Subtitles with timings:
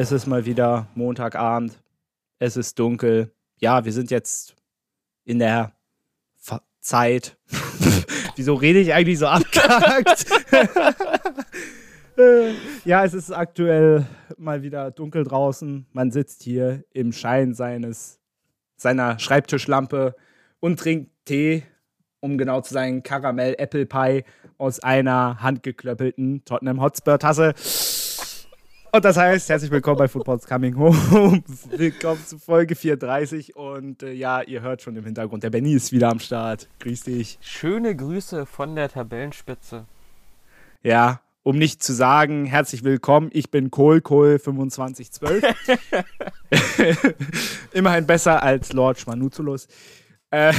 [0.00, 1.82] Es ist mal wieder Montagabend.
[2.38, 3.32] Es ist dunkel.
[3.56, 4.54] Ja, wir sind jetzt
[5.24, 5.72] in der
[6.36, 7.36] Fa Zeit.
[8.36, 10.24] Wieso rede ich eigentlich so abgehakt?
[12.84, 14.06] ja, es ist aktuell
[14.36, 15.88] mal wieder dunkel draußen.
[15.90, 18.20] Man sitzt hier im Schein seines
[18.76, 20.14] seiner Schreibtischlampe
[20.60, 21.64] und trinkt Tee,
[22.20, 24.22] um genau zu sein, Karamell Apple Pie
[24.58, 27.54] aus einer handgeklöppelten Tottenham Hotspur Tasse.
[28.90, 31.42] Und das heißt, herzlich willkommen bei Football's Coming Home.
[31.70, 33.54] Willkommen zu Folge 34.
[33.54, 36.68] Und äh, ja, ihr hört schon im Hintergrund, der Benny ist wieder am Start.
[36.80, 37.38] Grüß dich.
[37.42, 39.84] Schöne Grüße von der Tabellenspitze.
[40.82, 45.44] Ja, um nicht zu sagen, herzlich willkommen, ich bin Kohl, Kohl 2512.
[47.72, 49.68] Immerhin besser als Lord Schmanuzulus.
[50.30, 50.54] Äh,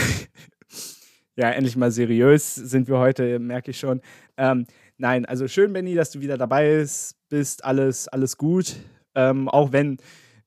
[1.35, 4.01] ja, endlich mal seriös sind wir heute, merke ich schon.
[4.37, 4.67] Ähm,
[4.99, 6.85] nein, also schön, Benny, dass du wieder dabei
[7.29, 7.65] bist.
[7.65, 8.75] Alles, alles gut.
[9.15, 9.97] Ähm, auch, wenn,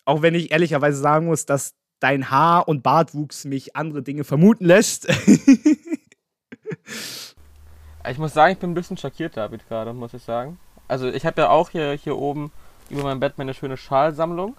[0.05, 4.64] auch wenn ich ehrlicherweise sagen muss, dass dein Haar- und Bartwuchs mich andere Dinge vermuten
[4.64, 5.08] lässt.
[8.08, 10.58] ich muss sagen, ich bin ein bisschen schockiert, David, gerade, muss ich sagen.
[10.89, 12.53] Also ich habe ja auch hier, hier oben
[12.91, 14.56] über meinem Bett meine schöne Schalsammlung.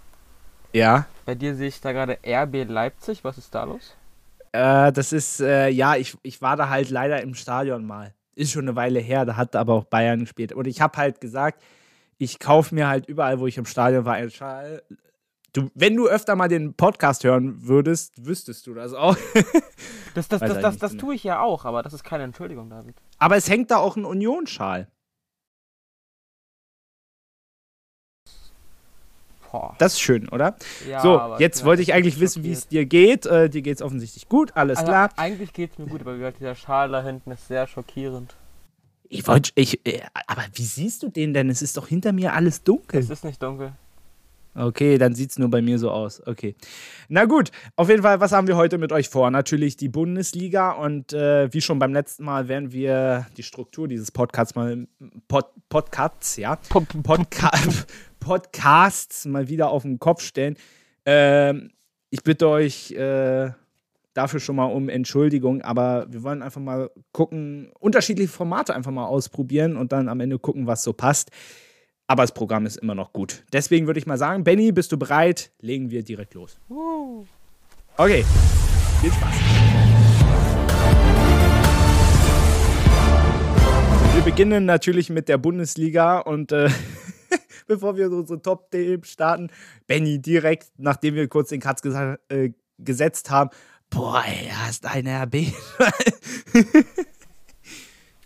[0.72, 1.06] Ja.
[1.26, 3.24] Bei dir sehe ich da gerade RB Leipzig.
[3.24, 3.96] Was ist da los?
[4.54, 8.14] Äh, das ist, äh, ja, ich, ich war da halt leider im Stadion mal.
[8.36, 10.54] Ist schon eine Weile her, da hat aber auch Bayern gespielt.
[10.54, 11.62] Und ich habe halt gesagt,
[12.18, 14.82] ich kaufe mir halt überall, wo ich im Stadion war, einen Schal.
[15.52, 19.16] Du, wenn du öfter mal den Podcast hören würdest, wüsstest du das auch.
[20.16, 22.96] das das, das, das, das tue ich ja auch, aber das ist keine Entschuldigung, David.
[23.20, 24.88] Aber es hängt da auch ein Union-Schal.
[29.78, 30.56] Das ist schön, oder?
[30.90, 33.26] Ja, so, jetzt wollte ich eigentlich wissen, wie es dir geht.
[33.26, 35.10] Äh, dir geht es offensichtlich gut, alles also, klar.
[35.18, 38.36] Eigentlich geht es mir gut, aber gesagt, dieser Schal da hinten ist sehr schockierend.
[39.10, 41.50] Ich wollte, ich, äh, aber wie siehst du den denn?
[41.50, 43.00] Es ist doch hinter mir alles dunkel.
[43.00, 43.74] Es ist nicht dunkel.
[44.56, 46.22] Okay, dann sieht es nur bei mir so aus.
[46.28, 46.56] Okay.
[47.10, 49.32] Na gut, auf jeden Fall, was haben wir heute mit euch vor?
[49.32, 54.12] Natürlich die Bundesliga und äh, wie schon beim letzten Mal werden wir die Struktur dieses
[54.12, 54.88] Podcasts mal
[55.28, 56.56] Pod, Podcasts, ja?
[56.70, 57.52] Pod, Podca
[58.24, 60.56] Podcasts mal wieder auf den Kopf stellen.
[61.06, 61.72] Ähm,
[62.10, 63.52] ich bitte euch äh,
[64.14, 69.06] dafür schon mal um Entschuldigung, aber wir wollen einfach mal gucken, unterschiedliche Formate einfach mal
[69.06, 71.32] ausprobieren und dann am Ende gucken, was so passt.
[72.08, 73.44] Aber das Programm ist immer noch gut.
[73.52, 75.52] Deswegen würde ich mal sagen, Benny, bist du bereit?
[75.60, 76.58] Legen wir direkt los.
[77.98, 78.24] Okay,
[79.02, 79.36] viel Spaß.
[84.16, 86.70] Wir beginnen natürlich mit der Bundesliga und äh,
[87.68, 89.50] bevor wir unsere Top-Themen starten.
[89.88, 93.50] Benny, direkt, nachdem wir kurz den Katz äh, gesetzt haben,
[93.90, 95.36] boah, ey, hast eine RB.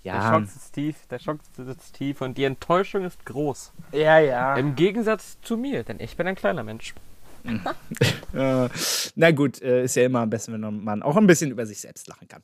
[0.04, 0.14] ja.
[0.14, 3.74] Der Schock ist tief, der Schock sitzt tief und die Enttäuschung ist groß.
[3.92, 4.56] Ja, ja.
[4.56, 6.94] Im Gegensatz zu mir, denn ich bin ein kleiner Mensch.
[8.34, 8.70] äh,
[9.16, 11.80] na gut, äh, ist ja immer am besten, wenn man auch ein bisschen über sich
[11.80, 12.44] selbst lachen kann.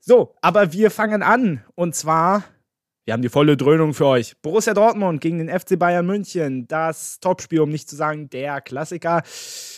[0.00, 2.44] So, aber wir fangen an und zwar
[3.04, 4.34] wir haben die volle Dröhnung für euch.
[4.40, 6.66] Borussia Dortmund gegen den FC Bayern München.
[6.68, 9.22] Das Topspiel, um nicht zu sagen der Klassiker.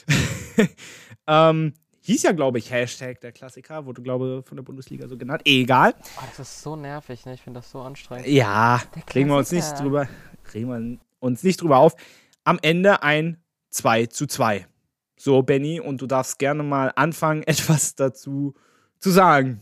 [1.27, 5.17] ähm, hieß ja, glaube ich, Hashtag der Klassiker, wurde, glaube ich, von der Bundesliga so
[5.17, 5.43] genannt.
[5.45, 5.95] Egal.
[6.19, 7.35] Oh, das ist so nervig, ne?
[7.35, 8.29] Ich finde das so anstrengend.
[8.29, 8.81] Ja,
[9.13, 10.09] regen wir uns nicht drüber,
[10.55, 11.97] regen wir uns nicht drüber auf.
[12.45, 14.69] Am Ende ein 2 zu 2.
[15.17, 18.55] So, Benny, und du darfst gerne mal anfangen, etwas dazu
[19.01, 19.61] zu sagen.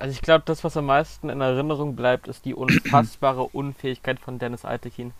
[0.00, 4.38] Also ich glaube, das, was am meisten in Erinnerung bleibt, ist die unfassbare Unfähigkeit von
[4.38, 5.12] Dennis Altekin.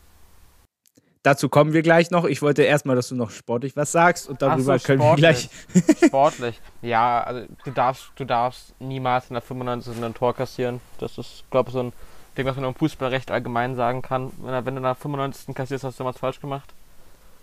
[1.22, 2.24] Dazu kommen wir gleich noch.
[2.24, 5.50] Ich wollte erstmal, dass du noch sportlich was sagst und darüber so, können wir gleich.
[6.06, 6.58] sportlich.
[6.80, 10.02] Ja, also du darfst, du darfst niemals in der 95.
[10.02, 10.80] ein Tor kassieren.
[10.98, 11.92] Das ist, glaube ich, so ein
[12.38, 14.32] Ding, was man im Fußball recht allgemein sagen kann.
[14.38, 15.54] Wenn, wenn du in der 95.
[15.54, 16.72] kassierst, hast du was falsch gemacht.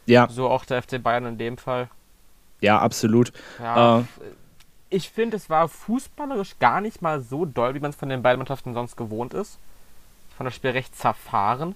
[0.07, 0.27] Ja.
[0.27, 1.87] So auch der FC Bayern in dem Fall.
[2.61, 3.31] Ja, absolut.
[3.59, 4.03] Ja, äh,
[4.89, 8.21] ich finde, es war fußballerisch gar nicht mal so doll, wie man es von den
[8.21, 9.59] beiden Mannschaften sonst gewohnt ist.
[10.29, 11.75] Ich fand das Spiel recht zerfahren.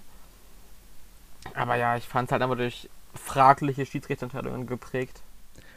[1.54, 5.20] Aber ja, ich fand es halt einfach durch fragliche Schiedsrichterentscheidungen geprägt.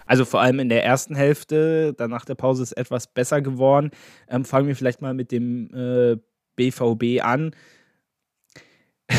[0.05, 3.91] Also vor allem in der ersten Hälfte, dann nach der Pause ist etwas besser geworden.
[4.29, 6.17] Ähm, fangen wir vielleicht mal mit dem äh,
[6.55, 7.55] BVB an.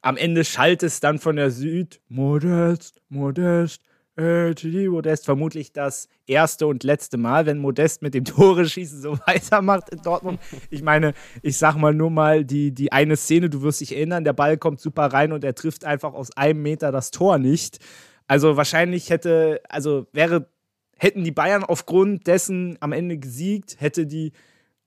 [0.00, 2.00] Am Ende schallt es dann von der Süd.
[2.08, 3.82] Modest, modest,
[4.18, 9.18] äh, Modest vermutlich das erste und letzte Mal, wenn Modest mit dem Tore schießen so
[9.26, 10.40] weitermacht in Dortmund.
[10.70, 14.24] Ich meine, ich sag mal nur mal die, die eine Szene, du wirst dich erinnern,
[14.24, 17.78] der Ball kommt super rein und er trifft einfach aus einem Meter das Tor nicht.
[18.26, 20.48] Also wahrscheinlich hätte, also wäre,
[20.96, 24.32] hätten die Bayern aufgrund dessen am Ende gesiegt, hätte die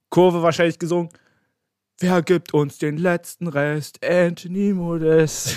[0.10, 1.10] Kurve wahrscheinlich gesungen.
[2.00, 4.04] Wer gibt uns den letzten Rest?
[4.04, 5.56] Anthony Modest.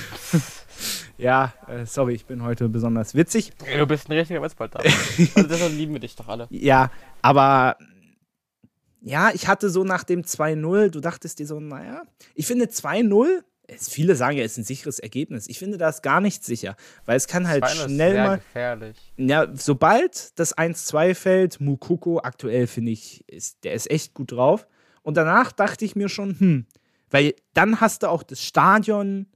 [1.18, 3.52] ja, äh, sorry, ich bin heute besonders witzig.
[3.78, 4.80] Du bist ein richtiger Witzbolter.
[4.80, 6.46] also deshalb lieben wir dich doch alle.
[6.50, 6.90] Ja,
[7.22, 7.78] aber
[9.00, 12.02] ja, ich hatte so nach dem 2-0, du dachtest dir so, naja,
[12.34, 13.42] ich finde 2-0
[13.78, 15.48] viele sagen ja, es ist ein sicheres Ergebnis.
[15.48, 16.76] Ich finde das gar nicht sicher,
[17.06, 18.38] weil es kann halt schnell mal.
[18.38, 18.96] Gefährlich.
[19.16, 24.66] Ja, sobald das 1-2 fällt, Mukoko aktuell finde ich, ist, der ist echt gut drauf.
[25.04, 26.66] Und danach dachte ich mir schon, hm,
[27.10, 29.26] weil dann hast du auch das Stadion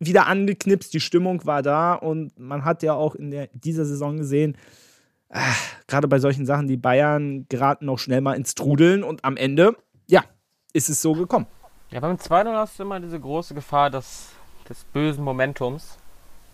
[0.00, 4.16] wieder angeknipst, die Stimmung war da und man hat ja auch in der, dieser Saison
[4.16, 4.56] gesehen,
[5.28, 5.38] äh,
[5.86, 9.76] gerade bei solchen Sachen, die Bayern geraten auch schnell mal ins Trudeln und am Ende,
[10.06, 10.24] ja,
[10.72, 11.46] ist es so gekommen.
[11.90, 14.30] Ja, beim 2-0 hast du immer diese große Gefahr des,
[14.68, 15.98] des bösen Momentums,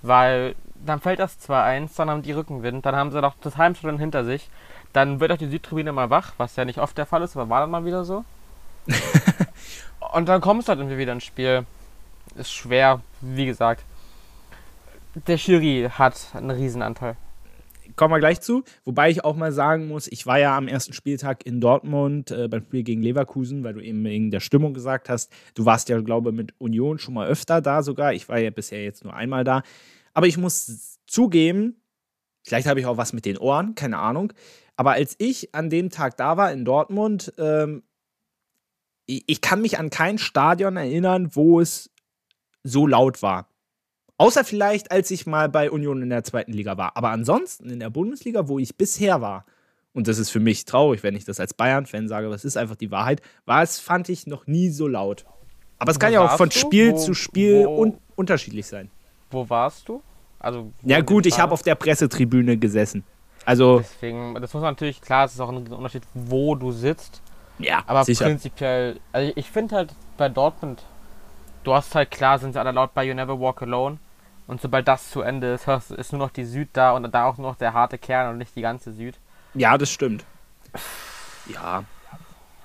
[0.02, 0.54] weil
[0.84, 4.24] dann fällt das 2-1, dann haben die Rückenwind, dann haben sie noch das Heimspiel hinter
[4.24, 4.50] sich,
[4.92, 7.48] dann wird auch die Südtribüne mal wach, was ja nicht oft der Fall ist, aber
[7.48, 8.24] war dann mal wieder so.
[10.12, 11.66] und dann kommst du halt irgendwie wieder ins Spiel.
[12.36, 13.84] Ist schwer, wie gesagt.
[15.26, 17.16] Der Schiri hat einen Riesenanteil
[17.96, 18.64] kommen wir gleich zu.
[18.84, 22.48] Wobei ich auch mal sagen muss, ich war ja am ersten Spieltag in Dortmund äh,
[22.48, 25.30] beim Spiel gegen Leverkusen, weil du eben wegen der Stimmung gesagt hast.
[25.54, 28.14] Du warst ja, glaube ich, mit Union schon mal öfter da sogar.
[28.14, 29.62] Ich war ja bisher jetzt nur einmal da.
[30.14, 31.82] Aber ich muss zugeben,
[32.42, 34.32] vielleicht habe ich auch was mit den Ohren, keine Ahnung.
[34.76, 37.82] Aber als ich an dem Tag da war in Dortmund, ähm,
[39.26, 41.90] ich, kann mich an kein Stadion erinnern, wo es
[42.62, 43.48] so laut war.
[44.18, 46.96] Außer vielleicht, als ich mal bei Union in der zweiten Liga war.
[46.96, 49.46] Aber ansonsten in der Bundesliga, wo ich bisher war,
[49.92, 52.56] und das ist für mich traurig, wenn ich das als Bayern-Fan sage, aber es ist
[52.56, 55.24] einfach die Wahrheit, war es, fand ich, noch nie so laut.
[55.78, 58.90] Aber es kann ja auch von Spiel zu Spiel un unterschiedlich sein.
[59.30, 60.02] Wo warst du?
[60.38, 63.04] Also, ja, gut, ich habe auf der Pressetribüne gesessen.
[63.46, 63.78] Also.
[63.78, 67.22] Deswegen, das muss natürlich, klar, es ist auch ein Unterschied, wo du sitzt.
[67.60, 68.24] Ja, aber sicher.
[68.26, 70.82] prinzipiell, also ich finde halt bei Dortmund,
[71.64, 73.98] du hast halt klar, sind sie alle laut bei You Never Walk Alone.
[74.46, 77.38] Und sobald das zu Ende ist, ist nur noch die Süd da und da auch
[77.38, 79.16] nur noch der harte Kern und nicht die ganze Süd.
[79.54, 80.24] Ja, das stimmt.
[81.46, 81.84] Ja.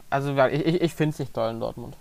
[0.09, 1.95] Also ich, ich, ich finde es nicht toll in Dortmund.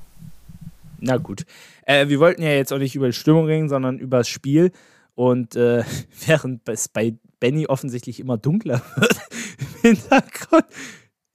[0.99, 1.44] Na gut.
[1.85, 4.73] Äh, wir wollten ja jetzt auch nicht über die Stimmung reden, sondern über das Spiel.
[5.14, 5.85] Und äh,
[6.26, 9.20] während es bei Benny offensichtlich immer dunkler wird
[9.58, 10.64] im Hintergrund.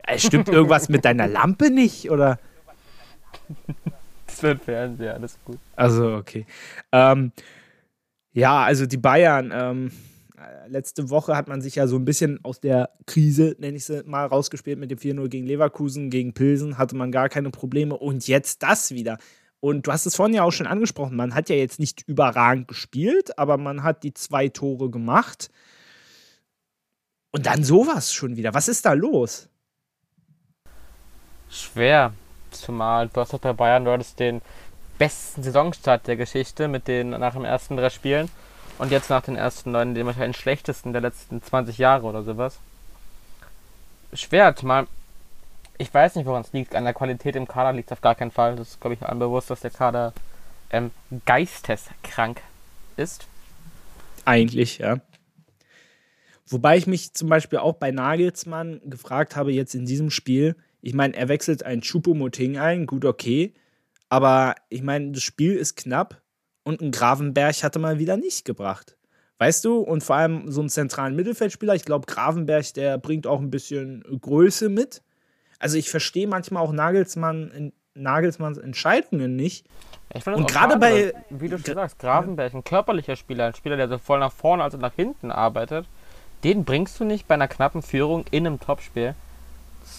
[0.09, 2.09] Äh, stimmt irgendwas mit deiner Lampe nicht?
[2.09, 2.39] Oder?
[4.25, 5.57] Das wird Fernseher, alles gut.
[5.75, 6.45] Also, okay.
[6.91, 7.31] Ähm,
[8.31, 9.91] ja, also die Bayern, ähm,
[10.67, 14.03] letzte Woche hat man sich ja so ein bisschen aus der Krise, nenne ich sie
[14.05, 18.27] mal, rausgespielt mit dem 4-0 gegen Leverkusen, gegen Pilsen hatte man gar keine Probleme und
[18.27, 19.17] jetzt das wieder.
[19.59, 22.67] Und du hast es vorhin ja auch schon angesprochen, man hat ja jetzt nicht überragend
[22.67, 25.49] gespielt, aber man hat die zwei Tore gemacht.
[27.31, 28.53] Und dann sowas schon wieder.
[28.53, 29.49] Was ist da los?
[31.49, 32.13] Schwer.
[32.51, 34.41] Zumal du hast doch bei Bayern, du hattest den
[34.97, 38.29] besten Saisonstart der Geschichte mit den nach den ersten drei Spielen
[38.79, 42.59] und jetzt nach den ersten neun den wahrscheinlich schlechtesten der letzten 20 Jahre oder sowas.
[44.13, 44.87] Schwer, mal.
[45.77, 46.75] Ich weiß nicht, woran es liegt.
[46.75, 48.55] An der Qualität im Kader liegt es auf gar keinen Fall.
[48.55, 50.13] Das ist, glaube ich, allen bewusst, dass der Kader
[50.71, 50.91] ähm,
[51.25, 52.41] geisteskrank
[52.97, 53.27] ist.
[54.25, 54.99] Eigentlich, ja.
[56.47, 60.93] Wobei ich mich zum Beispiel auch bei Nagelsmann gefragt habe, jetzt in diesem Spiel, ich
[60.93, 63.53] meine, er wechselt ein Chupomoting ein, gut, okay.
[64.09, 66.21] Aber ich meine, das Spiel ist knapp
[66.63, 68.97] und ein Gravenberg hatte mal wieder nicht gebracht.
[69.37, 69.77] Weißt du?
[69.77, 71.73] Und vor allem so einen zentralen Mittelfeldspieler.
[71.73, 75.01] Ich glaube, Gravenberg, der bringt auch ein bisschen Größe mit.
[75.59, 79.65] Also ich verstehe manchmal auch Nagelsmann, Nagelsmanns Entscheidungen nicht.
[80.13, 81.13] Ich und gerade bei.
[81.29, 84.75] Wie du schon sagst, Gravenberg, ein körperlicher Spieler, ein Spieler, der sowohl nach vorne als
[84.75, 85.85] auch nach hinten arbeitet,
[86.43, 89.15] den bringst du nicht bei einer knappen Führung in einem Topspiel.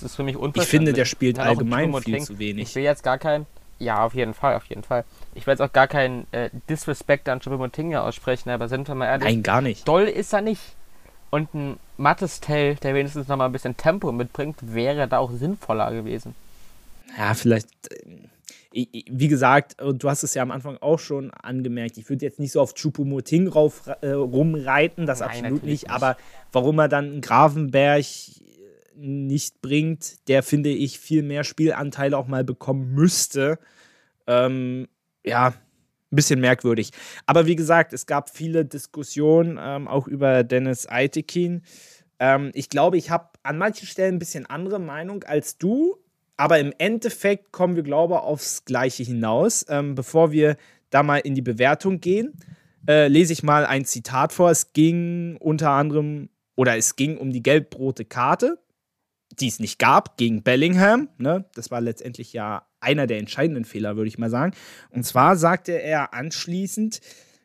[0.01, 0.65] Das ist für mich unverständlich.
[0.65, 2.69] Ich finde, der spielt allgemein viel zu wenig.
[2.69, 3.47] Ich will jetzt gar kein
[3.81, 5.05] ja, auf jeden Fall, auf jeden Fall.
[5.35, 9.07] Ich will jetzt auch gar keinen äh, Disrespect an Choupo-Motinga aussprechen, aber sind wir mal
[9.07, 9.25] ehrlich.
[9.25, 9.89] Nein, gar nicht.
[9.89, 10.61] Doll ist er nicht.
[11.31, 15.33] Und ein Mattes Tell, der wenigstens noch mal ein bisschen Tempo mitbringt, wäre da auch
[15.33, 16.35] sinnvoller gewesen.
[17.17, 17.69] Ja, vielleicht.
[17.91, 18.27] Äh,
[18.73, 22.53] wie gesagt, du hast es ja am Anfang auch schon angemerkt, ich würde jetzt nicht
[22.53, 26.17] so auf Chupomoting rauf, äh, rumreiten, das Nein, absolut nicht, nicht, aber
[26.53, 28.05] warum er dann einen Gravenberg
[29.01, 33.59] nicht bringt, der finde ich viel mehr Spielanteile auch mal bekommen müsste.
[34.27, 34.89] Ähm,
[35.25, 36.91] ja, ein bisschen merkwürdig.
[37.27, 41.63] Aber wie gesagt, es gab viele Diskussionen ähm, auch über Dennis Eitekin.
[42.19, 45.97] Ähm, ich glaube, ich habe an manchen Stellen ein bisschen andere Meinung als du,
[46.37, 49.65] aber im Endeffekt kommen wir, glaube ich, aufs Gleiche hinaus.
[49.69, 50.57] Ähm, bevor wir
[50.91, 52.35] da mal in die Bewertung gehen,
[52.89, 54.51] äh, lese ich mal ein Zitat vor.
[54.51, 58.59] Es ging unter anderem, oder es ging um die gelb-rote Karte
[59.41, 61.09] die es nicht gab, gegen Bellingham.
[61.19, 61.45] Ne?
[61.55, 64.53] Das war letztendlich ja einer der entscheidenden Fehler, würde ich mal sagen.
[64.91, 67.01] Und zwar sagte er anschließend,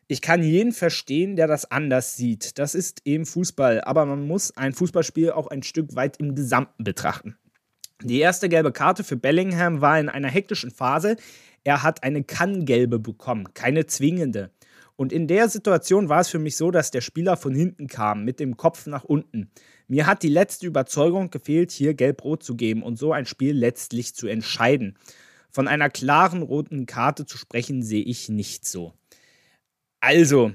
[0.08, 2.58] Ich kann jeden verstehen, der das anders sieht.
[2.58, 3.80] Das ist eben Fußball.
[3.80, 7.36] Aber man muss ein Fußballspiel auch ein Stück weit im Gesamten betrachten.
[8.02, 11.16] Die erste gelbe Karte für Bellingham war in einer hektischen Phase.
[11.64, 14.52] Er hat eine Kanngelbe bekommen, keine zwingende.
[14.94, 18.24] Und in der Situation war es für mich so, dass der Spieler von hinten kam,
[18.24, 19.50] mit dem Kopf nach unten.
[19.88, 24.14] Mir hat die letzte Überzeugung gefehlt, hier gelb-rot zu geben und so ein Spiel letztlich
[24.14, 24.98] zu entscheiden.
[25.50, 28.94] Von einer klaren roten Karte zu sprechen, sehe ich nicht so.
[30.00, 30.52] Also,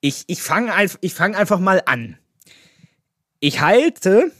[0.00, 2.18] ich, ich fange ich fang einfach mal an.
[3.40, 4.30] Ich halte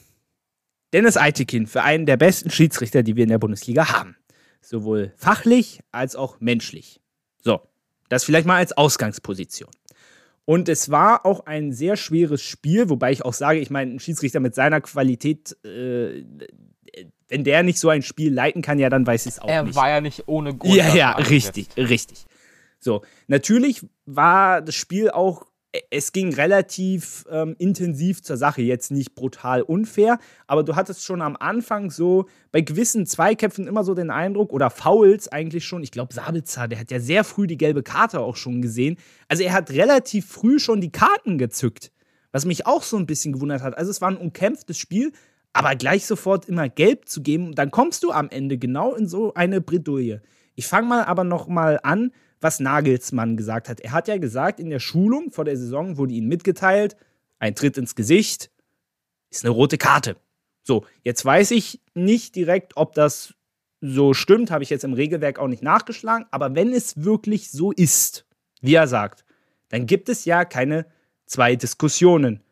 [0.92, 4.16] Dennis Eitekin für einen der besten Schiedsrichter, die wir in der Bundesliga haben.
[4.60, 7.00] Sowohl fachlich als auch menschlich.
[7.42, 7.60] So,
[8.08, 9.70] das vielleicht mal als Ausgangsposition.
[10.48, 14.00] Und es war auch ein sehr schweres Spiel, wobei ich auch sage, ich meine, ein
[14.00, 16.24] Schiedsrichter mit seiner Qualität, äh,
[17.28, 19.64] wenn der nicht so ein Spiel leiten kann, ja, dann weiß ich es auch er
[19.64, 19.76] nicht.
[19.76, 20.74] Er war ja nicht ohne Grund.
[20.74, 22.24] Ja, ja, richtig, richtig.
[22.80, 25.44] So, natürlich war das Spiel auch
[25.90, 31.20] es ging relativ ähm, intensiv zur Sache, jetzt nicht brutal unfair, aber du hattest schon
[31.20, 35.90] am Anfang so bei gewissen Zweikämpfen immer so den Eindruck, oder Fouls eigentlich schon, ich
[35.90, 38.96] glaube Sabitzer, der hat ja sehr früh die gelbe Karte auch schon gesehen.
[39.28, 41.92] Also er hat relativ früh schon die Karten gezückt,
[42.32, 43.76] was mich auch so ein bisschen gewundert hat.
[43.76, 45.12] Also es war ein umkämpftes Spiel,
[45.52, 49.34] aber gleich sofort immer gelb zu geben, dann kommst du am Ende genau in so
[49.34, 50.22] eine Bredouille.
[50.54, 52.10] Ich fange mal aber noch mal an
[52.40, 53.80] was Nagelsmann gesagt hat.
[53.80, 56.96] Er hat ja gesagt, in der Schulung vor der Saison wurde ihm mitgeteilt,
[57.38, 58.50] ein Tritt ins Gesicht
[59.30, 60.16] ist eine rote Karte.
[60.62, 63.34] So, jetzt weiß ich nicht direkt, ob das
[63.80, 67.72] so stimmt, habe ich jetzt im Regelwerk auch nicht nachgeschlagen, aber wenn es wirklich so
[67.72, 68.26] ist,
[68.60, 69.24] wie er sagt,
[69.68, 70.86] dann gibt es ja keine
[71.26, 72.42] zwei Diskussionen.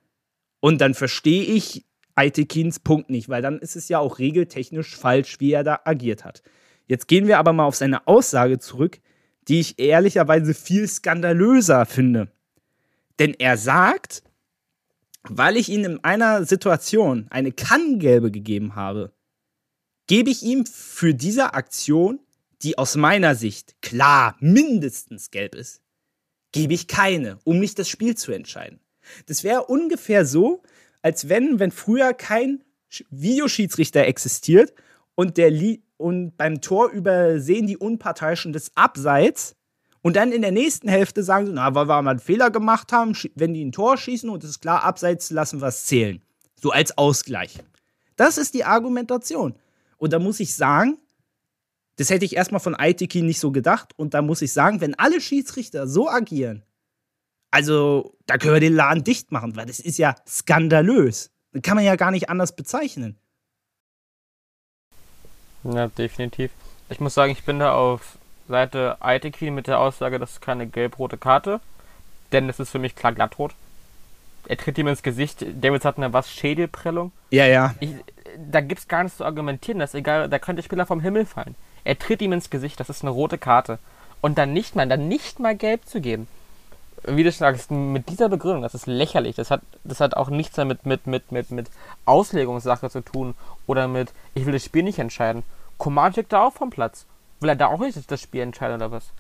[0.61, 5.41] Und dann verstehe ich Aitekins Punkt nicht, weil dann ist es ja auch regeltechnisch falsch,
[5.41, 6.43] wie er da agiert hat.
[6.87, 9.01] Jetzt gehen wir aber mal auf seine Aussage zurück,
[9.49, 12.29] die ich ehrlicherweise viel skandalöser finde.
[13.19, 14.23] Denn er sagt,
[15.23, 19.13] weil ich ihm in einer Situation eine Kanngelbe gegeben habe,
[20.07, 22.21] gebe ich ihm für diese Aktion,
[22.63, 25.83] die aus meiner Sicht klar mindestens gelb ist,
[26.53, 28.81] gebe ich keine, um nicht das Spiel zu entscheiden.
[29.27, 30.63] Das wäre ungefähr so,
[31.03, 32.65] als wenn, wenn früher kein
[33.11, 34.73] Videoschiedsrichter existiert
[35.15, 35.53] und der,
[35.97, 39.57] und beim Tor übersehen die Unparteiischen des Abseits
[40.07, 42.93] und dann in der nächsten Hälfte sagen sie, na, weil wir mal einen Fehler gemacht
[42.93, 46.23] haben, wenn die ein Tor schießen und es ist klar, Abseits lassen wir es zählen.
[46.61, 47.59] So als Ausgleich.
[48.15, 49.57] Das ist die Argumentation.
[49.99, 50.99] Und da muss ich sagen,
[51.97, 53.95] das hätte ich erstmal von Aitiki nicht so gedacht.
[53.97, 56.63] Und da muss ich sagen, wenn alle Schiedsrichter so agieren,
[57.51, 61.31] also da können wir den Laden dicht machen, weil das ist ja skandalös.
[61.53, 63.19] Das kann man ja gar nicht anders bezeichnen.
[65.73, 66.51] Ja, definitiv.
[66.89, 68.19] Ich muss sagen, ich bin da auf
[68.49, 71.61] Seite Aitekin mit der Aussage, das ist keine gelb-rote Karte.
[72.33, 73.55] Denn es ist für mich klar glattrot.
[74.49, 75.45] Er tritt ihm ins Gesicht.
[75.61, 77.13] Davids hat eine was Schädelprellung.
[77.31, 77.75] Ja, ja.
[77.81, 77.91] Ich,
[78.51, 79.81] da gibt es gar nichts zu argumentieren.
[79.81, 81.55] Das ist egal, da könnte der Spieler vom Himmel fallen.
[81.85, 83.79] Er tritt ihm ins Gesicht, das ist eine rote Karte.
[84.21, 86.27] Und dann nicht mal, dann nicht mal gelb zu geben.
[87.07, 89.37] Wie du sagst, mit dieser Begründung, das ist lächerlich.
[89.37, 91.69] Das hat, das hat auch nichts damit mit, mit, mit, mit
[92.05, 93.35] Auslegungssache zu tun
[93.67, 95.43] oder mit, ich will das Spiel nicht entscheiden.
[95.79, 97.07] Command schickt da auch vom Platz.
[97.41, 99.11] Will er da auch nicht das Spiel entscheiden oder was?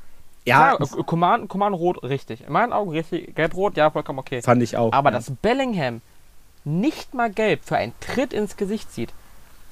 [0.44, 0.76] Ja.
[0.78, 2.46] ja Command, Command rot, richtig.
[2.46, 3.34] In meinen Augen richtig.
[3.34, 4.42] Gelb-rot, ja, vollkommen okay.
[4.42, 4.92] Fand ich auch.
[4.92, 5.16] Aber ja.
[5.16, 6.00] dass Bellingham
[6.64, 9.12] nicht mal gelb für einen Tritt ins Gesicht sieht,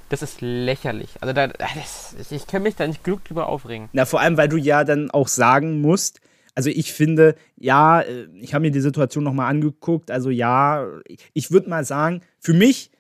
[0.09, 1.17] das ist lächerlich.
[1.21, 3.89] Also da, das, ich kann mich da nicht genug drüber aufregen.
[3.93, 6.21] Na, vor allem, weil du ja dann auch sagen musst,
[6.55, 10.87] also ich finde, ja, äh, ich habe mir die Situation nochmal angeguckt, also ja,
[11.33, 12.91] ich würde mal sagen, für mich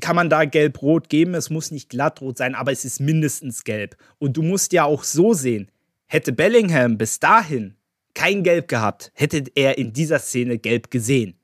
[0.00, 1.34] kann man da gelb-rot geben.
[1.34, 3.96] Es muss nicht glattrot sein, aber es ist mindestens gelb.
[4.18, 5.70] Und du musst ja auch so sehen,
[6.06, 7.74] hätte Bellingham bis dahin
[8.14, 11.38] kein Gelb gehabt, hätte er in dieser Szene gelb gesehen.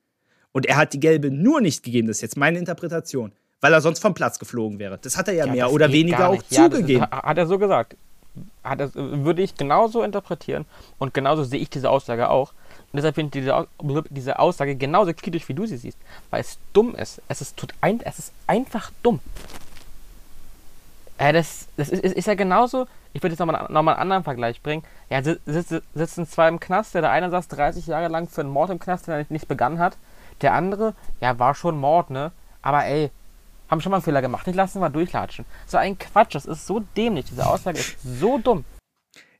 [0.52, 3.80] Und er hat die gelbe nur nicht gegeben, das ist jetzt meine Interpretation, weil er
[3.80, 4.98] sonst vom Platz geflogen wäre.
[4.98, 7.06] Das hat er ja, ja mehr oder weniger auch ja, zugegeben.
[7.10, 7.96] Das, hat er so gesagt.
[8.62, 10.64] Er, würde ich genauso interpretieren
[10.98, 12.52] und genauso sehe ich diese Aussage auch.
[12.92, 13.66] Und deshalb finde ich diese,
[14.10, 15.98] diese Aussage genauso kritisch, wie du sie siehst.
[16.30, 17.20] Weil es dumm ist.
[17.28, 19.20] Es ist, tut ein, es ist einfach dumm.
[21.18, 22.86] Äh, das das ist, ist, ist ja genauso.
[23.12, 24.82] Ich würde jetzt nochmal noch mal einen anderen Vergleich bringen.
[25.10, 26.94] Ja, sitzen, sitzen zwei im Knast.
[26.94, 29.96] Der eine saß 30 Jahre lang für einen Mord im Knast, der nicht begangen hat.
[30.40, 32.32] Der andere, ja, war schon Mord, ne?
[32.62, 33.10] Aber ey,
[33.72, 34.46] haben schon mal einen Fehler gemacht.
[34.46, 35.44] Nicht lassen wir durchlatschen.
[35.66, 36.34] So ein Quatsch.
[36.34, 37.24] Das ist so dämlich.
[37.24, 38.64] Diese Aussage ist so dumm.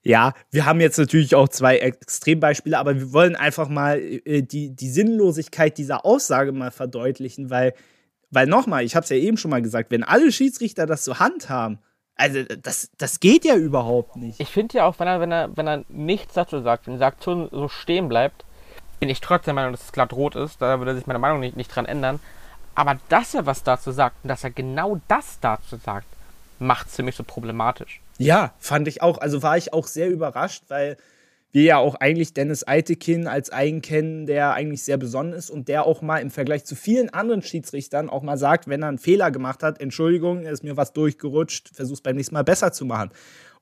[0.03, 4.75] Ja, wir haben jetzt natürlich auch zwei Extrembeispiele, aber wir wollen einfach mal äh, die,
[4.75, 7.75] die Sinnlosigkeit dieser Aussage mal verdeutlichen, weil,
[8.31, 11.21] weil nochmal, ich habe es ja eben schon mal gesagt, wenn alle Schiedsrichter das so
[11.21, 11.79] handhaben,
[12.17, 14.41] Also, das, das geht ja überhaupt nicht.
[14.41, 17.05] Ich finde ja auch, wenn er, wenn er, wenn er nichts dazu sagt, wenn die
[17.05, 18.45] Aktion so stehen bleibt,
[18.99, 20.61] bin ich trotzdem der Meinung, dass es glatt rot ist.
[20.61, 22.19] Da würde sich meine Meinung nicht, nicht dran ändern.
[22.75, 26.07] Aber dass er was dazu sagt und dass er genau das dazu sagt,
[26.59, 28.01] macht es für mich so problematisch.
[28.19, 29.19] Ja, fand ich auch.
[29.19, 30.97] Also war ich auch sehr überrascht, weil
[31.53, 35.69] wir ja auch eigentlich Dennis Eitekin als einen kennen, der eigentlich sehr besonnen ist und
[35.69, 38.99] der auch mal im Vergleich zu vielen anderen Schiedsrichtern auch mal sagt, wenn er einen
[38.99, 43.11] Fehler gemacht hat, Entschuldigung, ist mir was durchgerutscht, versuch's beim nächsten Mal besser zu machen.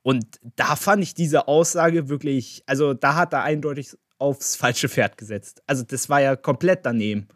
[0.02, 0.24] Und
[0.56, 5.62] da fand ich diese Aussage wirklich, also da hat er eindeutig aufs falsche Pferd gesetzt.
[5.66, 7.28] Also das war ja komplett daneben.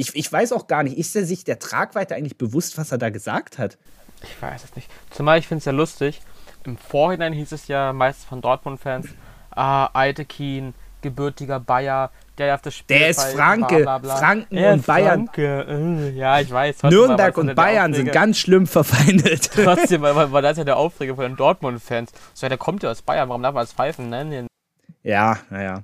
[0.00, 2.96] Ich, ich weiß auch gar nicht, ist er sich der Tragweite eigentlich bewusst, was er
[2.96, 3.76] da gesagt hat?
[4.22, 4.90] Ich weiß es nicht.
[5.10, 6.22] Zumal ich finde es ja lustig.
[6.64, 9.08] Im Vorhinein hieß es ja meistens von Dortmund-Fans,
[9.50, 12.98] ah, Eitekin, gebürtiger Bayer, der auf das Spiel.
[12.98, 14.16] Der ist Franke, bla, bla, bla.
[14.16, 15.26] Franken er und Bayern.
[15.26, 15.66] Franke.
[15.68, 16.84] Äh, ja, ich weiß.
[16.84, 19.50] Nürnberg und Bayern sind ganz schlimm verfeindet.
[19.54, 22.10] Trotzdem, weil, weil das ja der Aufreger von den Dortmund-Fans.
[22.32, 24.08] So, der kommt ja aus Bayern, warum darf er als pfeifen?
[24.08, 24.46] Nein,
[25.02, 25.82] Ja, naja.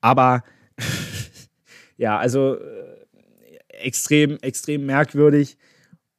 [0.00, 0.42] Aber,
[1.98, 2.97] ja, also äh,
[3.80, 5.56] extrem, extrem merkwürdig.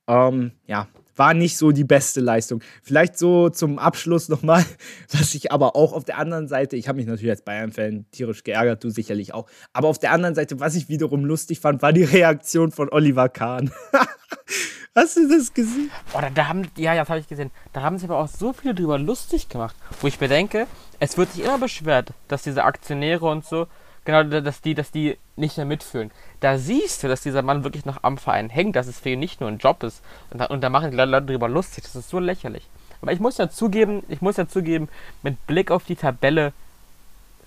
[0.07, 0.87] Ähm, ja,
[1.19, 2.63] war nicht so die beste Leistung.
[2.81, 4.65] Vielleicht so zum Abschluss nochmal,
[5.11, 8.43] was ich aber auch auf der anderen Seite, ich habe mich natürlich als Bayern-Fan tierisch
[8.43, 11.91] geärgert, du sicherlich auch, aber auf der anderen Seite, was ich wiederum lustig fand, war
[11.93, 13.71] die Reaktion von Oliver Kahn.
[14.95, 15.91] Hast du das gesehen?
[16.13, 17.51] Oh, da, da haben, ja, das habe ich gesehen.
[17.73, 20.67] Da haben sich aber auch so viele drüber lustig gemacht, wo ich mir denke,
[20.99, 23.67] es wird sich immer beschwert, dass diese Aktionäre und so
[24.09, 26.11] genau, dass die, dass die nicht mehr mitfühlen.
[26.39, 29.19] Da siehst du, dass dieser Mann wirklich noch am Verein hängt, dass es für ihn
[29.19, 30.01] nicht nur ein Job ist.
[30.31, 31.83] Und da, und da machen die Leute darüber lustig.
[31.83, 32.67] Das ist so lächerlich.
[33.01, 34.89] Aber ich muss ja zugeben, ich muss ja zugeben,
[35.23, 36.53] mit Blick auf die Tabelle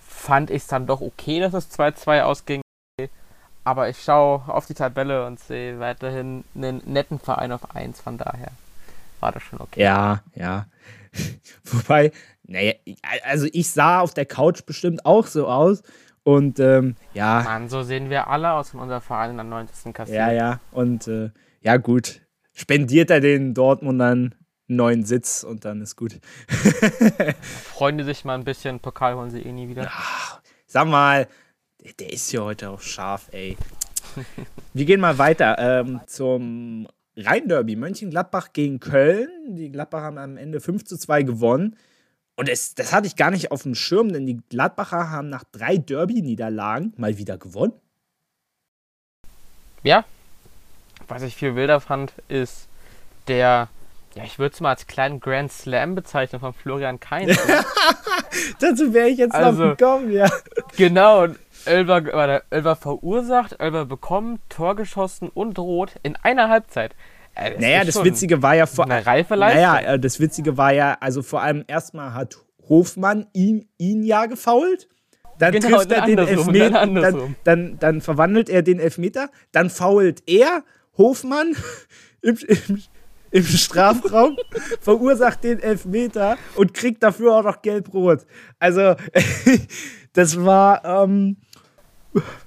[0.07, 2.61] fand ich es dann doch okay, dass es 2-2 ausging.
[3.65, 8.01] Aber ich schaue auf die Tabelle und sehe weiterhin einen netten Verein auf 1.
[8.01, 8.51] Von daher
[9.19, 9.81] war das schon okay.
[9.81, 10.65] Ja, ja.
[11.63, 12.11] Wobei,
[12.43, 12.73] naja,
[13.23, 15.83] also ich sah auf der Couch bestimmt auch so aus.
[16.23, 17.41] Und ähm, ja.
[17.43, 19.93] Mann, so sehen wir alle aus, wenn unser Verein in der 90.
[19.93, 20.17] kassiert.
[20.17, 20.59] Ja, ja.
[20.71, 21.31] Und äh,
[21.61, 22.21] ja, gut.
[22.53, 24.35] Spendiert er den Dortmundern
[24.69, 26.19] einen neuen Sitz und dann ist gut.
[27.41, 29.87] Freuen die sich mal ein bisschen, Pokal holen sie eh nie wieder.
[29.89, 31.27] Ach, sag mal,
[31.83, 33.57] der, der ist ja heute auch scharf, ey.
[34.73, 37.75] Wir gehen mal weiter ähm, zum Rhein-Derby.
[37.75, 39.55] Mönchengladbach gegen Köln.
[39.55, 41.75] Die Gladbach haben am Ende 5 zu 2 gewonnen.
[42.35, 45.43] Und das, das hatte ich gar nicht auf dem Schirm, denn die Gladbacher haben nach
[45.51, 47.73] drei Derby-Niederlagen mal wieder gewonnen.
[49.83, 50.05] Ja.
[51.07, 52.67] Was ich viel wilder fand, ist
[53.27, 53.67] der,
[54.15, 57.37] ja, ich würde es mal als kleinen Grand Slam bezeichnen von Florian Kainz.
[58.59, 60.29] Dazu wäre ich jetzt also, noch gekommen, ja.
[60.77, 61.27] Genau,
[61.65, 66.95] Elber, Elber verursacht, Elber bekommen, Tor geschossen und rot in einer Halbzeit.
[67.35, 69.39] Äh, naja, das Witzige war ja vor Leistung.
[69.39, 72.37] Naja, äh, das Witzige war ja, also vor allem erstmal hat
[72.69, 74.87] Hofmann ihn, ihn ja gefault.
[75.39, 80.21] Dann genau, trifft er den Elfmeter, dann, dann, dann, verwandelt er den Elfmeter, dann fault
[80.27, 80.63] er
[80.95, 81.55] Hofmann
[82.21, 82.81] im, im,
[83.31, 84.37] im Strafraum,
[84.79, 88.25] verursacht den Elfmeter und kriegt dafür auch noch gelb-rot.
[88.59, 88.95] Also,
[90.13, 90.85] das war.
[90.85, 91.37] Ähm,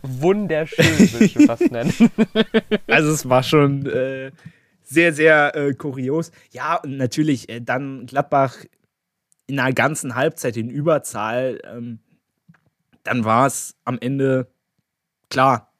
[0.03, 1.92] Wunderschön, würde ich fast nennen.
[2.87, 3.85] also, es war schon.
[3.87, 4.31] Äh,
[4.87, 6.31] sehr, sehr äh, kurios.
[6.53, 8.57] Ja, und natürlich äh, dann Gladbach
[9.46, 11.61] in einer ganzen Halbzeit in Überzahl.
[11.64, 11.99] Ähm,
[13.03, 14.49] dann war es am Ende
[15.29, 15.72] klar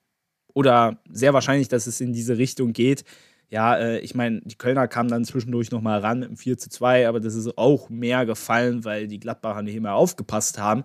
[0.55, 3.05] oder sehr wahrscheinlich, dass es in diese Richtung geht.
[3.49, 7.09] Ja, äh, ich meine, die Kölner kamen dann zwischendurch nochmal ran mit 4 zu 2,
[7.09, 10.83] aber das ist auch mehr gefallen, weil die Gladbacher nicht mehr aufgepasst haben.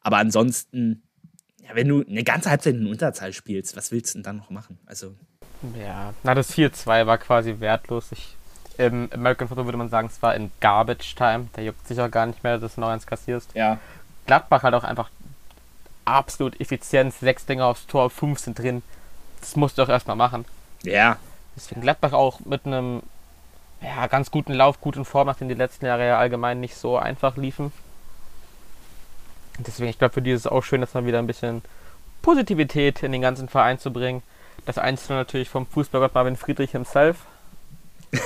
[0.00, 1.02] Aber ansonsten,
[1.62, 4.50] ja, wenn du eine ganze Halbzeit in Unterzahl spielst, was willst du denn dann noch
[4.50, 4.78] machen?
[4.84, 5.14] Also,
[5.80, 8.12] ja, na das 4-2 war quasi wertlos.
[8.12, 8.36] Ich,
[8.78, 11.48] Im American Football würde man sagen, es war in Garbage Time.
[11.56, 13.50] Der juckt sich auch gar nicht mehr, dass du noch eins kassierst.
[13.54, 13.78] Ja.
[14.26, 15.10] Gladbach hat auch einfach
[16.04, 17.20] absolut Effizienz.
[17.20, 18.82] Sechs Dinger aufs Tor, fünf sind drin.
[19.40, 20.44] Das musst du auch erstmal machen.
[20.82, 21.16] Ja.
[21.56, 23.02] Deswegen Gladbach auch mit einem
[23.82, 27.36] ja, ganz guten Lauf, guten Form, nachdem die letzten Jahre ja allgemein nicht so einfach
[27.36, 27.72] liefen.
[29.58, 31.62] Deswegen, ich glaube, für die ist es auch schön, dass man wieder ein bisschen
[32.22, 34.22] Positivität in den ganzen Verein zu bringen.
[34.64, 37.26] Das Einzelne natürlich vom Fußballgott Marvin Friedrich himself.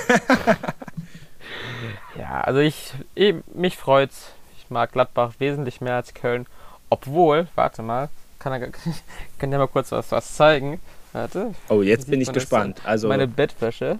[2.17, 4.31] ja, also ich, ich mich freut's.
[4.57, 6.45] Ich mag Gladbach wesentlich mehr als Köln.
[6.89, 8.69] Obwohl, warte mal, kann er,
[9.39, 10.79] kann ja mal kurz was, was zeigen.
[11.13, 11.55] Warte.
[11.69, 12.81] Oh, jetzt bin ich gespannt.
[12.83, 13.99] Also meine Bettwäsche.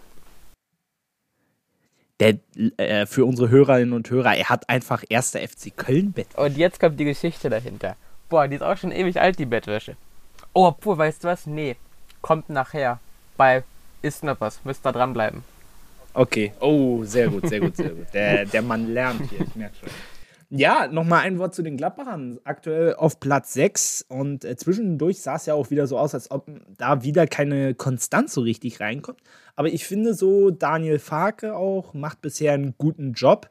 [2.19, 2.37] Der,
[2.77, 6.41] äh, für unsere Hörerinnen und Hörer, er hat einfach erster FC Köln Bettwäsche.
[6.45, 7.95] Und jetzt kommt die Geschichte dahinter.
[8.29, 9.95] Boah, die ist auch schon ewig alt, die Bettwäsche.
[10.53, 11.45] Oh, obwohl, weißt du was?
[11.45, 11.77] Nee,
[12.21, 12.99] kommt nachher
[13.35, 13.63] bei
[14.01, 14.63] Ist noch was.
[14.63, 15.43] Müsst da dranbleiben.
[16.13, 16.53] Okay.
[16.59, 18.07] Oh, sehr gut, sehr gut, sehr gut.
[18.13, 19.89] Der, der Mann lernt hier, ich merke schon.
[20.49, 22.39] Ja, nochmal ein Wort zu den Gladbachern.
[22.45, 26.31] Aktuell auf Platz 6 und äh, zwischendurch sah es ja auch wieder so aus, als
[26.31, 29.19] ob da wieder keine Konstanz so richtig reinkommt.
[29.57, 33.49] Aber ich finde so, Daniel Farke auch macht bisher einen guten Job.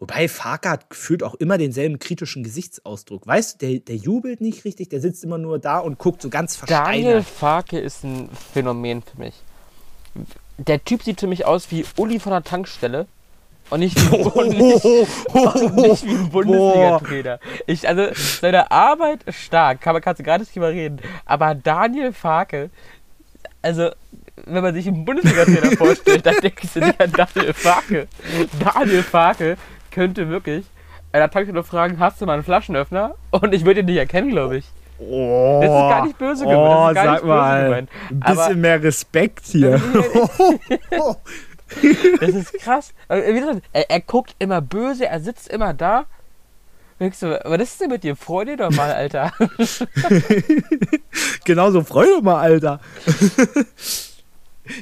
[0.00, 3.26] Wobei Farke hat gefühlt auch immer denselben kritischen Gesichtsausdruck.
[3.26, 6.28] Weißt du, der, der jubelt nicht richtig, der sitzt immer nur da und guckt so
[6.28, 6.86] ganz versteinert.
[6.88, 9.34] Daniel Farke ist ein Phänomen für mich.
[10.56, 13.06] Der Typ sieht für mich aus wie Uli von der Tankstelle
[13.70, 17.40] und nicht wie, und nicht, und nicht wie ein Bundesliga-Trainer.
[17.66, 21.00] Ich, also, seine Arbeit ist stark, kann man kannst du gar nicht drüber reden.
[21.24, 22.70] Aber Daniel Farke,
[23.62, 23.90] also,
[24.46, 28.08] wenn man sich einen Bundesliga-Trainer vorstellt, dann denkst du nicht an Daniel Farke.
[28.60, 29.56] Daniel Farke
[29.98, 30.64] könnte wirklich
[31.12, 33.14] einer Tankstelle fragen, hast du mal einen Flaschenöffner?
[33.30, 34.66] Und ich würde ihn nicht erkennen, glaube ich.
[35.00, 36.58] Oh, Das ist gar nicht böse gemeint.
[36.60, 37.90] Oh, das ist gar sag nicht böse mal, gemeint.
[38.10, 39.80] ein Aber- bisschen mehr Respekt hier.
[42.20, 42.92] Das ist krass.
[43.08, 46.04] Aber gesagt, Er, er guckt immer böse, er sitzt immer da.
[47.00, 48.16] Denkst du, was ist denn mit dir?
[48.16, 49.32] Freu dir doch mal, Alter.
[51.44, 52.80] Genauso, freu doch mal, Alter.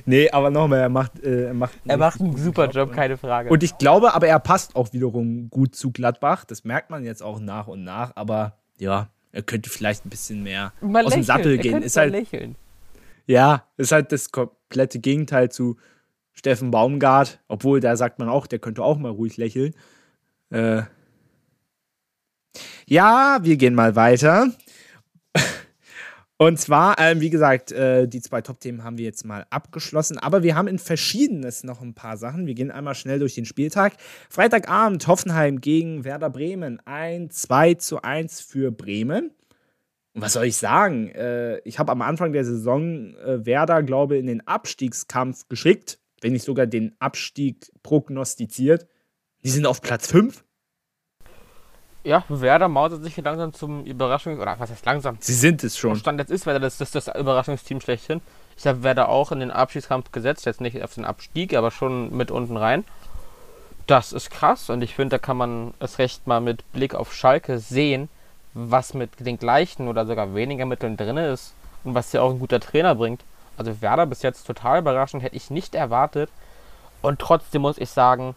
[0.04, 3.16] nee, aber nochmal, er macht, äh, er macht, Er macht einen super Job, und- keine
[3.16, 3.50] Frage.
[3.50, 6.44] Und ich glaube, aber er passt auch wiederum gut zu Gladbach.
[6.44, 8.12] Das merkt man jetzt auch nach und nach.
[8.16, 11.24] Aber ja, er könnte vielleicht ein bisschen mehr mal aus dem lächeln.
[11.24, 11.82] Sattel Er gehen.
[11.82, 12.56] Ist halt, lächeln.
[13.26, 15.76] ja, ist halt das komplette Gegenteil zu
[16.32, 17.40] Steffen Baumgart.
[17.48, 19.74] Obwohl, da sagt man auch, der könnte auch mal ruhig lächeln.
[20.50, 20.82] Äh,
[22.86, 24.48] ja, wir gehen mal weiter.
[26.38, 30.42] Und zwar, ähm, wie gesagt, äh, die zwei Top-Themen haben wir jetzt mal abgeschlossen, aber
[30.42, 32.46] wir haben in Verschiedenes noch ein paar Sachen.
[32.46, 33.94] Wir gehen einmal schnell durch den Spieltag.
[34.28, 36.78] Freitagabend Hoffenheim gegen Werder Bremen.
[36.84, 39.30] Ein 2 zu 1 für Bremen.
[40.12, 41.08] Und was soll ich sagen?
[41.10, 45.98] Äh, ich habe am Anfang der Saison äh, Werder, glaube ich, in den Abstiegskampf geschickt,
[46.20, 48.86] wenn nicht sogar den Abstieg prognostiziert.
[49.42, 50.44] Die sind auf Platz 5.
[52.06, 54.38] Ja, Werder mausert sich hier langsam zum Überraschungs...
[54.38, 55.16] Oder was heißt langsam?
[55.18, 55.96] Sie sind es schon.
[55.96, 58.20] Stand jetzt ist Werder das, das, das Überraschungsteam schlechthin.
[58.56, 60.46] Ich habe Werder auch in den Abstiegskampf gesetzt.
[60.46, 62.84] Jetzt nicht auf den Abstieg, aber schon mit unten rein.
[63.88, 67.12] Das ist krass und ich finde, da kann man es recht mal mit Blick auf
[67.12, 68.08] Schalke sehen,
[68.54, 72.38] was mit den gleichen oder sogar weniger Mitteln drin ist und was ja auch ein
[72.38, 73.22] guter Trainer bringt.
[73.56, 76.30] Also Werder bis jetzt total überraschend, hätte ich nicht erwartet.
[77.02, 78.36] Und trotzdem muss ich sagen,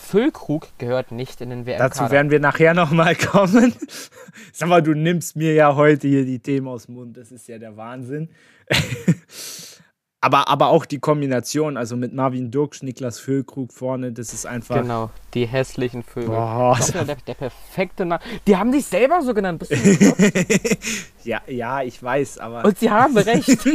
[0.00, 1.78] Füllkrug gehört nicht in den WM.
[1.78, 3.74] Dazu werden wir nachher nochmal kommen.
[4.52, 7.16] Sag mal, du nimmst mir ja heute hier die Themen aus dem Mund.
[7.16, 8.28] Das ist ja der Wahnsinn.
[10.20, 14.80] aber, aber auch die Kombination, also mit Marvin Dirks, Niklas Füllkrug vorne, das ist einfach.
[14.80, 16.30] Genau, die hässlichen Vögel.
[16.30, 16.74] Boah.
[16.76, 18.22] Das ist ja der, der perfekte Name.
[18.46, 19.60] Die haben sich selber so genannt.
[19.60, 20.78] Bist du bekloppt?
[21.24, 22.64] ja, ja, ich weiß, aber.
[22.64, 23.68] Und sie haben recht.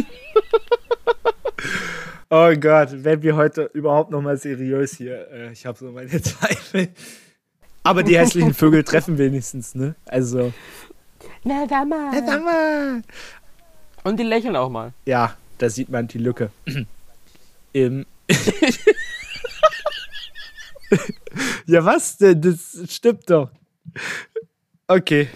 [2.29, 5.31] Oh Gott, werden wir heute überhaupt nochmal seriös hier?
[5.31, 6.89] Äh, ich habe so meine Zweifel.
[7.83, 9.95] Aber die hässlichen Vögel treffen wenigstens, ne?
[10.05, 10.51] Also.
[11.43, 12.11] Na, da mal.
[12.25, 13.01] Sag mal.
[14.03, 14.93] Und die lächeln auch mal.
[15.05, 16.49] Ja, da sieht man die Lücke.
[17.73, 18.05] Im
[21.67, 22.41] ja, was denn?
[22.41, 23.51] Das stimmt doch.
[24.87, 25.29] Okay,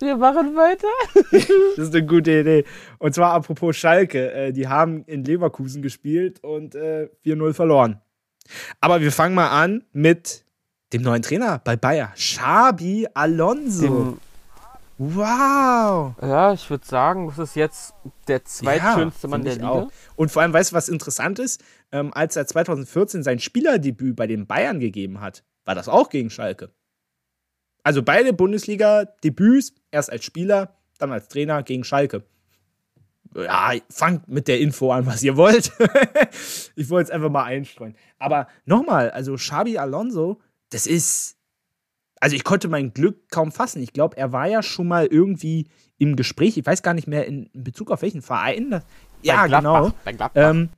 [0.00, 0.88] Wir machen weiter.
[1.76, 2.64] das ist eine gute Idee.
[2.98, 4.32] Und zwar apropos Schalke.
[4.32, 8.00] Äh, die haben in Leverkusen gespielt und äh, 4-0 verloren.
[8.80, 10.44] Aber wir fangen mal an mit
[10.92, 12.12] dem neuen Trainer bei Bayer.
[12.14, 13.86] Xabi Alonso.
[13.86, 14.18] Dem,
[14.98, 16.14] wow.
[16.20, 17.94] ja, ich würde sagen, das ist jetzt
[18.28, 19.68] der zweitschönste Ja, Mann der Liga.
[19.68, 19.92] auch.
[20.16, 21.62] Und vor allem, weißt du, was interessant ist?
[21.92, 26.30] Ähm, als er 2014 sein Spielerdebüt bei den Bayern gegeben hat, war das auch gegen
[26.30, 26.70] Schalke.
[27.84, 32.24] Also beide Bundesliga-Debüts, erst als Spieler, dann als Trainer gegen Schalke.
[33.36, 35.70] Ja, fangt mit der Info an, was ihr wollt.
[36.76, 37.94] ich wollte es einfach mal einstreuen.
[38.18, 41.36] Aber nochmal, also Xabi Alonso, das ist.
[42.20, 43.82] Also ich konnte mein Glück kaum fassen.
[43.82, 45.68] Ich glaube, er war ja schon mal irgendwie
[45.98, 46.56] im Gespräch.
[46.56, 48.70] Ich weiß gar nicht mehr in, Bezug auf welchen Verein.
[48.70, 48.84] Das,
[49.22, 49.94] ja, Gladbach, genau.
[50.04, 50.50] Bei Gladbach.
[50.50, 50.70] Ähm,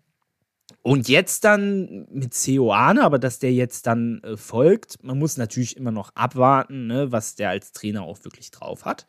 [0.87, 5.77] und jetzt dann mit Ceoane, aber dass der jetzt dann äh, folgt, man muss natürlich
[5.77, 9.05] immer noch abwarten, ne, was der als Trainer auch wirklich drauf hat.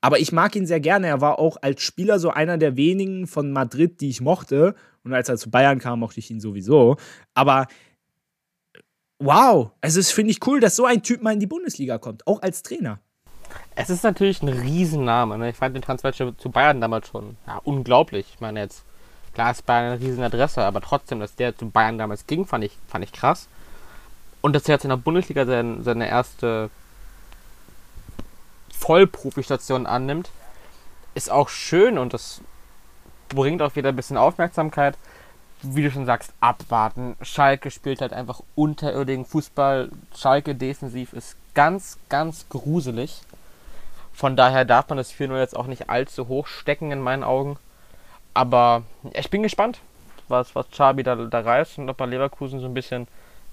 [0.00, 1.06] Aber ich mag ihn sehr gerne.
[1.06, 4.74] Er war auch als Spieler so einer der wenigen von Madrid, die ich mochte.
[5.04, 6.96] Und als er zu Bayern kam, mochte ich ihn sowieso.
[7.32, 7.68] Aber
[9.20, 12.26] wow, also es finde ich cool, dass so ein Typ mal in die Bundesliga kommt,
[12.26, 12.98] auch als Trainer.
[13.76, 15.38] Es ist natürlich ein Riesenname.
[15.38, 15.50] Ne?
[15.50, 18.26] Ich fand den Transfer zu Bayern damals schon ja, unglaublich.
[18.34, 18.84] Ich meine jetzt,
[19.34, 22.78] klar ist Bayern eine Riesenadresse, aber trotzdem, dass der zu Bayern damals ging, fand ich,
[22.88, 23.48] fand ich krass.
[24.40, 26.70] Und dass er jetzt in der Bundesliga sein, seine erste
[28.78, 30.30] Vollprofistation annimmt,
[31.14, 32.40] ist auch schön und das
[33.28, 34.96] bringt auch wieder ein bisschen Aufmerksamkeit.
[35.64, 37.16] wie du schon sagst, abwarten.
[37.22, 39.90] Schalke spielt halt einfach unterirdischen Fußball.
[40.14, 43.22] Schalke defensiv ist ganz, ganz gruselig.
[44.12, 47.56] Von daher darf man das 4-0 jetzt auch nicht allzu hoch stecken in meinen Augen.
[48.34, 49.78] Aber ich bin gespannt,
[50.28, 53.06] was, was Xabi da, da reißt und ob er Leverkusen so ein bisschen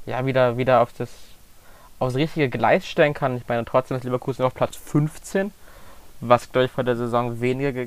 [0.05, 1.09] ja, wieder, wieder auf das
[1.99, 3.37] aufs richtige Gleis stellen kann.
[3.37, 5.51] Ich meine, trotzdem ist Leverkusen auf Platz 15,
[6.19, 7.85] was, glaube ich, vor der Saison weniger,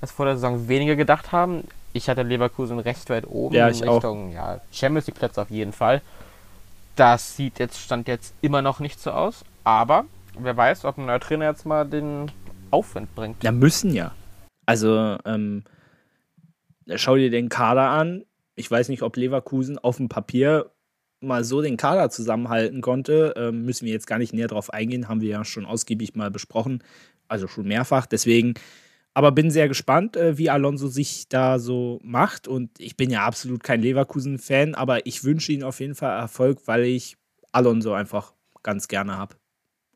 [0.00, 1.66] was vor der Saison weniger gedacht haben.
[1.92, 5.72] Ich hatte Leverkusen recht weit oben ja, in Richtung ja, Champions League Plätze auf jeden
[5.72, 6.00] Fall.
[6.94, 10.04] Das sieht jetzt, stand jetzt immer noch nicht so aus, aber
[10.38, 12.30] wer weiß, ob ein neuer Trainer jetzt mal den
[12.70, 13.42] Aufwind bringt.
[13.42, 14.12] Ja, müssen ja.
[14.66, 15.64] Also, ähm,
[16.94, 18.24] schau dir den Kader an.
[18.56, 20.70] Ich weiß nicht, ob Leverkusen auf dem Papier
[21.20, 23.34] mal so den Kader zusammenhalten konnte.
[23.36, 26.30] Ähm, müssen wir jetzt gar nicht näher drauf eingehen, haben wir ja schon ausgiebig mal
[26.30, 26.82] besprochen,
[27.28, 28.06] also schon mehrfach.
[28.06, 28.54] Deswegen,
[29.14, 32.46] aber bin sehr gespannt, äh, wie Alonso sich da so macht.
[32.46, 36.60] Und ich bin ja absolut kein Leverkusen-Fan, aber ich wünsche ihm auf jeden Fall Erfolg,
[36.66, 37.16] weil ich
[37.52, 39.36] Alonso einfach ganz gerne habe.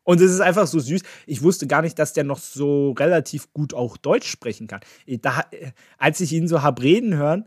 [0.09, 1.03] Und es ist einfach so süß.
[1.27, 4.79] Ich wusste gar nicht, dass der noch so relativ gut auch Deutsch sprechen kann.
[5.05, 5.45] Da,
[5.99, 7.45] als ich ihn so habe reden hören,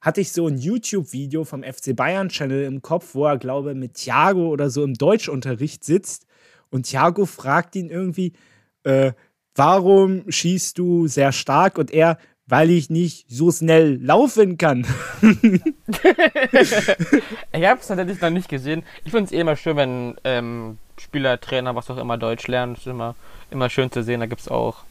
[0.00, 3.76] hatte ich so ein YouTube-Video vom FC Bayern Channel im Kopf, wo er, glaube ich,
[3.76, 6.24] mit Thiago oder so im Deutschunterricht sitzt.
[6.70, 8.32] Und Thiago fragt ihn irgendwie,
[8.84, 9.12] äh,
[9.54, 11.76] warum schießt du sehr stark?
[11.76, 12.16] Und er,
[12.46, 14.86] weil ich nicht so schnell laufen kann.
[15.20, 15.52] ich
[17.66, 18.82] habe es tatsächlich noch nicht gesehen.
[19.04, 22.74] Ich finde es eh immer schön, wenn ähm, Spieler, Trainer, was auch immer Deutsch lernen.
[22.74, 23.14] Das ist immer,
[23.50, 24.20] immer schön zu sehen.
[24.20, 24.84] Da gibt es auch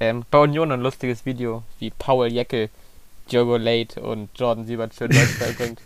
[0.00, 2.68] ähm, bei Union ein lustiges Video, wie Paul Jeckel,
[3.30, 5.80] Diogo Late und Jordan Siebert schön Deutsch beibringt.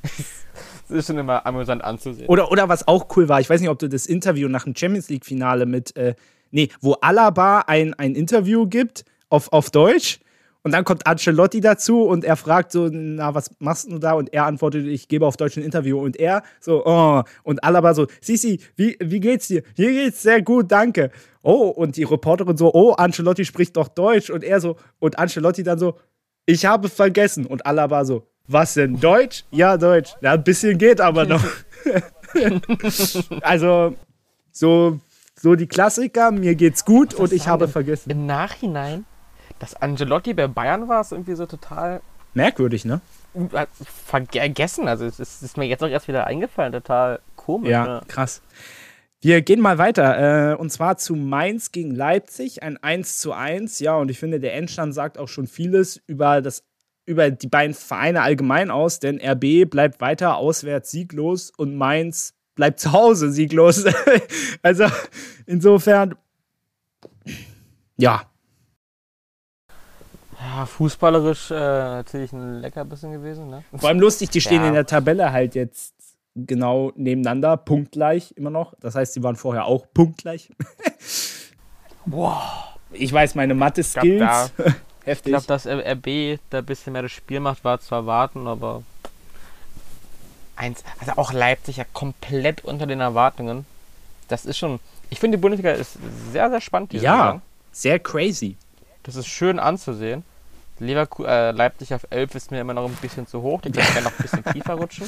[0.88, 2.28] Das ist schon immer amüsant anzusehen.
[2.28, 4.74] Oder, oder was auch cool war, ich weiß nicht, ob du das Interview nach dem
[4.74, 6.14] Champions League-Finale mit, äh,
[6.50, 10.20] nee, wo Alaba ein, ein Interview gibt auf, auf Deutsch
[10.66, 14.14] und dann kommt Ancelotti dazu und er fragt so, na, was machst du da?
[14.14, 16.00] Und er antwortet, ich gebe auf Deutsch ein Interview.
[16.00, 17.22] Und er so, oh.
[17.44, 19.62] Und Alaba so, Sisi, wie, wie geht's dir?
[19.76, 21.12] Hier geht's sehr gut, danke.
[21.42, 24.28] Oh, und die Reporterin so, oh, Ancelotti spricht doch Deutsch.
[24.28, 26.00] Und er so, und Ancelotti dann so,
[26.46, 27.46] ich habe vergessen.
[27.46, 29.44] Und Alaba so, was denn, Deutsch?
[29.52, 30.16] Ja, Deutsch.
[30.20, 31.44] Ja, ein bisschen geht aber noch.
[33.40, 33.94] also,
[34.50, 34.98] so,
[35.40, 38.10] so die Klassiker, mir geht's gut und ich habe vergessen.
[38.10, 39.04] Im Nachhinein
[39.58, 42.00] dass Angelotti bei Bayern war, ist irgendwie so total.
[42.34, 43.00] Merkwürdig, ne?
[43.34, 44.88] Äh, vergessen.
[44.88, 46.72] Also, es ist, mir jetzt auch erst wieder eingefallen.
[46.72, 47.70] Total komisch.
[47.70, 48.02] Ja, ne?
[48.08, 48.42] krass.
[49.20, 50.52] Wir gehen mal weiter.
[50.52, 52.62] Äh, und zwar zu Mainz gegen Leipzig.
[52.62, 53.78] Ein 1 zu 1.
[53.80, 56.64] Ja, und ich finde, der Endstand sagt auch schon vieles über, das,
[57.06, 59.00] über die beiden Vereine allgemein aus.
[59.00, 63.84] Denn RB bleibt weiter auswärts sieglos und Mainz bleibt zu Hause sieglos.
[64.62, 64.86] also,
[65.46, 66.14] insofern.
[67.98, 68.30] Ja,
[70.56, 73.50] ja, fußballerisch äh, natürlich ein Leckerbissen gewesen.
[73.50, 73.62] Ne?
[73.76, 74.68] Vor allem lustig, die stehen ja.
[74.68, 75.94] in der Tabelle halt jetzt
[76.34, 78.74] genau nebeneinander, punktgleich immer noch.
[78.80, 80.50] Das heißt, sie waren vorher auch punktgleich.
[82.06, 82.74] Boah.
[82.92, 84.52] Ich weiß, meine Mathe-Skills.
[85.04, 85.06] Heftig.
[85.06, 88.82] Ich glaube, dass RB da ein bisschen mehr das Spiel macht, war zu erwarten, aber.
[90.56, 93.66] Eins, also auch Leipzig ja komplett unter den Erwartungen.
[94.28, 94.80] Das ist schon.
[95.10, 95.98] Ich finde, die Bundesliga ist
[96.32, 96.92] sehr, sehr spannend.
[96.94, 97.42] ja, Saison.
[97.72, 98.56] sehr crazy.
[99.02, 100.24] Das ist schön anzusehen.
[100.78, 103.60] Leverku äh, Leipzig auf 11 ist mir immer noch ein bisschen zu hoch.
[103.62, 105.06] Die können gerne noch ein bisschen tiefer rutschen.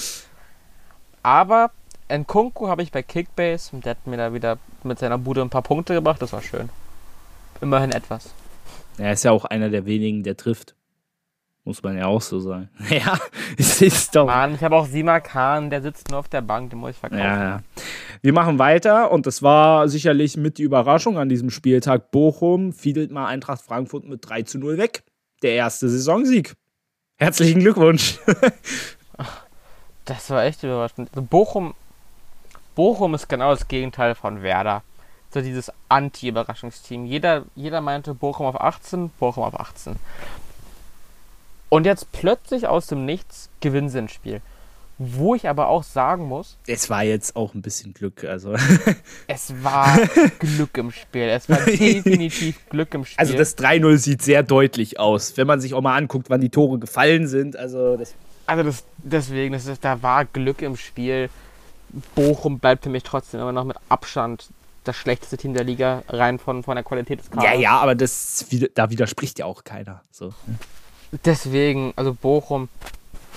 [1.22, 1.70] Aber
[2.10, 5.50] Nkunku habe ich bei Kickbase und der hat mir da wieder mit seiner Bude ein
[5.50, 6.22] paar Punkte gebracht.
[6.22, 6.70] Das war schön.
[7.60, 8.32] Immerhin etwas.
[8.96, 10.74] Er ist ja auch einer der wenigen, der trifft.
[11.64, 12.70] Muss man ja auch so sagen.
[12.88, 13.18] ja,
[13.58, 14.26] es ist doch.
[14.26, 16.96] Mann, ich habe auch Sima Khan, der sitzt nur auf der Bank, den muss ich
[16.96, 17.22] verkaufen.
[17.22, 17.62] Ja, ja.
[18.22, 22.10] Wir machen weiter und das war sicherlich mit die Überraschung an diesem Spieltag.
[22.10, 25.02] Bochum fiedelt mal Eintracht Frankfurt mit 3 zu 0 weg.
[25.42, 26.54] Der erste Saisonsieg.
[27.16, 28.18] Herzlichen Glückwunsch.
[30.04, 31.08] das war echt überraschend.
[31.10, 31.74] Also Bochum,
[32.74, 34.82] Bochum ist genau das Gegenteil von Werder.
[35.32, 37.04] So dieses Anti-Überraschungsteam.
[37.04, 39.96] Jeder, jeder meinte Bochum auf 18, Bochum auf 18.
[41.68, 44.40] Und jetzt plötzlich aus dem Nichts gewinnen sie ein Spiel.
[44.98, 46.56] Wo ich aber auch sagen muss.
[46.66, 48.54] Es war jetzt auch ein bisschen Glück, also.
[49.28, 49.96] es war
[50.40, 51.28] Glück im Spiel.
[51.28, 53.18] Es war definitiv Glück im Spiel.
[53.18, 56.50] Also das 3-0 sieht sehr deutlich aus, wenn man sich auch mal anguckt, wann die
[56.50, 57.56] Tore gefallen sind.
[57.56, 58.14] Also, das
[58.48, 61.28] also das, deswegen, das ist, da war Glück im Spiel.
[62.14, 64.48] Bochum bleibt für mich trotzdem immer noch mit Abstand
[64.84, 67.44] das schlechteste Team der Liga, rein von, von der Qualität des Kaders.
[67.44, 70.02] Ja, ja, aber das, da widerspricht ja auch keiner.
[70.10, 70.32] So.
[71.26, 72.70] Deswegen, also Bochum,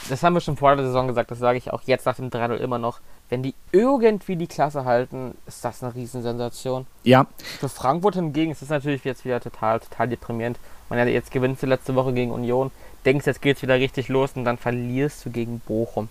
[0.09, 2.29] das haben wir schon vor der Saison gesagt, das sage ich auch jetzt nach dem
[2.29, 2.99] 3-0 immer noch.
[3.29, 6.85] Wenn die irgendwie die Klasse halten, ist das eine Riesensensation.
[7.03, 7.27] Ja.
[7.59, 10.59] Für Frankfurt hingegen ist es natürlich jetzt wieder total, total deprimierend.
[10.89, 12.71] Man ja jetzt gewinnt letzte Woche gegen Union,
[13.05, 16.09] denkst, jetzt geht's wieder richtig los und dann verlierst du gegen Bochum.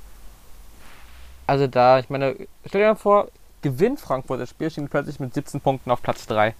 [1.46, 3.28] Also da, ich meine, stell dir mal vor,
[3.60, 6.54] gewinnt Frankfurt das Spiel, stehen plötzlich mit 17 Punkten auf Platz 3.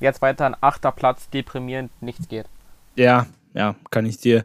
[0.00, 2.46] Jetzt weiter ein achter Platz, deprimierend, nichts geht.
[2.94, 4.44] Ja, ja, kann ich dir,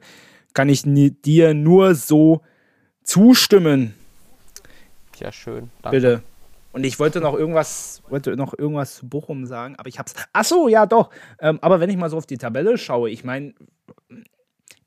[0.54, 2.42] kann ich dir nur so
[3.04, 3.94] zustimmen.
[5.20, 5.70] Ja, schön.
[5.82, 5.98] Danke.
[5.98, 6.24] Bitte.
[6.74, 10.16] Und ich wollte noch irgendwas, wollte noch irgendwas zu Bochum sagen, aber ich hab's.
[10.34, 11.12] Ach so, ja, doch.
[11.40, 13.54] Ähm, aber wenn ich mal so auf die Tabelle schaue, ich meine,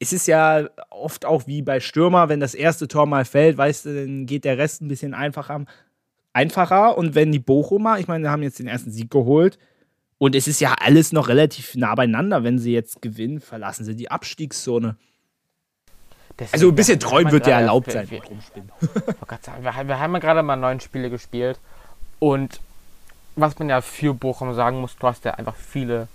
[0.01, 3.87] es ist ja oft auch wie bei Stürmer, wenn das erste Tor mal fällt, weißt
[3.87, 5.65] du, dann geht der Rest ein bisschen einfacher.
[6.33, 6.99] einfacher.
[6.99, 9.59] Und wenn die Bochumer, ich meine, wir haben jetzt den ersten Sieg geholt,
[10.19, 12.43] und es ist ja alles noch relativ nah beieinander.
[12.43, 14.97] Wenn sie jetzt gewinnen, verlassen sie die Abstiegszone.
[16.39, 18.11] Deswegen, also ein bisschen träumen wird ja erlaubt sein.
[18.11, 21.59] Wir, wir, wir haben ja gerade mal neun Spiele gespielt.
[22.19, 22.61] Und
[23.37, 26.09] was man ja für Bochum sagen muss, du hast ja einfach viele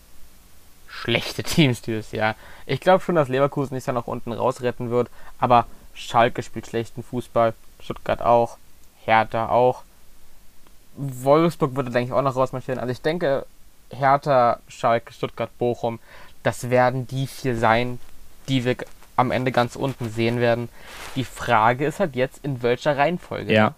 [0.88, 2.36] schlechte Teams dieses Jahr.
[2.66, 5.10] Ich glaube schon, dass Leverkusen sich ja noch unten rausretten wird.
[5.40, 7.54] Aber Schalke spielt schlechten Fußball.
[7.80, 8.58] Stuttgart auch.
[9.06, 9.84] Hertha auch.
[10.96, 12.80] Wolfsburg würde, denke ich, auch noch rausmarschieren.
[12.80, 13.46] Also ich denke,
[13.90, 16.00] Hertha, Schalke, Stuttgart, Bochum,
[16.44, 18.00] das werden die vier sein,
[18.48, 18.76] die wir
[19.16, 20.70] am Ende ganz unten sehen werden.
[21.16, 23.54] Die Frage ist halt jetzt, in welcher Reihenfolge.
[23.54, 23.76] Ja.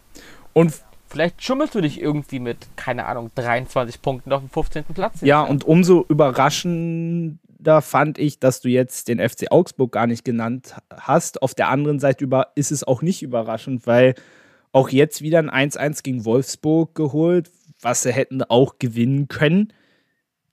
[0.54, 0.74] Und
[1.08, 4.86] vielleicht schummelst du dich irgendwie mit, keine Ahnung, 23 Punkten auf dem 15.
[4.94, 5.22] Platz.
[5.22, 10.76] Ja, und umso überraschender fand ich, dass du jetzt den FC Augsburg gar nicht genannt
[10.92, 11.42] hast.
[11.42, 14.16] Auf der anderen Seite über ist es auch nicht überraschend, weil
[14.72, 19.72] auch jetzt wieder ein 1-1 gegen Wolfsburg geholt, was sie hätten auch gewinnen können.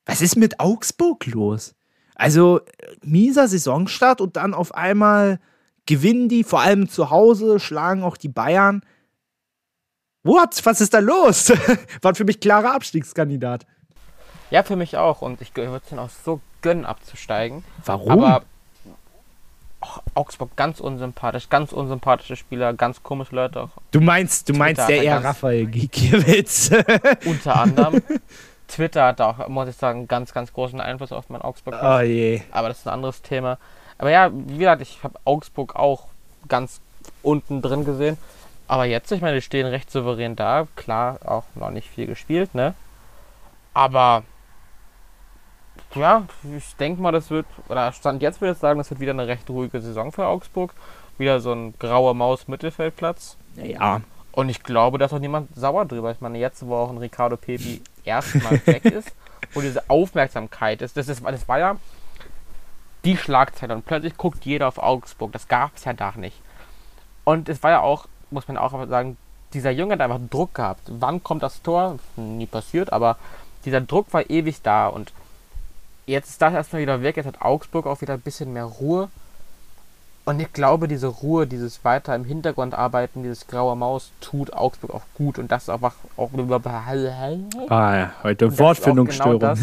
[0.05, 1.75] Was ist mit Augsburg los?
[2.21, 2.61] Also,
[3.03, 5.41] mieser Saisonstart und dann auf einmal
[5.87, 8.83] gewinnen die, vor allem zu Hause, schlagen auch die Bayern.
[10.23, 10.61] What?
[10.65, 11.51] Was ist da los?
[12.03, 13.67] War für mich klarer Abstiegskandidat.
[14.51, 15.23] Ja, für mich auch.
[15.23, 17.65] Und ich würde es dann auch so gönnen, abzusteigen.
[17.87, 18.11] Warum?
[18.11, 18.43] Aber
[19.81, 23.63] oh, Augsburg ganz unsympathisch, ganz unsympathische Spieler, ganz komische Leute.
[23.63, 23.71] Auch.
[23.93, 26.71] Du meinst, du meinst der eher Raphael Gikiewicz.
[27.25, 28.03] Unter anderem.
[28.71, 31.77] Twitter hat auch, muss ich sagen, ganz, ganz großen Einfluss auf mein Augsburg.
[31.83, 32.43] Oh je.
[32.53, 33.59] Aber das ist ein anderes Thema.
[33.99, 36.07] Aber ja, wie gesagt, ich habe Augsburg auch
[36.49, 36.81] ganz
[37.23, 38.17] unten drin gesehen.
[38.67, 40.67] Aber jetzt, ich meine, die stehen recht souverän da.
[40.77, 42.75] Klar, auch noch nicht viel gespielt, ne?
[43.75, 44.23] Aber
[45.95, 46.25] ja,
[46.57, 49.27] ich denke mal, das wird, oder Stand jetzt würde ich sagen, das wird wieder eine
[49.27, 50.73] recht ruhige Saison für Augsburg.
[51.19, 53.37] Wieder so ein grauer Maus-Mittelfeldplatz.
[53.57, 54.01] Ja.
[54.33, 56.13] Und ich glaube, da ist auch niemand sauer drüber.
[56.13, 59.13] Ich meine, jetzt, wo auch ein Ricardo Pepi erstmal weg ist,
[59.53, 61.77] wo diese Aufmerksamkeit ist, das, ist, das war ja
[63.05, 65.33] die Schlagzeile und plötzlich guckt jeder auf Augsburg.
[65.33, 66.37] Das gab es ja da nicht.
[67.25, 69.17] Und es war ja auch, muss man auch sagen,
[69.53, 70.83] dieser Junge hat einfach Druck gehabt.
[70.87, 71.99] Wann kommt das Tor?
[72.17, 73.17] Nie passiert, aber
[73.65, 75.13] dieser Druck war ewig da und
[76.07, 77.17] jetzt ist das erstmal wieder weg.
[77.17, 79.09] Jetzt hat Augsburg auch wieder ein bisschen mehr Ruhe.
[80.25, 84.95] Und ich glaube, diese Ruhe, dieses weiter im Hintergrund arbeiten, dieses graue Maus tut Augsburg
[84.95, 85.81] auch gut und das ist auch,
[86.17, 86.31] auch
[87.69, 89.41] ah, ja, heute Wortfindungsstörung.
[89.41, 89.55] Genau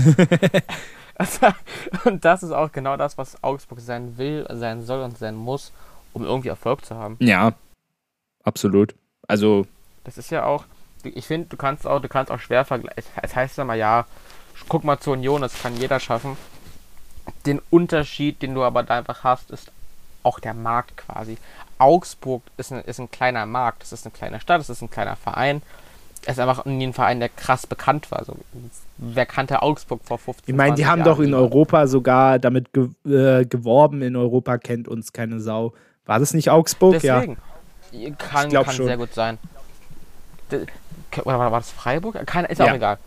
[2.05, 5.71] und das ist auch genau das, was Augsburg sein will, sein soll und sein muss,
[6.13, 7.17] um irgendwie Erfolg zu haben.
[7.19, 7.53] Ja,
[8.43, 8.95] absolut.
[9.27, 9.65] Also
[10.03, 10.65] das ist ja auch,
[11.03, 13.11] ich finde, du kannst auch, du kannst auch schwer vergleichen.
[13.21, 14.05] Es heißt ja mal, ja,
[14.69, 16.37] guck mal zur Union, das kann jeder schaffen.
[17.45, 19.71] Den Unterschied, den du aber da einfach hast, ist
[20.23, 21.37] auch der Markt quasi.
[21.77, 24.89] Augsburg ist ein, ist ein kleiner Markt, es ist eine kleine Stadt, es ist ein
[24.89, 25.61] kleiner Verein.
[26.25, 28.19] Es ist einfach nie ein Verein, der krass bekannt war.
[28.19, 28.35] Also,
[28.97, 30.53] wer kannte Augsburg vor 15 Jahren?
[30.53, 34.57] Ich meine, die haben Jahren doch in Europa sogar damit ge äh, geworben, in Europa
[34.57, 35.73] kennt uns keine Sau.
[36.05, 36.93] War das nicht Augsburg?
[37.01, 37.37] Deswegen.
[37.91, 38.09] Ja.
[38.17, 39.37] Kann, kann sehr gut sein.
[41.23, 42.25] Oder war das Freiburg?
[42.25, 42.75] Kann, ist auch ja.
[42.75, 42.97] egal.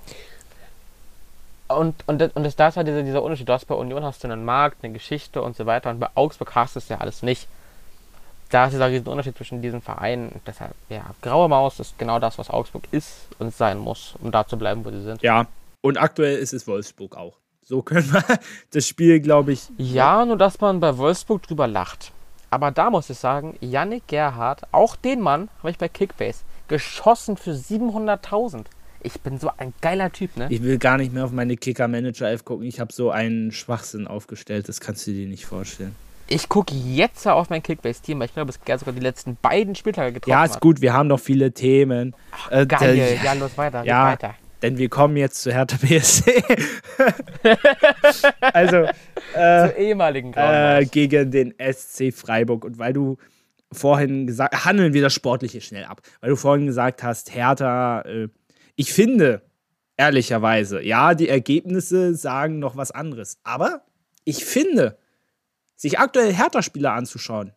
[1.71, 3.49] Und, und, und das, das ist halt dieser, dieser Unterschied.
[3.49, 5.91] Du hast bei Union hast du einen Markt, eine Geschichte und so weiter.
[5.91, 7.47] Und bei Augsburg hast du es ja alles nicht.
[8.51, 10.41] Da ist dieser riesen Unterschied zwischen diesen Vereinen.
[10.47, 14.47] Deshalb, ja, Graue Maus ist genau das, was Augsburg ist und sein muss, um da
[14.47, 15.23] zu bleiben, wo sie sind.
[15.23, 15.47] Ja,
[15.83, 17.35] und aktuell ist es Wolfsburg auch.
[17.63, 18.25] So können wir
[18.73, 19.69] das Spiel, glaube ich.
[19.79, 22.11] Ja, nur dass man bei Wolfsburg drüber lacht.
[22.51, 27.37] Aber da muss ich sagen, Yannick Gerhardt, auch den Mann habe ich bei Kickbase geschossen
[27.37, 28.65] für 700.000.
[29.03, 30.47] Ich bin so ein geiler Typ, ne?
[30.51, 32.67] Ich will gar nicht mehr auf meine Kicker-Manager-Elf gucken.
[32.67, 35.95] Ich habe so einen Schwachsinn aufgestellt, das kannst du dir nicht vorstellen.
[36.27, 40.13] Ich gucke jetzt auf mein Kickbase-Team, weil ich glaube, es sogar die letzten beiden Spieltage
[40.13, 40.61] getroffen Ja, ist hat.
[40.61, 42.15] gut, wir haben noch viele Themen.
[42.31, 44.35] Ach, äh, geil, äh, ja, los weiter, ja, weiter.
[44.63, 46.45] Denn wir kommen jetzt zu Hertha BSC.
[48.53, 48.77] also,
[49.35, 52.65] äh, Zur ehemaligen äh, gegen den SC Freiburg.
[52.65, 53.17] Und weil du
[53.73, 58.29] vorhin gesagt, handeln wir das Sportliche schnell ab, weil du vorhin gesagt hast, Hertha, äh,
[58.81, 59.43] ich finde,
[59.99, 63.85] ehrlicherweise, ja, die Ergebnisse sagen noch was anderes, aber
[64.25, 64.97] ich finde,
[65.77, 67.53] sich aktuell Hertha-Spieler anzuschauen,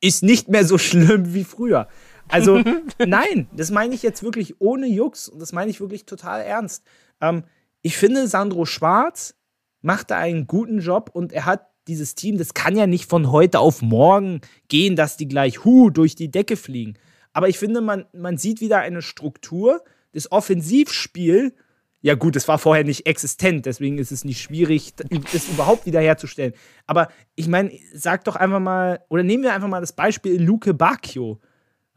[0.00, 1.86] ist nicht mehr so schlimm wie früher.
[2.28, 2.62] Also,
[2.98, 6.82] nein, das meine ich jetzt wirklich ohne Jux und das meine ich wirklich total ernst.
[7.20, 7.44] Ähm,
[7.82, 9.34] ich finde, Sandro Schwarz
[9.82, 13.30] macht da einen guten Job und er hat dieses Team, das kann ja nicht von
[13.30, 16.96] heute auf morgen gehen, dass die gleich hu durch die Decke fliegen.
[17.38, 21.54] Aber ich finde, man, man sieht wieder eine Struktur, das Offensivspiel.
[22.00, 26.52] Ja, gut, es war vorher nicht existent, deswegen ist es nicht schwierig, das überhaupt wiederherzustellen.
[26.88, 30.74] Aber ich meine, sag doch einfach mal, oder nehmen wir einfach mal das Beispiel Luke
[30.74, 31.40] Bacchio.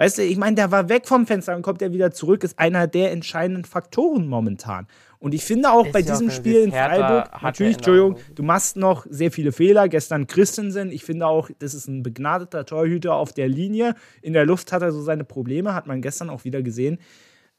[0.01, 2.57] Weißt du, ich meine, der war weg vom Fenster, dann kommt er wieder zurück, ist
[2.57, 4.87] einer der entscheidenden Faktoren momentan.
[5.19, 9.05] Und ich finde auch ist bei diesem Spiel in Freiburg, natürlich, Entschuldigung, du machst noch
[9.07, 9.87] sehr viele Fehler.
[9.89, 13.93] Gestern Christensen, ich finde auch, das ist ein begnadeter Torhüter auf der Linie.
[14.23, 16.97] In der Luft hat er so seine Probleme, hat man gestern auch wieder gesehen.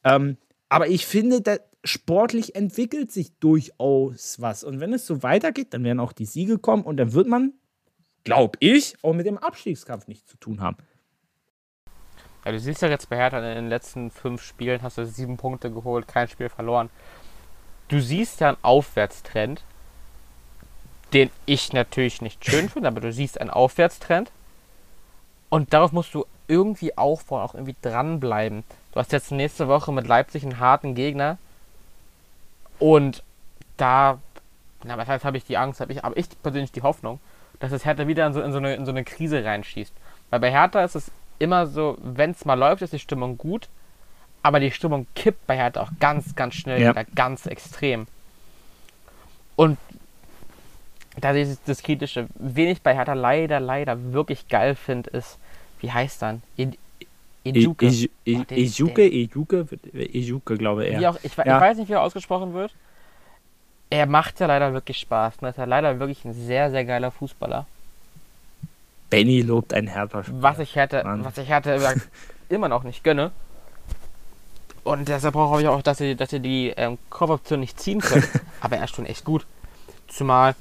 [0.03, 0.37] Ähm,
[0.69, 4.65] aber ich finde, der, sportlich entwickelt sich durchaus was.
[4.65, 7.53] Und wenn es so weitergeht, dann werden auch die Siege kommen und dann wird man,
[8.25, 10.77] glaube ich, auch mit dem Abstiegskampf nichts zu tun haben.
[12.45, 15.37] Ja, du siehst ja jetzt bei Hertha in den letzten fünf Spielen hast du sieben
[15.37, 16.91] Punkte geholt, kein Spiel verloren
[17.93, 19.63] du siehst ja einen Aufwärtstrend,
[21.13, 24.31] den ich natürlich nicht schön finde, aber du siehst einen Aufwärtstrend.
[25.51, 28.65] Und darauf musst du irgendwie aufbauen, auch irgendwie dranbleiben.
[28.93, 31.37] Du hast jetzt nächste Woche mit Leipzig einen harten Gegner.
[32.79, 33.23] Und
[33.77, 34.19] da,
[34.85, 37.21] na, was heißt, habe ich die Angst, habe ich, aber ich persönlich die Hoffnung,
[37.61, 39.93] dass es Hertha wieder in so, in so, eine, in so eine Krise reinschießt.
[40.31, 41.11] Weil bei Hertha ist es
[41.43, 43.69] immer so, wenn es mal läuft, ist die Stimmung gut
[44.43, 46.91] aber die Stimmung kippt bei Hertha auch ganz, ganz schnell ja.
[46.91, 48.07] wieder ganz extrem.
[49.55, 49.79] Und
[51.21, 52.27] da ist das Kritische.
[52.35, 55.39] Wen ich bei Hertha leider, leider wirklich geil finde, ist,
[55.81, 56.43] wie heißt dann?
[57.45, 57.87] Ejuke.
[58.25, 61.07] Ejuke, Ejuke, Ejuke, glaube ich.
[61.07, 61.45] Auch, ich, ja.
[61.45, 62.75] ich, weiß nicht, wie er ausgesprochen wird.
[63.91, 65.35] Er macht ja leider wirklich Spaß.
[65.41, 67.67] Und ist ja leider wirklich ein sehr, sehr geiler Fußballer.
[69.13, 70.23] Benny lobt ein Hertha.
[70.41, 72.01] Was ich hätte, was ich hätte
[72.49, 73.31] immer noch nicht gönne.
[74.85, 78.25] Und deshalb brauche ich auch, dass sie, dass sie die ähm, Kopfoption nicht ziehen können.
[78.63, 79.47] Aber er ist schon echt gut.
[80.09, 80.55] Zumal,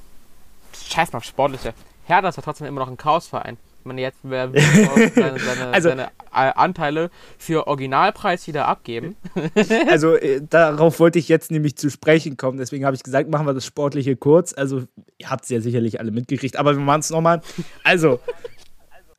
[0.86, 1.72] scheiß mal auf Sportliche.
[2.04, 3.56] Hertha ist ja trotzdem immer noch ein Chaosverein.
[3.84, 9.16] Meine, jetzt seine, seine, also, seine Anteile für Originalpreis wieder abgeben.
[9.90, 12.58] also äh, darauf wollte ich jetzt nämlich zu sprechen kommen.
[12.58, 14.54] Deswegen habe ich gesagt, machen wir das Sportliche kurz.
[14.54, 14.84] Also
[15.18, 17.42] ihr habt es ja sicherlich alle mitgekriegt, aber wir machen es nochmal.
[17.84, 18.20] Also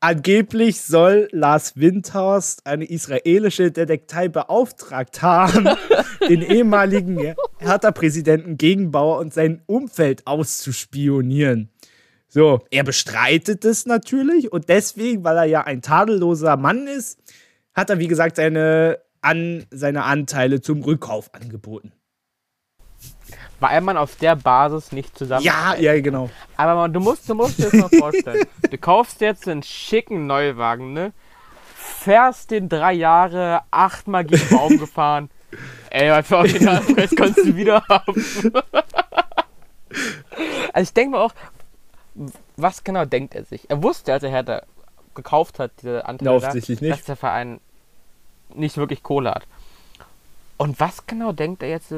[0.03, 5.69] Angeblich soll Lars Windhorst eine israelische Detektei beauftragt haben,
[6.27, 11.69] den ehemaligen Hertha-Präsidenten Gegenbauer und sein Umfeld auszuspionieren.
[12.33, 17.19] So, er bestreitet es natürlich und deswegen, weil er ja ein tadelloser Mann ist,
[17.75, 21.91] hat er, wie gesagt, seine, an, seine Anteile zum Rückkauf angeboten
[23.63, 25.45] weil man auf der Basis nicht zusammen.
[25.45, 26.29] Ja, ja, genau.
[26.57, 28.45] Aber man, du musst, du musst dir das mal vorstellen.
[28.69, 31.13] du kaufst jetzt einen schicken Neuwagen, ne?
[31.73, 35.29] Fährst den drei Jahre, achtmal gegen den Baum gefahren.
[35.91, 38.13] Ey, was für Originalpreis kannst du wieder haben?
[40.73, 41.33] also ich denke mir auch,
[42.57, 43.69] was genau denkt er sich?
[43.69, 44.63] Er wusste, als er Hertha
[45.15, 47.59] gekauft hat, diese Anteile, da, dass der Verein
[48.53, 49.43] nicht wirklich Kohle hat.
[50.57, 51.93] Und was genau denkt er jetzt,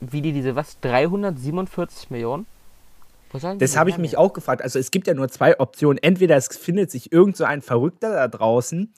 [0.00, 2.46] wie die diese, was, 347 Millionen?
[3.58, 4.62] Das habe ich mich auch gefragt.
[4.62, 5.98] Also es gibt ja nur zwei Optionen.
[5.98, 8.92] Entweder es findet sich irgend so ein Verrückter da draußen,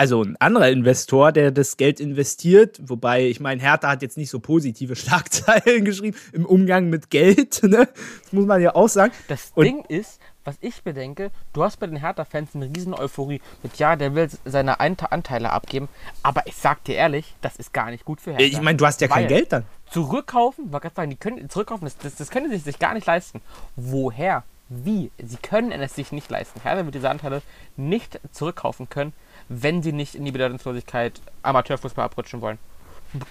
[0.00, 4.30] also ein anderer Investor, der das Geld investiert, wobei ich meine, Hertha hat jetzt nicht
[4.30, 7.86] so positive Schlagzeilen geschrieben im Umgang mit Geld, ne?
[8.22, 9.12] Das muss man ja auch sagen.
[9.28, 13.42] Das Und Ding ist, was ich bedenke, du hast bei den Hertha-Fans eine riesen Euphorie
[13.62, 15.90] mit, ja, der will seine Anteile abgeben,
[16.22, 18.42] aber ich sag dir ehrlich, das ist gar nicht gut für Hertha.
[18.42, 19.64] Ich meine, du hast ja kein Geld dann.
[19.90, 23.06] Zurückkaufen, war gerade sagen, die können zurückkaufen, das, das, das können sie sich gar nicht
[23.06, 23.42] leisten.
[23.76, 24.44] Woher?
[24.70, 25.10] Wie?
[25.22, 26.62] Sie können es sich nicht leisten.
[26.62, 27.42] Hertha wird diese Anteile
[27.76, 29.12] nicht zurückkaufen können,
[29.50, 32.58] wenn sie nicht in die Bedeutungslosigkeit Amateurfußball abrutschen wollen.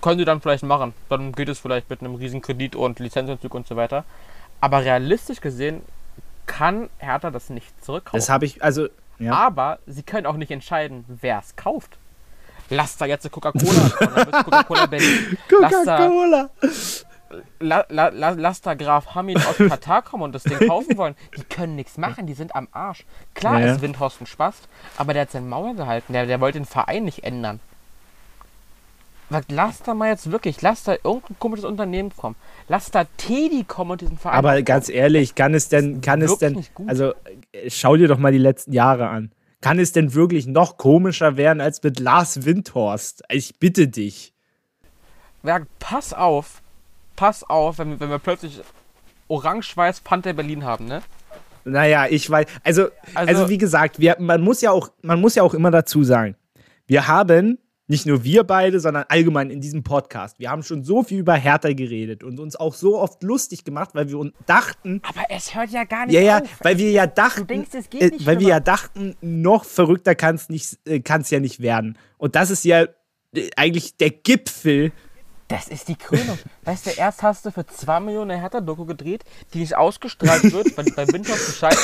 [0.02, 0.94] Können sie dann vielleicht machen.
[1.08, 4.04] Dann geht es vielleicht mit einem riesen Kredit und Lizenzentzug und so weiter.
[4.60, 5.82] Aber realistisch gesehen
[6.46, 8.20] kann Hertha das nicht zurückkaufen.
[8.20, 8.90] Das habe ich, also.
[9.18, 9.34] Ja.
[9.34, 11.98] Aber sie können auch nicht entscheiden, wer es kauft.
[12.70, 13.90] Lass da jetzt Coca-Cola
[14.44, 15.38] Coca-Cola Berlin.
[15.50, 16.50] Coca-Cola.
[17.60, 21.16] La, la, la, lass da Graf Hamid aus Katar kommen und das Ding kaufen wollen.
[21.38, 23.06] Die können nichts machen, die sind am Arsch.
[23.36, 23.74] Klar ja.
[23.74, 24.56] ist Windhorst ein Spaß,
[24.98, 26.14] aber der hat seine Mauer gehalten.
[26.14, 27.60] Der, der wollte den Verein nicht ändern.
[29.50, 32.36] Lass da mal jetzt wirklich, lass da irgendein komisches Unternehmen kommen.
[32.68, 34.38] Lass da Teddy kommen und diesen Verein.
[34.38, 37.14] Aber ganz ehrlich, kann es denn, kann es denn, also
[37.68, 39.32] schau dir doch mal die letzten Jahre an.
[39.62, 43.24] Kann es denn wirklich noch komischer werden als mit Lars Windhorst?
[43.30, 44.34] Ich bitte dich.
[45.80, 46.62] Pass auf,
[47.20, 48.62] pass auf, wenn, wenn wir plötzlich
[49.28, 51.02] Orange-Weiß Panther Berlin haben, ne?
[51.66, 52.46] Naja, ich weiß.
[52.64, 55.70] Also, also, also wie gesagt, wir, man, muss ja auch, man muss ja auch immer
[55.70, 56.36] dazu sagen,
[56.88, 57.58] wir haben
[57.88, 60.40] nicht nur wir beide, sondern allgemein in diesem Podcast.
[60.40, 63.90] Wir haben schon so viel über Hertha geredet und uns auch so oft lustig gemacht,
[63.94, 65.02] weil wir uns dachten.
[65.04, 66.50] Aber es hört ja gar nicht ja, ja, auf.
[66.62, 71.02] weil wir ja dachten, denkst, äh, weil wir ja dachten, noch verrückter kann es äh,
[71.02, 71.98] kann's ja nicht werden.
[72.18, 72.86] Und das ist ja
[73.36, 74.94] äh, eigentlich der Gipfel.
[75.50, 76.40] Das ist die Krönung.
[76.64, 80.78] weißt du, erst hast du für 2 Millionen eine Hertha-Doku gedreht, die nicht ausgestrahlt wird,
[80.78, 81.78] weil bei Windhoff Bescheid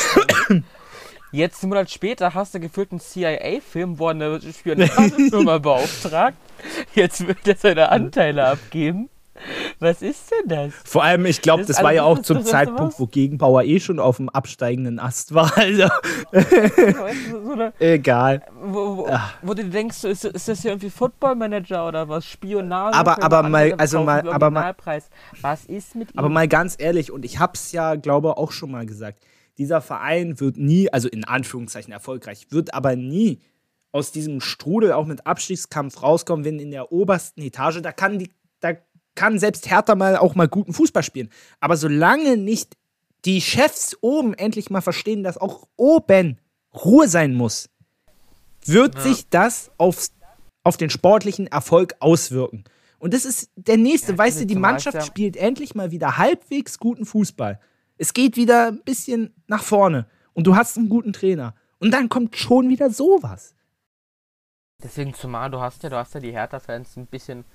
[1.31, 6.37] Jetzt, einen Monat später, hast du gefühlt einen CIA-Film, wo er eine Spionagefirma beauftragt.
[6.93, 9.09] Jetzt wird er seine Anteile abgeben.
[9.79, 10.73] Was ist denn das?
[10.83, 13.99] Vor allem, ich glaube, das, das war ja auch zum Zeitpunkt, wo Gegenbauer eh schon
[13.99, 15.51] auf dem absteigenden Ast war.
[15.57, 15.87] Also.
[16.31, 18.43] so eine, Egal.
[18.61, 19.09] Wo, wo,
[19.41, 22.25] wo, du denkst, ist, ist das hier irgendwie Football Manager oder was?
[22.25, 22.95] Spionage?
[22.95, 24.75] Aber, aber mal, also mal, aber mal.
[25.41, 26.19] Was ist mit ihm?
[26.19, 29.19] Aber mal ganz ehrlich, und ich hab's ja, glaube auch schon mal gesagt
[29.57, 33.39] dieser Verein wird nie, also in Anführungszeichen erfolgreich, wird aber nie
[33.91, 38.29] aus diesem Strudel auch mit Abstiegskampf rauskommen, wenn in der obersten Etage, da kann die,
[38.59, 38.73] da
[39.15, 41.29] kann selbst Hertha mal auch mal guten Fußball spielen.
[41.59, 42.75] Aber solange nicht
[43.25, 46.39] die Chefs oben endlich mal verstehen, dass auch oben
[46.73, 47.69] Ruhe sein muss,
[48.65, 49.01] wird ja.
[49.01, 50.07] sich das auf,
[50.63, 52.63] auf den sportlichen Erfolg auswirken.
[52.99, 55.01] Und das ist der nächste, ja, weißt du, die Mannschaft ja.
[55.01, 57.59] spielt endlich mal wieder halbwegs guten Fußball.
[57.97, 61.55] Es geht wieder ein bisschen nach vorne und du hast einen guten Trainer.
[61.79, 63.53] Und dann kommt schon wieder sowas.
[64.83, 67.45] Deswegen zumal du hast ja, du hast ja die Hertha-Fans ein bisschen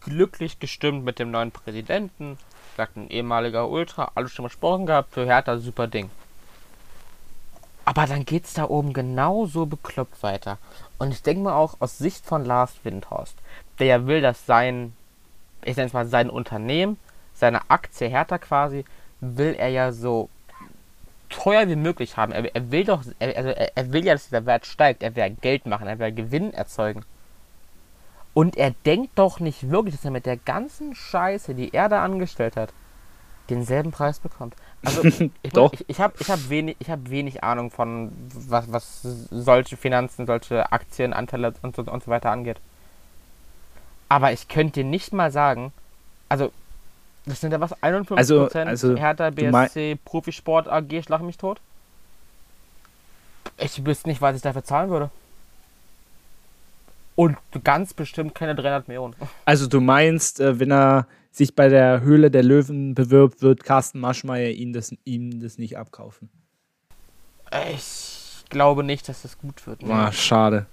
[0.00, 2.38] glücklich gestimmt mit dem neuen Präsidenten.
[2.76, 6.10] Sagt ein ehemaliger Ultra, alles schon besprochen gehabt, für Hertha super Ding.
[7.84, 10.58] Aber dann geht's da oben genauso bekloppt weiter.
[10.98, 13.36] Und ich denke mal auch aus Sicht von Lars Windhorst,
[13.78, 14.92] der ja will, dass sein,
[15.64, 16.98] ich nenne es mal sein Unternehmen,
[17.34, 18.84] seine Aktie Hertha quasi,
[19.20, 20.28] will er ja so
[21.30, 22.32] teuer wie möglich haben.
[22.32, 25.02] Er, er will doch, er, also er, er, will ja, dass dieser Wert steigt.
[25.02, 27.04] Er will Geld machen, er will Gewinn erzeugen.
[28.40, 32.02] Und er denkt doch nicht wirklich, dass er mit der ganzen Scheiße, die er da
[32.02, 32.72] angestellt hat,
[33.50, 34.56] denselben Preis bekommt.
[34.82, 35.02] Also
[35.42, 35.74] ich, doch.
[35.74, 40.72] ich, ich habe ich hab wenig, hab wenig Ahnung von, was, was solche Finanzen, solche
[40.72, 42.56] Aktien, Anteile und so, und so weiter angeht.
[44.08, 45.70] Aber ich könnte dir nicht mal sagen,
[46.30, 46.50] also
[47.26, 47.74] das sind ja was?
[47.82, 51.60] 51% also, also, Hertha BSC Profisport AG, schlag mich tot?
[53.58, 55.10] Ich wüsste nicht, was ich dafür zahlen würde.
[57.14, 59.14] Und ganz bestimmt keine 300 Millionen.
[59.44, 64.00] Also du meinst, äh, wenn er sich bei der Höhle der Löwen bewirbt, wird Carsten
[64.00, 66.30] Maschmeyer ihm das, ihm das nicht abkaufen?
[67.74, 69.82] Ich glaube nicht, dass das gut wird.
[69.82, 69.92] Ne?
[69.92, 70.66] Ah, schade.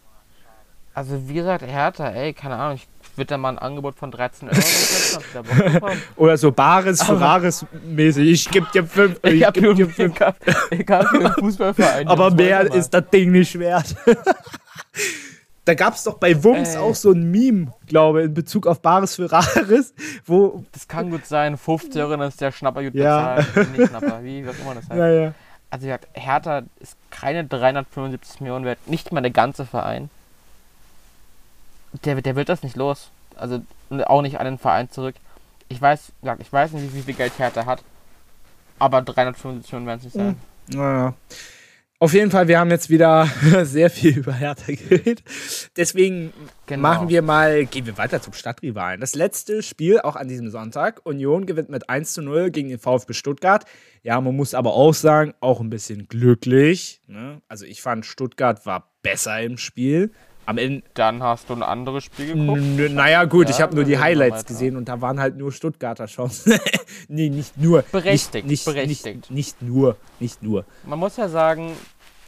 [0.93, 4.49] Also wie gesagt, Hertha, ey, keine Ahnung, ich wird da mal ein Angebot von 13
[4.49, 5.91] Euro?
[6.15, 8.29] Oder so Bares, Ferraris mäßig.
[8.29, 9.19] Ich geb dir 5.
[9.23, 10.15] Ich, ich hab geb dir 5.
[10.71, 12.07] Ich hab hier einen Fußballverein.
[12.07, 13.95] Aber mehr ist das Ding nicht wert.
[15.67, 16.77] Da gab es doch bei Wumms Ey.
[16.77, 19.93] auch so ein Meme, glaube ich, in Bezug auf Bares Ferraris,
[20.25, 20.63] wo.
[20.71, 23.35] Das kann gut sein, 50 Euro ist der Schnapper gut ja.
[23.35, 23.77] bezahlt.
[23.77, 24.97] Nicht Schnapper, wie, was immer das heißt.
[24.97, 25.33] Ja, ja.
[25.69, 30.09] Also, Hertha ist keine 375 Millionen wert, nicht mal der ganze Verein
[32.05, 33.09] der, der wird das nicht los.
[33.35, 33.61] Also
[34.05, 35.15] auch nicht an den Verein zurück.
[35.69, 37.83] Ich weiß, ich weiß nicht, wie viel Geld Hertha hat,
[38.79, 40.37] aber 375 Millionen werden es nicht sein.
[40.69, 41.13] Naja.
[41.99, 43.25] Auf jeden Fall, wir haben jetzt wieder
[43.63, 45.23] sehr viel über Hertha geredet.
[45.75, 46.31] Deswegen
[46.67, 46.81] genau.
[46.83, 49.01] machen wir mal, gehen wir weiter zum Stadtrivalen.
[49.01, 51.03] Das letzte Spiel auch an diesem Sonntag.
[51.07, 53.65] Union gewinnt mit 1 zu 0 gegen den VfB Stuttgart.
[54.03, 57.01] Ja, man muss aber auch sagen, auch ein bisschen glücklich.
[57.07, 57.41] Ne?
[57.47, 60.11] Also ich fand, Stuttgart war besser im Spiel.
[60.47, 60.81] Am Ende.
[60.93, 62.93] Dann hast du ein anderes Spiel geguckt?
[62.93, 66.05] naja, gut, ja, ich habe nur die Highlights gesehen und da waren halt nur Stuttgarter
[66.05, 66.57] Chancen.
[67.09, 67.81] nee, nicht nur.
[67.91, 69.29] Berechtigt, nicht, berechtigt.
[69.29, 70.63] Nicht, nicht, nur, nicht nur.
[70.85, 71.73] Man muss ja sagen,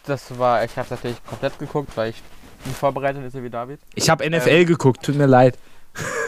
[0.06, 2.22] das war, ich habe natürlich komplett geguckt, weil ich
[2.66, 3.80] bin vorbereitet ist wie David.
[3.96, 5.58] Ich habe NFL ähm, geguckt, tut mir leid.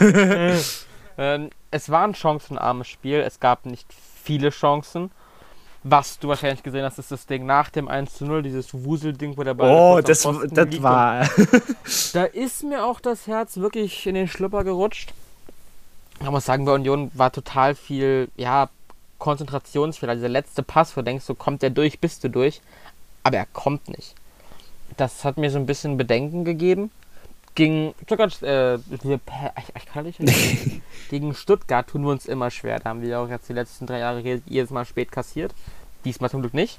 [1.18, 5.10] ähm, es war ein chancenarmes Spiel, es gab nicht viele Chancen.
[5.84, 9.36] Was du wahrscheinlich gesehen hast, ist das Ding nach dem 1 zu 0, dieses Wuselding,
[9.36, 9.70] wo der Ball.
[9.70, 11.28] Oh, das, das war.
[12.12, 15.12] da ist mir auch das Herz wirklich in den Schlüpper gerutscht.
[16.20, 18.68] Ich muss sagen, bei Union war total viel, ja,
[19.18, 20.14] Konzentrationsfehler.
[20.14, 22.60] Dieser letzte Pass, wo du denkst, so kommt der durch, bist du durch.
[23.24, 24.14] Aber er kommt nicht.
[24.96, 26.90] Das hat mir so ein bisschen Bedenken gegeben.
[27.54, 29.20] Gegen Stuttgart, äh, wir,
[29.58, 30.18] ich, ich kann nicht
[31.10, 32.78] gegen Stuttgart tun wir uns immer schwer.
[32.80, 35.54] Da haben wir auch jetzt die letzten drei Jahre jedes Mal spät kassiert.
[36.04, 36.78] Diesmal zum Glück nicht.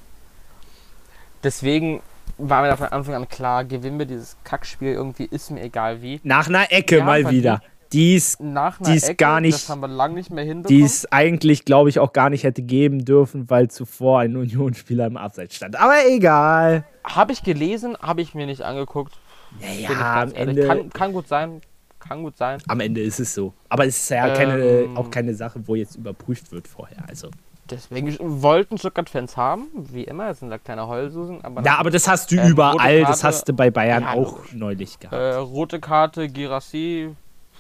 [1.44, 2.02] Deswegen
[2.38, 6.20] war mir von Anfang an klar, gewinnen wir dieses Kackspiel irgendwie, ist mir egal wie.
[6.24, 7.62] Nach einer Ecke Ja, mal wieder.
[7.92, 10.44] Die ist, Nach einer Die ist Ecke, gar nicht- das haben wir lange nicht mehr
[10.46, 10.84] die hinbekommen.
[10.84, 15.18] es eigentlich, glaube ich, auch gar nicht hätte geben dürfen, weil zuvor ein Unionsspieler im
[15.18, 15.76] Abseits stand.
[15.80, 16.86] Aber egal.
[17.04, 19.14] Habe ich gelesen, habe ich mir nicht angeguckt.
[19.60, 20.38] Ja, ganz am.
[20.48, 21.62] Ende, Kann, kann gut sein,
[22.00, 22.62] kann gut sein.
[22.68, 23.54] am Ende ist es so.
[23.70, 24.98] Aber es ist ja keine, Ähm.
[24.98, 27.04] auch keine Sache, wo jetzt überprüft wird vorher.
[27.08, 27.30] Also.
[27.70, 31.44] Deswegen wollten Stuttgart-Fans haben, wie immer, das sind da kleine Heulsusen.
[31.46, 33.02] Aber Ja, aber das hast du Ähm, überall.
[33.06, 35.14] Das hast du bei Bayern Ja, auch neulich gehabt.
[35.16, 37.16] äh, rote Karte, Girassi,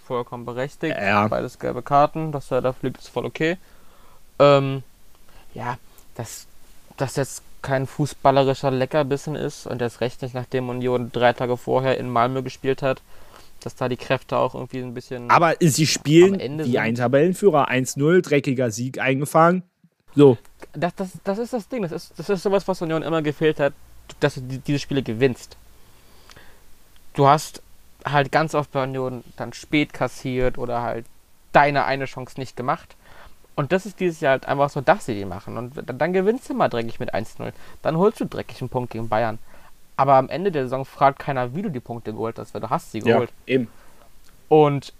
[0.05, 0.95] vollkommen berechtigt.
[0.99, 1.27] Ja.
[1.29, 3.57] Beides gelbe Karten, dass er da fliegt, ist voll okay.
[4.39, 4.83] Ähm,
[5.53, 5.77] ja,
[6.15, 6.47] dass
[6.97, 11.97] das jetzt kein fußballerischer Leckerbissen ist und das recht nicht, nachdem Union drei Tage vorher
[11.97, 13.01] in Malmö gespielt hat,
[13.61, 15.31] dass da die Kräfte auch irgendwie ein bisschen.
[15.31, 17.69] Aber sie spielen wie sind- ein Tabellenführer.
[17.69, 19.63] 1-0, dreckiger Sieg eingefangen.
[20.15, 20.37] So.
[20.73, 21.81] Das, das, das ist das Ding.
[21.81, 23.73] Das ist, das ist sowas, was Union immer gefehlt hat,
[24.19, 25.57] dass du die, diese Spiele gewinnst.
[27.15, 27.61] Du hast
[28.05, 31.05] halt ganz oft bei Union dann spät kassiert oder halt
[31.53, 32.95] deine eine Chance nicht gemacht.
[33.55, 35.57] Und das ist dieses Jahr halt einfach so, dass sie die machen.
[35.57, 37.53] Und dann, gewinnst du mal dreckig mit 1-0.
[37.83, 39.37] Dann holst du dreckig einen Punkt gegen Bayern.
[39.95, 42.69] Aber am Ende der Saison fragt keiner, wie du die Punkte geholt hast, weil du
[42.71, 43.31] hast sie geholt.
[43.45, 43.67] eben.
[44.49, 44.91] Und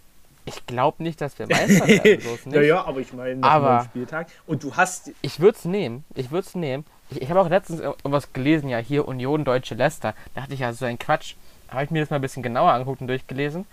[0.46, 2.22] ich glaube nicht, dass wir Meister werden.
[2.22, 2.56] So ist nicht.
[2.56, 4.28] ja, ja, aber ich meine, Aber- Spieltag.
[4.46, 5.10] Und du hast.
[5.24, 6.04] Ich würde es nehmen.
[6.14, 6.86] Ich würde es nehmen.
[7.10, 10.14] Ich, ich habe auch letztens irgendwas gelesen, ja, hier Union Deutsche Leicester.
[10.36, 11.34] Da dachte ich ja, so ein Quatsch.
[11.70, 13.66] Habe ich mir das mal ein bisschen genauer angeguckt und durchgelesen.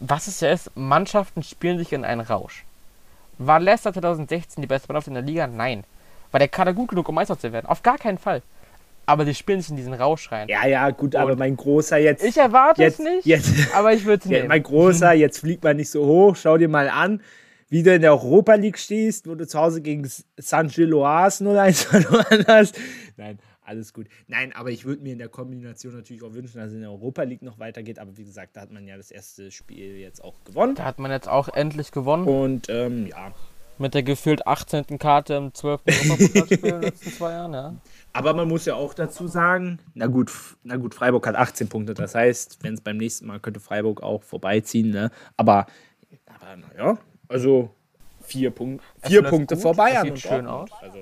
[0.00, 2.65] Was es ja ist, Mannschaften spielen sich in einen Rausch.
[3.38, 5.46] War Leicester 2016 die beste Mannschaft in der Liga?
[5.46, 5.84] Nein.
[6.30, 7.66] War der Kader gut genug, um Meister zu werden?
[7.66, 8.42] Auf gar keinen Fall.
[9.08, 10.48] Aber die spielen sich in diesen Rausch rein.
[10.48, 12.24] Ja, ja, gut, aber Und mein Großer jetzt.
[12.24, 14.48] Ich erwarte jetzt, es nicht, Jetzt, aber ich würde es nehmen.
[14.48, 16.34] mein Großer, jetzt fliegt man nicht so hoch.
[16.34, 17.20] Schau dir mal an,
[17.68, 21.84] wie du in der Europa League stehst, wo du zu Hause gegen San Giloas 0-1
[21.86, 22.76] verloren hast.
[23.16, 24.06] Nein, alles gut.
[24.28, 26.90] Nein, aber ich würde mir in der Kombination natürlich auch wünschen, dass es in der
[26.90, 27.98] Europa League noch weitergeht.
[27.98, 30.74] Aber wie gesagt, da hat man ja das erste Spiel jetzt auch gewonnen.
[30.74, 32.26] Da hat man jetzt auch endlich gewonnen.
[32.26, 33.32] Und ähm, ja,
[33.78, 34.98] Mit der gefühlt 18.
[34.98, 35.82] Karte im 12.
[35.86, 37.74] Europapokalspiel in den letzten zwei Jahren, ja.
[38.12, 41.92] Aber man muss ja auch dazu sagen, na gut, na gut, Freiburg hat 18 Punkte.
[41.92, 45.10] Das heißt, wenn es beim nächsten Mal könnte Freiburg auch vorbeiziehen, ne?
[45.36, 45.66] Aber,
[46.26, 46.98] aber naja,
[47.28, 47.70] also
[48.22, 50.04] vier, Punkt, vier Punkte gut, vor Bayern.
[50.04, 50.70] sieht und schön aus.
[50.80, 50.98] Also,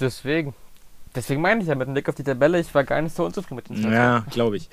[0.00, 0.54] Deswegen.
[1.14, 3.24] Deswegen meine ich ja mit dem Blick auf die Tabelle, ich war gar nicht so
[3.24, 3.94] unzufrieden mit den Tabellen.
[3.94, 4.68] ja, glaube ich.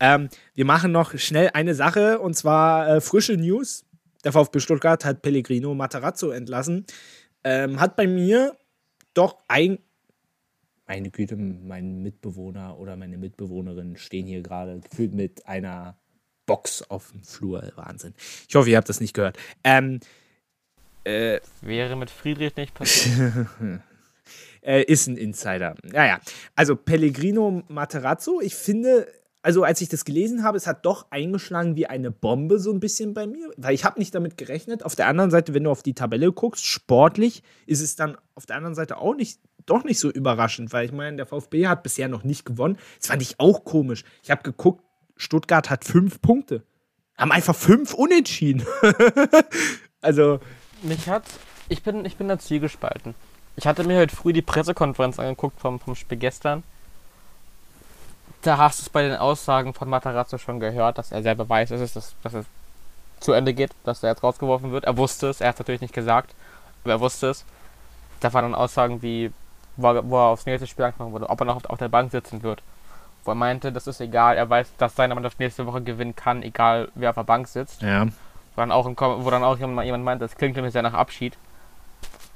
[0.00, 3.84] Ähm, wir machen noch schnell eine Sache und zwar äh, frische News.
[4.24, 6.86] Der VfB Stuttgart hat Pellegrino Matarazzo entlassen.
[7.44, 8.56] Ähm, hat bei mir
[9.12, 9.78] doch ein.
[10.86, 15.96] Meine Güte, mein Mitbewohner oder meine Mitbewohnerin stehen hier gerade gefühlt mit einer
[16.46, 17.72] Box auf dem Flur.
[17.76, 18.14] Wahnsinn.
[18.48, 19.38] Ich hoffe, ihr habt das nicht gehört.
[19.62, 20.00] Ähm,
[21.04, 23.46] äh, Wäre mit Friedrich nicht passiert.
[24.64, 25.74] äh, ist ein Insider.
[25.82, 26.18] Naja,
[26.56, 29.06] also Pellegrino Materazzo, ich finde,
[29.42, 32.80] also als ich das gelesen habe, es hat doch eingeschlagen wie eine Bombe so ein
[32.80, 34.84] bisschen bei mir, weil ich habe nicht damit gerechnet.
[34.84, 38.46] Auf der anderen Seite, wenn du auf die Tabelle guckst, sportlich ist es dann auf
[38.46, 41.82] der anderen Seite auch nicht, doch nicht so überraschend, weil ich meine, der VfB hat
[41.82, 42.78] bisher noch nicht gewonnen.
[42.98, 44.04] Das fand ich auch komisch.
[44.22, 44.82] Ich habe geguckt,
[45.16, 46.62] Stuttgart hat fünf Punkte.
[47.16, 48.66] Haben einfach fünf unentschieden.
[50.00, 50.40] also,
[50.82, 51.24] Mich hat.
[51.68, 53.14] Ich bin, ich bin da zwiegespalten.
[53.56, 56.64] Ich hatte mir heute früh die Pressekonferenz angeguckt vom, vom Spiel gestern.
[58.42, 61.70] Da hast du es bei den Aussagen von Matarazzo schon gehört, dass er selber weiß,
[61.70, 62.46] dass es, dass, dass es
[63.20, 64.84] zu Ende geht, dass er jetzt rausgeworfen wird.
[64.84, 66.34] Er wusste es, er hat es natürlich nicht gesagt,
[66.82, 67.44] aber er wusste es.
[68.20, 69.32] Da waren dann Aussagen wie,
[69.76, 72.10] wo er, wo er aufs nächste Spiel angefangen wurde, ob er noch auf, der Bank
[72.10, 72.62] sitzen wird.
[73.24, 76.42] Wo er meinte, das ist egal, er weiß, dass seine Mannschaft nächste Woche gewinnen kann,
[76.42, 77.82] egal wer auf der Bank sitzt.
[77.82, 78.06] ja.
[78.56, 81.36] Wo dann auch, wo dann auch jemand, jemand meint, das klingt nämlich sehr nach Abschied.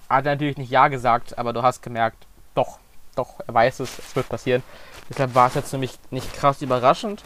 [0.09, 2.79] Hat er natürlich nicht Ja gesagt, aber du hast gemerkt, doch,
[3.15, 4.63] doch, er weiß es, es wird passieren.
[5.11, 7.23] Deshalb war es jetzt nämlich nicht krass überraschend.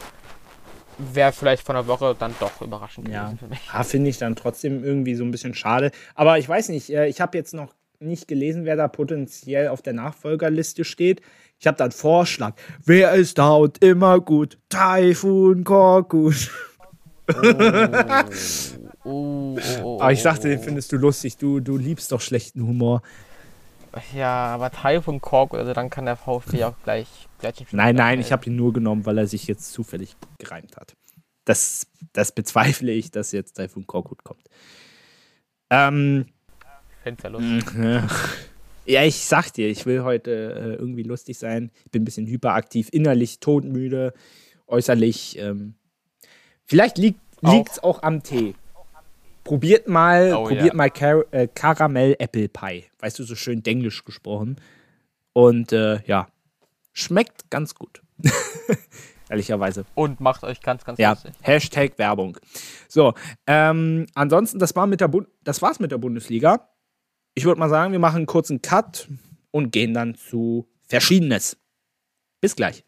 [0.97, 3.23] Wäre vielleicht von der Woche dann doch überraschend Ja.
[3.25, 3.59] gewesen für mich.
[3.73, 5.91] Ja, finde ich dann trotzdem irgendwie so ein bisschen schade.
[6.15, 9.81] Aber ich weiß nicht, äh, ich habe jetzt noch nicht gelesen, wer da potenziell auf
[9.81, 11.21] der Nachfolgerliste steht.
[11.59, 12.53] Ich habe da einen Vorschlag.
[12.85, 14.57] Wer ist da und immer gut?
[14.69, 16.51] Taifun Korkut.
[17.29, 17.33] Oh,
[19.03, 20.63] oh, oh, Aber ich dachte, den oh.
[20.63, 21.37] findest du lustig.
[21.37, 23.01] Du, du liebst doch schlechten Humor.
[24.15, 27.07] Ja, aber Teil von Kork, also dann kann der VfB auch gleich.
[27.39, 30.95] gleich Nein, nein, ich habe ihn nur genommen, weil er sich jetzt zufällig gereimt hat.
[31.45, 34.49] Das, das bezweifle ich, dass jetzt Taifun Korkut kommt.
[35.69, 36.25] Ähm,
[37.03, 37.65] find's ja lustig.
[38.85, 41.71] Ja, ich sag dir, ich will heute äh, irgendwie lustig sein.
[41.85, 44.13] Ich bin ein bisschen hyperaktiv, innerlich todmüde,
[44.67, 45.37] äußerlich.
[45.39, 45.75] Ähm,
[46.65, 48.55] vielleicht liegt es auch am Tee.
[49.43, 50.73] Probiert mal, Oh, probiert ja.
[50.73, 52.85] mal Car äh, Karamell Apple Pie.
[52.99, 54.57] Weißt du, so schön denglisch gesprochen.
[55.33, 56.27] Und äh, ja,
[56.93, 58.01] schmeckt ganz gut.
[59.29, 59.85] Ehrlicherweise.
[59.95, 61.33] Und macht euch ganz, ganz Ja, lustig.
[61.41, 62.37] Hashtag Werbung.
[62.87, 63.13] So,
[63.47, 65.09] ähm, ansonsten, das, war mit der
[65.43, 66.69] das war's mit der Bundesliga.
[67.33, 69.07] Ich würde mal sagen, wir machen einen kurzen Cut
[69.51, 71.57] und gehen dann zu Verschiedenes.
[72.41, 72.85] Bis gleich.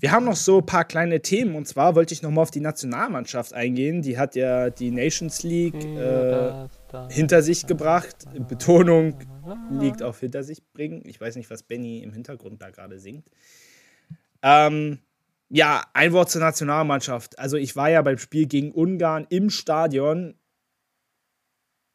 [0.00, 2.60] Wir haben noch so ein paar kleine Themen und zwar wollte ich nochmal auf die
[2.60, 4.00] Nationalmannschaft eingehen.
[4.00, 6.68] Die hat ja die Nations League äh,
[7.10, 8.24] hinter sich gebracht.
[8.48, 9.18] Betonung
[9.70, 11.02] liegt auf hinter sich bringen.
[11.04, 13.26] Ich weiß nicht, was Benny im Hintergrund da gerade singt.
[14.42, 15.00] Ähm,
[15.50, 17.38] ja, ein Wort zur Nationalmannschaft.
[17.38, 20.34] Also ich war ja beim Spiel gegen Ungarn im Stadion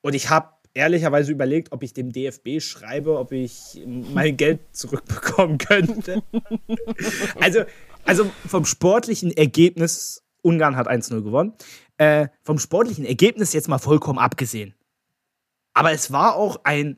[0.02, 3.82] und ich habe ehrlicherweise überlegt, ob ich dem DFB schreibe, ob ich
[4.14, 6.22] mein Geld zurückbekommen könnte.
[7.40, 7.64] also,
[8.06, 11.54] also vom sportlichen Ergebnis, Ungarn hat 1-0 gewonnen,
[11.98, 14.76] äh, vom sportlichen Ergebnis jetzt mal vollkommen abgesehen.
[15.74, 16.98] Aber es war auch ein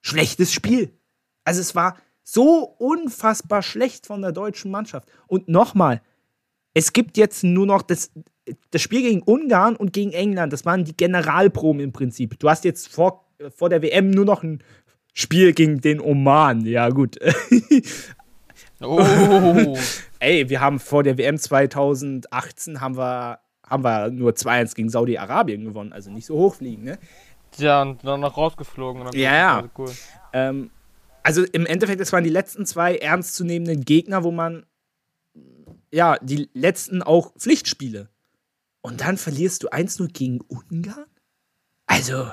[0.00, 0.98] schlechtes Spiel.
[1.44, 5.08] Also es war so unfassbar schlecht von der deutschen Mannschaft.
[5.26, 6.02] Und nochmal,
[6.74, 8.12] es gibt jetzt nur noch das,
[8.70, 10.52] das Spiel gegen Ungarn und gegen England.
[10.52, 12.38] Das waren die Generalproben im Prinzip.
[12.38, 14.62] Du hast jetzt vor, vor der WM nur noch ein
[15.12, 16.64] Spiel gegen den Oman.
[16.64, 17.18] Ja, gut.
[18.80, 19.76] Oh.
[20.20, 25.64] Ey, wir haben vor der WM 2018 haben wir, haben wir nur 2-1 gegen Saudi-Arabien
[25.64, 25.92] gewonnen.
[25.92, 26.98] Also nicht so hochfliegen, ne?
[27.56, 29.04] ja, und dann noch rausgeflogen.
[29.04, 29.56] Dann Ja, ja.
[29.56, 29.92] Also Cool.
[30.32, 30.70] Ähm,
[31.22, 34.64] also im Endeffekt, es waren die letzten zwei ernstzunehmenden Gegner, wo man,
[35.92, 38.08] ja, die letzten auch Pflichtspiele.
[38.80, 41.06] Und dann verlierst du 1-0 gegen Ungarn?
[41.86, 42.30] Also,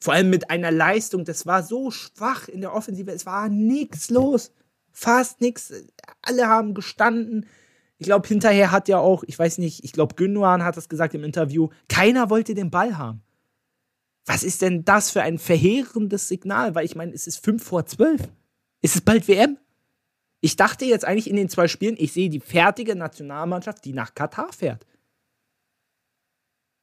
[0.00, 4.10] vor allem mit einer Leistung, das war so schwach in der Offensive, es war nichts
[4.10, 4.52] los.
[4.94, 5.72] Fast nichts.
[6.22, 7.46] Alle haben gestanden.
[7.98, 11.14] Ich glaube, hinterher hat ja auch, ich weiß nicht, ich glaube, Gündogan hat das gesagt
[11.14, 13.22] im Interview, keiner wollte den Ball haben.
[14.24, 16.74] Was ist denn das für ein verheerendes Signal?
[16.74, 18.22] Weil ich meine, es ist 5 vor 12.
[18.80, 19.58] Ist es bald WM?
[20.40, 24.14] Ich dachte jetzt eigentlich in den zwei Spielen, ich sehe die fertige Nationalmannschaft, die nach
[24.14, 24.86] Katar fährt.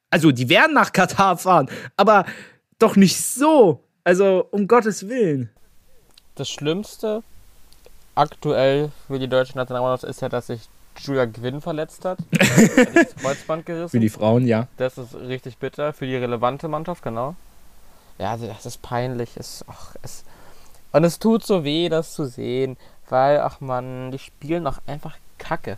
[0.10, 2.26] Also, die werden nach Katar fahren, aber
[2.78, 3.84] doch nicht so.
[4.04, 5.50] Also, um Gottes Willen.
[6.36, 7.24] Das Schlimmste
[8.16, 12.20] aktuell für die deutsche Nationalmannschaft ist ja, dass sich Julia Gwynn verletzt hat.
[12.32, 14.10] das Kreuzband gerissen.
[14.10, 14.68] Frauen, ja.
[14.78, 15.94] Das ist richtig bitter.
[15.94, 17.36] Für die relevante Mannschaft, genau.
[18.20, 19.32] Ja, also das ist peinlich.
[19.38, 20.24] Es, ach, es,
[20.92, 22.78] und es tut so weh, das zu sehen,
[23.10, 25.78] weil, ach man, die spielen auch einfach Kacke.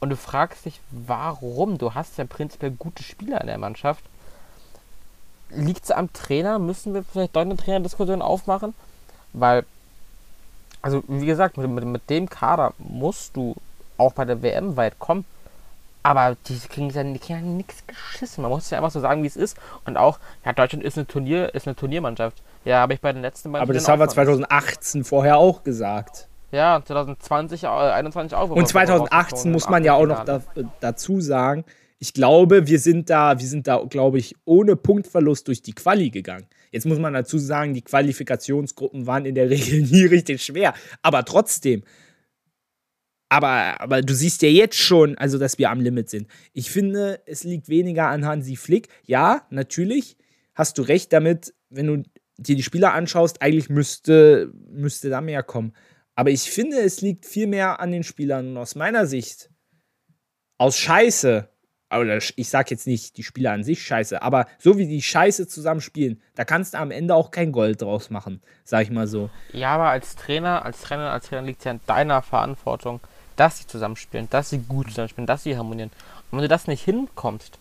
[0.00, 1.76] Und du fragst dich, warum?
[1.76, 4.02] Du hast ja prinzipiell gute Spieler in der Mannschaft.
[5.50, 6.58] Liegt es am Trainer?
[6.58, 8.74] Müssen wir vielleicht dort eine Trainerdiskussion aufmachen?
[9.32, 9.64] Weil,
[10.82, 13.54] also wie gesagt, mit, mit, mit dem Kader musst du
[13.98, 15.24] auch bei der WM weit kommen.
[16.02, 18.40] Aber die kriegen ja, die kriegen ja nichts geschissen.
[18.42, 19.58] Man muss es ja einfach so sagen, wie es ist.
[19.84, 22.38] Und auch, ja, Deutschland ist eine Turnier, ist eine Turniermannschaft.
[22.64, 25.36] Ja, habe ich bei den letzten beiden Aber das haben wir auch schon- 2018 vorher
[25.36, 26.26] auch gesagt.
[26.52, 28.48] Ja, 2020, äh, 21 auch.
[28.50, 30.72] Und 2018 rausgeflogen muss man ja auch noch da, Achtelfinale.
[30.80, 31.64] dazu sagen,
[31.98, 36.08] ich glaube, wir sind da, wir sind da, glaube ich, ohne Punktverlust durch die Quali
[36.10, 36.46] gegangen.
[36.70, 40.74] Jetzt muss man dazu sagen, die Qualifikationsgruppen waren in der Regel nie richtig schwer.
[41.02, 41.82] Aber trotzdem.
[43.28, 46.26] Aber, aber du siehst ja jetzt schon, also dass wir am Limit sind.
[46.52, 48.88] Ich finde, es liegt weniger an Hansi Flick.
[49.06, 50.16] Ja, natürlich
[50.54, 52.02] hast du recht damit, wenn du
[52.38, 55.74] dir die Spieler anschaust, eigentlich müsste, müsste da mehr kommen.
[56.16, 58.48] Aber ich finde, es liegt viel mehr an den Spielern.
[58.48, 59.50] Und aus meiner Sicht,
[60.58, 61.48] aus Scheiße,
[61.90, 65.48] oder ich sag jetzt nicht die Spieler an sich Scheiße, aber so wie die Scheiße
[65.48, 69.06] zusammen spielen, da kannst du am Ende auch kein Gold draus machen, sag ich mal
[69.06, 69.30] so.
[69.52, 73.00] Ja, aber als Trainer, als Trainer, als Trainer liegt es ja in deiner Verantwortung,
[73.36, 75.90] dass sie zusammenspielen, dass sie gut zusammenspielen, dass sie harmonieren.
[76.30, 77.58] Und wenn du das nicht hinkommst,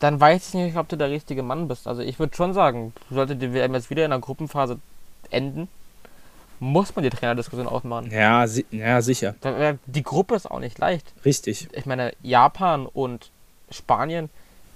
[0.00, 1.86] dann weiß ich nicht, ob du der richtige Mann bist.
[1.86, 4.78] Also ich würde schon sagen, sollte die WM jetzt wieder in der Gruppenphase
[5.30, 5.68] enden,
[6.62, 8.10] muss man die Trainerdiskussion aufmachen.
[8.12, 9.34] Ja, si ja sicher.
[9.42, 11.12] Äh, Die Gruppe ist auch nicht leicht.
[11.24, 11.68] Richtig.
[11.72, 13.30] Ich meine, Japan und
[13.70, 14.30] Spanien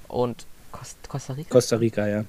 [0.09, 2.25] und Cost Costa Rica, Costa Rica, ja.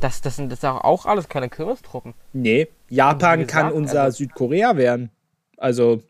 [0.00, 2.14] das, das sind das sind auch alles keine Kirmestruppen.
[2.32, 5.10] Nee, Japan Wie kann gesagt, unser also- Südkorea werden.
[5.58, 6.02] Also,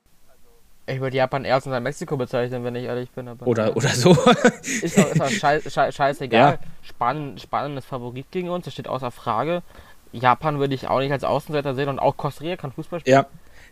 [0.87, 3.29] Ich würde Japan eher als unser Mexiko bezeichnen, wenn ich ehrlich bin.
[3.29, 4.13] Oder, oder so.
[4.83, 6.53] Ist doch, ist doch schei schei scheißegal.
[6.53, 6.59] Ja.
[6.83, 9.63] Spanien, Spanien ist Favorit gegen uns, das steht außer Frage.
[10.17, 13.15] Japan würde ich auch nicht als Außenseiter sehen und auch Costa Rica kann Fußball spielen.
[13.17, 13.27] ja.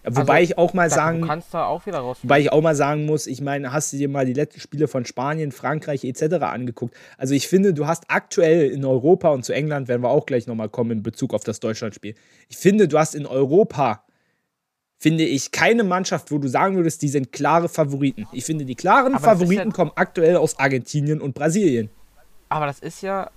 [0.07, 2.19] Wobei Also, ich auch mal sagen, Du kannst da auch wieder raus.
[2.23, 4.87] Wobei ich auch mal sagen muss, ich meine, hast du dir mal die letzten Spiele
[4.87, 6.43] von Spanien, Frankreich etc.
[6.43, 6.95] angeguckt?
[7.17, 10.47] Also ich finde, du hast aktuell in Europa und zu England werden wir auch gleich
[10.47, 12.15] nochmal kommen in Bezug auf das Deutschlandspiel.
[12.51, 14.05] Ich finde, du hast in Europa,
[14.99, 18.27] finde ich, keine Mannschaft, wo du sagen würdest, die sind klare Favoriten.
[18.33, 21.89] Ich finde, die klaren Aber Favoriten ja- kommen aktuell aus Argentinien und Brasilien.
[22.51, 23.31] Aber das ist ja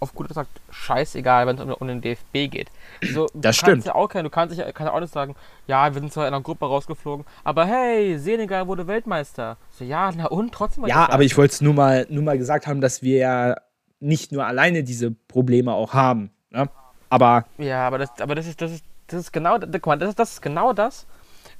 [0.00, 2.70] auf gut gesagt scheißegal, wenn es um, um, den DFB geht.
[3.12, 3.84] So, das stimmt.
[3.84, 5.34] Ja auch, du kannst, ja, kannst auch nicht sagen,
[5.66, 9.56] ja, wir sind zwar in einer Gruppe rausgeflogen, aber hey, Senegal wurde Weltmeister.
[9.70, 10.86] So, ja, na und trotzdem.
[10.86, 13.56] Ja, aber ich wollte es nur mal, nur mal gesagt haben, dass wir ja
[14.00, 16.30] nicht nur alleine diese Probleme auch haben.
[16.50, 16.68] Ne?
[17.10, 17.44] Aber.
[17.58, 20.18] Ja, aber das, aber das ist, das ist, das ist genau, guck mal, das ist,
[20.18, 21.06] das ist genau das,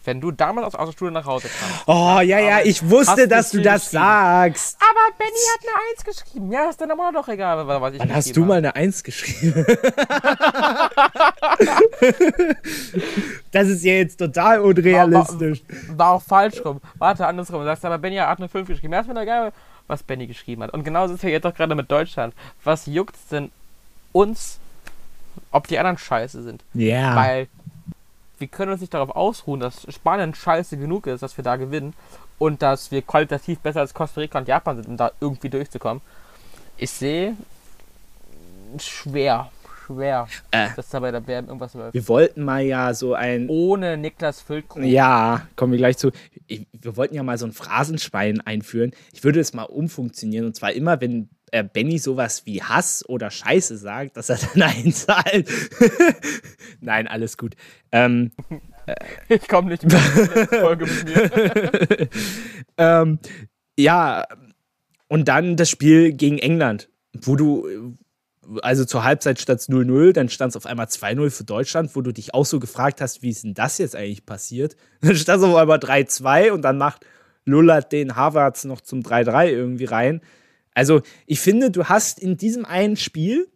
[0.04, 1.82] wenn du damals aus, der Schule nach Hause kamst.
[1.86, 4.78] Oh, ja, ja, ich wusste, dass du das sagst.
[4.80, 6.50] Aber Benny hat eine Eins geschrieben.
[6.50, 9.66] Ja, ist dann aber doch egal, was ich Wann hast du mal eine Eins geschrieben?
[13.52, 15.62] das ist ja jetzt total unrealistisch.
[15.68, 16.80] War, war, war auch falsch rum.
[16.96, 17.60] Warte, andersrum.
[17.60, 18.94] Du sagst aber, Benny hat eine 5 geschrieben.
[18.94, 19.52] Ja, ist mir doch egal,
[19.86, 20.72] was Benny geschrieben hat.
[20.72, 22.32] Und genauso ist es ja jetzt auch gerade mit Deutschland.
[22.64, 23.50] Was juckt denn
[24.12, 24.58] uns,
[25.50, 26.64] ob die anderen scheiße sind?
[26.72, 26.96] Ja.
[26.96, 27.16] Yeah.
[27.16, 27.48] Weil
[28.40, 31.94] wir können uns nicht darauf ausruhen, dass Spanien scheiße genug ist, dass wir da gewinnen
[32.38, 36.02] und dass wir qualitativ besser als Costa Rica und Japan sind, um da irgendwie durchzukommen.
[36.76, 37.36] Ich sehe
[38.78, 39.50] schwer,
[39.86, 41.94] schwer, äh, dass da bei der WM irgendwas läuft.
[41.94, 43.48] Wir wollten mal ja so ein.
[43.48, 44.82] Ohne Niklas Füllkrug.
[44.84, 46.10] Ja, kommen wir gleich zu.
[46.46, 48.92] Ich, wir wollten ja mal so ein Phrasenschwein einführen.
[49.12, 53.30] Ich würde es mal umfunktionieren und zwar immer, wenn äh, Benny sowas wie Hass oder
[53.30, 55.48] Scheiße sagt, dass er dann einzahlt.
[56.80, 57.54] Nein, alles gut.
[57.92, 58.32] Ähm,
[58.86, 58.94] äh,
[59.28, 62.08] ich komme nicht mehr Folge mit mir.
[62.78, 63.18] ähm,
[63.78, 64.26] ja,
[65.08, 67.96] und dann das Spiel gegen England, wo du,
[68.62, 72.00] also zur Halbzeit stand es 0-0, dann stand es auf einmal 2-0 für Deutschland, wo
[72.00, 74.76] du dich auch so gefragt hast, wie ist denn das jetzt eigentlich passiert?
[75.00, 77.04] Dann stand es auf einmal 3-2 und dann macht
[77.44, 80.20] Lullert den Harvards noch zum 3-3 irgendwie rein.
[80.74, 83.48] Also ich finde, du hast in diesem einen Spiel,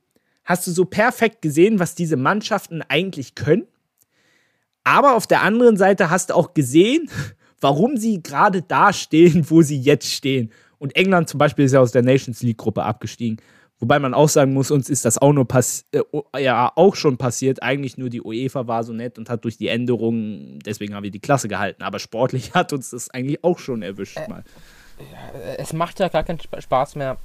[0.45, 3.67] hast du so perfekt gesehen, was diese Mannschaften eigentlich können.
[4.83, 7.09] Aber auf der anderen Seite hast du auch gesehen,
[7.61, 10.51] warum sie gerade da stehen, wo sie jetzt stehen.
[10.79, 13.39] Und England zum Beispiel ist ja aus der Nations League-Gruppe abgestiegen.
[13.79, 15.47] Wobei man auch sagen muss, uns ist das auch, nur
[15.93, 17.63] äh, ja, auch schon passiert.
[17.63, 21.11] Eigentlich nur die UEFA war so nett und hat durch die Änderungen, deswegen haben wir
[21.11, 21.83] die Klasse gehalten.
[21.83, 24.45] Aber sportlich hat uns das eigentlich auch schon erwischt mal
[25.59, 27.17] es macht ja gar keinen Spaß mehr,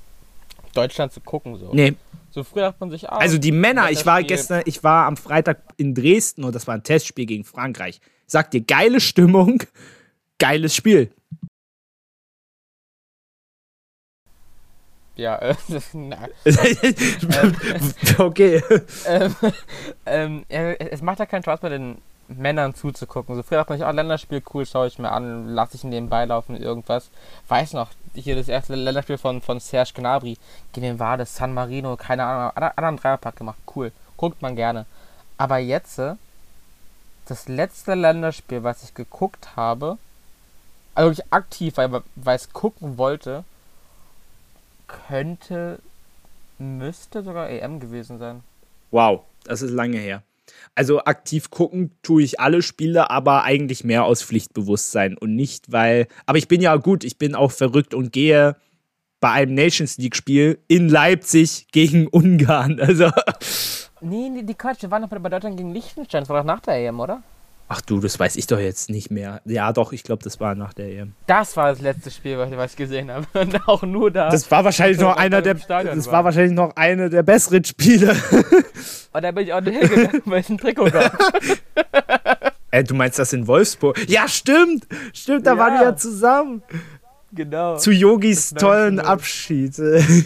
[0.74, 1.58] Deutschland zu gucken.
[1.58, 1.70] So.
[1.74, 1.96] Nee.
[2.32, 5.18] So früh dachte man sich, ah, Also die Männer, ich war gestern, ich war am
[5.18, 8.00] Freitag in Dresden und das war ein Testspiel gegen Frankreich.
[8.28, 9.64] Sagt dir, geile Stimmung,
[10.38, 11.12] geiles Spiel.
[15.16, 15.56] Ja, äh,
[18.20, 18.64] okay.
[19.06, 19.36] Ähm,
[20.06, 21.98] ähm, es macht ja keinen Spaß mehr, den
[22.30, 23.36] Männern zuzugucken.
[23.36, 26.56] So früher dachte sich, oh, Länderspiel, cool, schaue ich mir an, lasse ich nebenbei laufen,
[26.56, 27.10] irgendwas.
[27.48, 30.38] Weiß noch, hier das erste Länderspiel von, von Serge Gnabry.
[30.72, 31.36] Gegen wen war das?
[31.36, 33.92] San Marino, keine Ahnung, anderen Dreierpack gemacht, cool.
[34.16, 34.86] Guckt man gerne.
[35.38, 36.16] Aber jetzt, äh,
[37.26, 39.98] das letzte Länderspiel, was ich geguckt habe,
[40.96, 43.44] also wirklich aktiv, weil, weil ich es gucken wollte,
[44.88, 45.80] könnte,
[46.58, 48.44] müsste sogar EM gewesen sein.
[48.92, 50.24] Wow, das ist lange her.
[50.76, 56.08] Also aktiv gucken tue ich alle Spiele, aber eigentlich mehr aus Pflichtbewusstsein und nicht, weil.
[56.26, 58.56] Aber ich bin ja gut, ich bin auch verrückt und gehe
[59.20, 62.80] bei einem Nations League-Spiel in Leipzig gegen Ungarn.
[62.80, 63.12] Also.
[64.02, 66.22] Nee, nee, die Quatsch, wir waren doch bei Deutschland gegen Liechtenstein.
[66.22, 67.22] Das war doch nach der EM, oder?
[67.72, 69.41] Ach du, das weiß ich doch jetzt nicht mehr.
[69.45, 71.13] Ja, doch, ich glaube, das war nach der EM.
[71.28, 73.28] Das war das letzte Spiel, was ich gesehen habe.
[73.39, 74.32] Und auch nur da.
[74.32, 75.53] Das war wahrscheinlich noch einer der.
[75.53, 76.13] Das war.
[76.13, 76.24] war.
[76.26, 78.09] wahrscheinlich noch eine der besseren Spiele.
[79.13, 81.15] Und da bin ich auch nicht hingegangen, weil es ein Trikot gab.
[82.72, 83.99] Ey, du meinst das in Wolfsburg?
[84.09, 84.88] Ja, stimmt!
[85.13, 85.57] Stimmt, da ja.
[85.59, 86.63] waren wir ja zusammen.
[87.32, 87.78] Genau.
[87.78, 89.80] Zu Yogis tollen Abschied.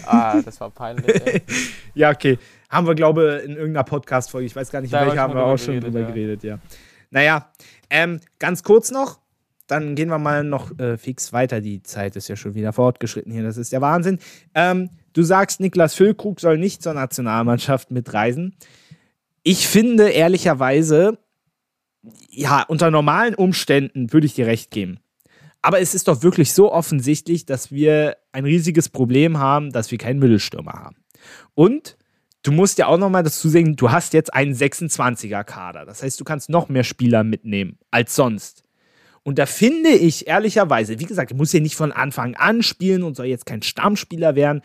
[0.05, 1.21] Ah, das war peinlich.
[1.25, 1.41] Ey.
[1.93, 2.39] ja, okay.
[2.69, 5.57] Haben wir, glaube ich, in irgendeiner Podcast-Folge, ich weiß gar nicht, welche haben wir auch
[5.57, 6.59] schon drüber geredet, ja.
[7.14, 7.51] Naja,
[7.91, 9.20] ähm, ganz kurz noch,
[9.68, 11.61] dann gehen wir mal noch äh, fix weiter.
[11.61, 14.18] Die Zeit ist ja schon wieder fortgeschritten hier, das ist der Wahnsinn.
[14.55, 18.55] Ähm, du sagst, Niklas Füllkrug soll nicht zur Nationalmannschaft mitreisen.
[19.43, 21.20] Ich finde ehrlicherweise,
[22.30, 24.99] ja, unter normalen Umständen würde ich dir recht geben.
[25.61, 29.99] Aber es ist doch wirklich so offensichtlich, dass wir ein riesiges Problem haben, dass wir
[29.99, 30.97] keinen Mittelstürmer haben.
[31.53, 31.95] Und
[32.43, 35.85] du musst ja auch nochmal dazu sehen, du hast jetzt einen 26er-Kader.
[35.85, 38.63] Das heißt, du kannst noch mehr Spieler mitnehmen als sonst.
[39.23, 43.03] Und da finde ich ehrlicherweise, wie gesagt, ich muss hier nicht von Anfang an spielen
[43.03, 44.61] und soll jetzt kein Stammspieler werden.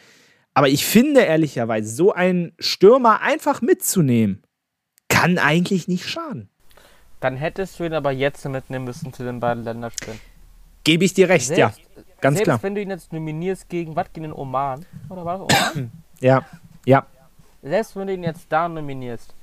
[0.53, 4.43] Aber ich finde ehrlicherweise, so einen Stürmer einfach mitzunehmen,
[5.09, 6.49] kann eigentlich nicht schaden.
[7.21, 10.19] Dann hättest du ihn aber jetzt mitnehmen müssen zu den beiden Länderspielen.
[10.83, 12.03] Gebe ich dir recht, selbst, ja.
[12.21, 12.63] Ganz selbst klar.
[12.63, 14.85] wenn du ihn jetzt nominierst gegen, was, gegen den Oman?
[15.09, 15.93] Oder war das Oman?
[16.21, 16.45] ja,
[16.85, 17.07] ja
[17.63, 19.35] selbst wenn du ihn jetzt da nominierst,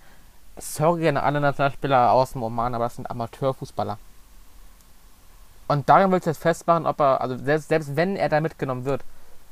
[0.57, 3.97] sorry an alle Nationalspieler aus dem Oman, aber das sind Amateurfußballer.
[5.67, 8.85] Und daran willst du jetzt festmachen, ob er, also selbst, selbst wenn er da mitgenommen
[8.85, 9.03] wird,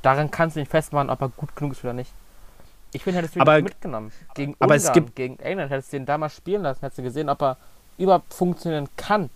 [0.04, 2.12] daran kannst du nicht festmachen, ob er gut genug ist oder nicht.
[2.92, 4.12] Ich finde, hättest du ihn Aber- nicht mitgenommen.
[4.36, 7.00] Gegen aber Ungarn, es gibt- gegen England, hättest du ihn da mal spielen lassen, hättest
[7.00, 7.58] du gesehen, ob er
[7.98, 9.30] überhaupt funktionieren kann.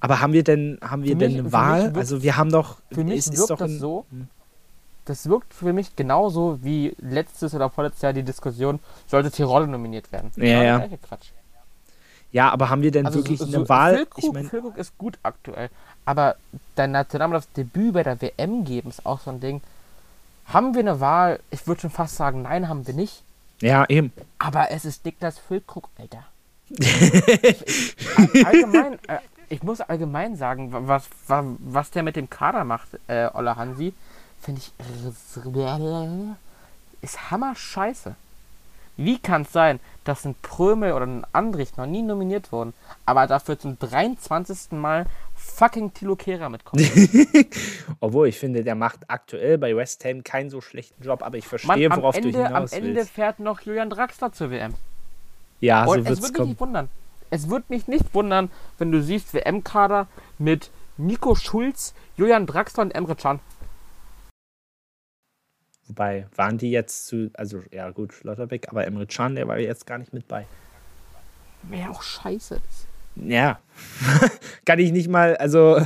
[0.00, 1.82] Aber haben wir denn, haben wir denn mich- eine Wahl?
[1.84, 2.78] wirkt- also wir haben doch.
[2.90, 4.06] Für mich ist wirkt doch das so,
[5.10, 10.10] das wirkt für mich genauso wie letztes oder vorletztes Jahr die Diskussion, sollte Tirol nominiert
[10.12, 10.30] werden.
[10.36, 10.42] Ja,
[10.78, 10.98] Genau ja.
[11.06, 11.28] Quatsch.
[12.32, 13.96] Ja, aber haben wir denn Also wirklich so, eine so, Wahl?
[13.96, 15.68] Füllkrug, ich meine, Füllkrug ist gut aktuell,
[16.04, 16.36] aber
[16.76, 19.60] dein Nationalmannschaftsdebüt bei der WM geben ist auch so ein Ding.
[20.46, 21.40] Haben wir eine Wahl?
[21.50, 23.22] Ich würde schon fast sagen, nein, haben wir nicht.
[23.60, 24.12] ja, eben.
[24.38, 26.24] Aber es ist Niklas Füllkrug, Alter.
[26.68, 26.84] ich,
[28.34, 32.62] ich, allgemein, äh, ich muss allgemein sagen, wa- was, wa- was der mit dem Kader
[32.64, 33.92] macht, äh, Ola Hansi,
[34.40, 34.72] finde ich
[37.02, 38.14] ist hammer scheiße.
[38.96, 42.74] Wie kann es sein, dass ein Prömel oder ein Andrich noch nie nominiert wurden,
[43.06, 44.72] aber dafür zum 23.
[44.72, 46.82] Mal fucking Tilo Kehrer mitkommt?
[48.00, 51.44] Obwohl, ich finde, der macht aktuell bei West Ham keinen so schlechten Job, aber ich
[51.44, 53.10] Mann, verstehe, am worauf du Ende, am hinaus Ende willst.
[53.12, 54.74] fährt noch Julian Draxler zur WM.
[55.60, 56.48] Ja, so es wird's würde mich kommen.
[56.50, 56.88] nicht wundern.
[57.30, 62.90] Es würde mich nicht wundern, wenn du siehst WM-Kader mit Nico Schulz, Julian Draxler und
[62.90, 63.40] Emre Can.
[65.90, 69.86] Wobei, waren die jetzt zu, also ja gut, Schlotterbeck, aber Emre Can, der war jetzt
[69.86, 70.46] gar nicht mit bei.
[71.64, 72.54] Wäre auch scheiße.
[72.54, 72.86] ist.
[73.16, 73.58] Ja.
[74.64, 75.84] Kann ich nicht mal, also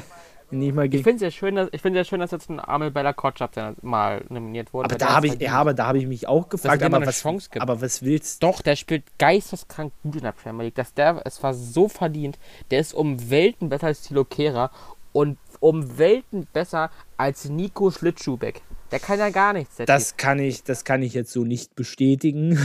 [0.51, 1.05] nicht mal Ich gegen.
[1.05, 3.53] finde es ja schön, dass, ich find's ja schön, dass jetzt ein Armel Bella Kotschap
[3.83, 4.91] mal nominiert wurde.
[4.91, 7.23] Aber da habe ich, ja, aber da habe ich mich auch gefragt, aber eine was,
[7.23, 7.63] Chance gibt.
[7.63, 10.75] aber was willst Doch, der spielt geisteskrank gut in der Premier League.
[10.75, 12.39] Dass der, es war so verdient.
[12.71, 14.71] Der ist um Welten besser als Tilo Kehrer
[15.13, 18.63] und um Welten besser als Nico Schlittschuhbeck.
[18.95, 19.75] Der kann ja gar nichts.
[19.87, 22.57] Das kann ich, das kann ich jetzt so nicht bestätigen,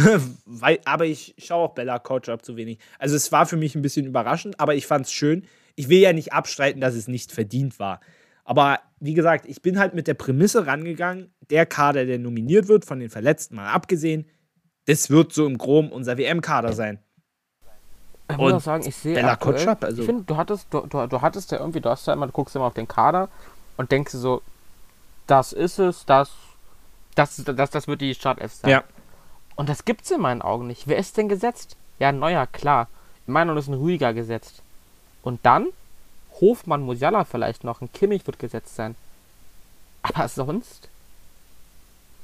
[0.46, 2.78] weil, aber ich schaue auch Bella Couch ab zu wenig.
[3.00, 5.48] Also es war für mich ein bisschen überraschend, aber ich fand es schön.
[5.74, 8.00] Ich will ja nicht abstreiten, dass es nicht verdient war.
[8.46, 12.86] Aber wie gesagt, ich bin halt mit der Prämisse rangegangen, der Kader, der nominiert wird,
[12.86, 14.28] von den Verletzten mal abgesehen,
[14.86, 17.00] das wird so im Groben unser WM-Kader sein.
[18.30, 20.82] Ich muss auch sagen, ich sehe Bella aktuell, Kotschap, also- ich finde, du hattest, du,
[20.82, 23.30] du, du hattest ja irgendwie, du hast ja immer, du guckst immer auf den Kader
[23.78, 24.44] und denkst so,
[25.30, 26.32] das ist es, das,
[27.16, 28.72] das, das, das wird die Startelf sein.
[28.72, 28.84] Ja.
[29.56, 30.88] Und das gibt's in meinen Augen nicht.
[30.88, 31.76] Wer ist denn gesetzt?
[32.00, 32.88] Ja, Neuer, klar.
[33.28, 34.64] In meinen Augen ist ein Ruhiger gesetzt.
[35.22, 35.68] Und dann
[36.42, 38.96] Hofmann, Musiala vielleicht noch, ein Kimmich wird gesetzt sein.
[40.02, 40.90] Aber sonst?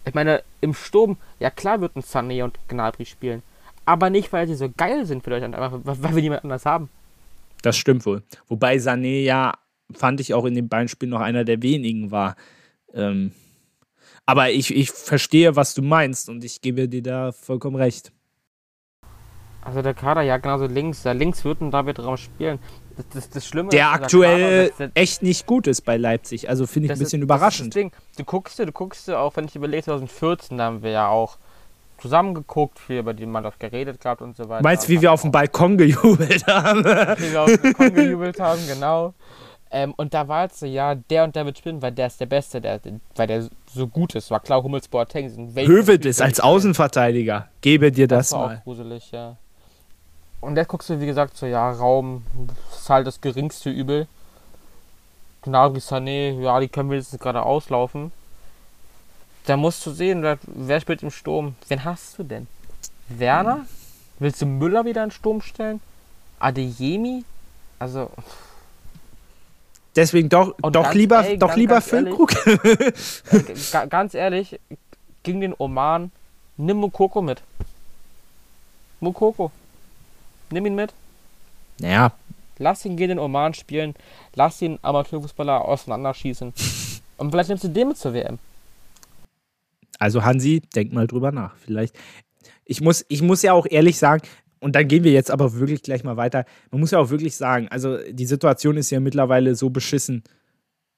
[0.05, 3.43] Ich meine, im Sturm, ja klar wird ein Sané und Gnabry spielen.
[3.85, 6.89] Aber nicht, weil sie so geil sind für Deutschland, einfach weil wir niemand anders haben.
[7.61, 8.23] Das stimmt wohl.
[8.47, 9.53] Wobei Sané ja,
[9.93, 12.35] fand ich auch in dem Beinspiel noch einer der wenigen war.
[12.95, 13.31] Ähm,
[14.25, 18.11] aber ich, ich verstehe, was du meinst und ich gebe dir da vollkommen recht.
[19.61, 21.03] Also der Kader, ja genauso links.
[21.03, 22.59] Ja, links wird ein David Raum spielen.
[22.95, 26.49] Das, das, das Schlimme Der ist, aktuell Kader, das- echt nicht gut ist bei Leipzig.
[26.49, 27.75] Also finde ich ein bisschen ist, überraschend.
[27.75, 31.37] Du guckst du guckst auch, wenn ich überlege, 2014, da haben wir ja auch
[31.97, 34.61] zusammengeguckt, viel über die Mannschaft geredet gehabt und so weiter.
[34.63, 36.83] Meinst du, wie wir auf dem Balkon gejubelt haben?
[36.85, 39.13] wie wir auf den Balkon gejubelt haben, genau.
[39.75, 42.17] Ähm, und da war jetzt so, ja, der und der wird spielen, weil der ist
[42.21, 42.79] der Beste, der,
[43.17, 44.31] weil der so gut ist.
[44.31, 45.53] War klar, Hummels, Boateng sind
[46.05, 47.49] ist als Außenverteidiger.
[47.59, 48.57] Gebe dir das, Das war mal.
[48.57, 49.35] auch gruselig, ja.
[50.39, 52.23] Und jetzt guckst du, wie gesagt, so, ja, Raum
[52.71, 54.07] ist halt das geringste Übel.
[55.41, 58.13] Gnabry, Sané, ja, die können wenigstens gerade auslaufen.
[59.45, 61.55] Da musst du sehen, wer, spielt im Sturm.
[61.67, 62.47] Wen hast du denn?
[63.09, 63.65] Werner?
[64.19, 65.81] Willst du Müller wieder in den Sturm stellen?
[66.39, 67.25] Adeyemi?
[67.77, 68.09] Also,
[69.95, 72.47] Deswegen doch, Und doch lieber, ey, doch ganz- lieber ganz ehrlich, Füllkrug.
[73.31, 74.59] äh, ga- ganz ehrlich,
[75.23, 76.11] gegen den Oman,
[76.57, 77.41] nimm Mukoko mit.
[78.99, 79.51] Mukoko.
[80.51, 80.93] Nimm ihn mit.
[81.79, 82.11] naja,
[82.57, 83.95] Lass ihn gegen den Oman spielen.
[84.33, 86.53] Lass ihn Amateurfußballer auseinanderschießen.
[87.17, 88.39] Und vielleicht nimmst du den mit zur WM.
[89.99, 91.55] Also Hansi, denk mal drüber nach.
[91.57, 91.95] Vielleicht.
[92.63, 94.21] Ich muss, ich muss ja auch ehrlich sagen,
[94.65, 96.43] und dann gehen wir jetzt aber wirklich gleich mal weiter.
[96.71, 100.23] Man muss ja auch wirklich sagen, also die Situation ist ja mittlerweile so beschissen.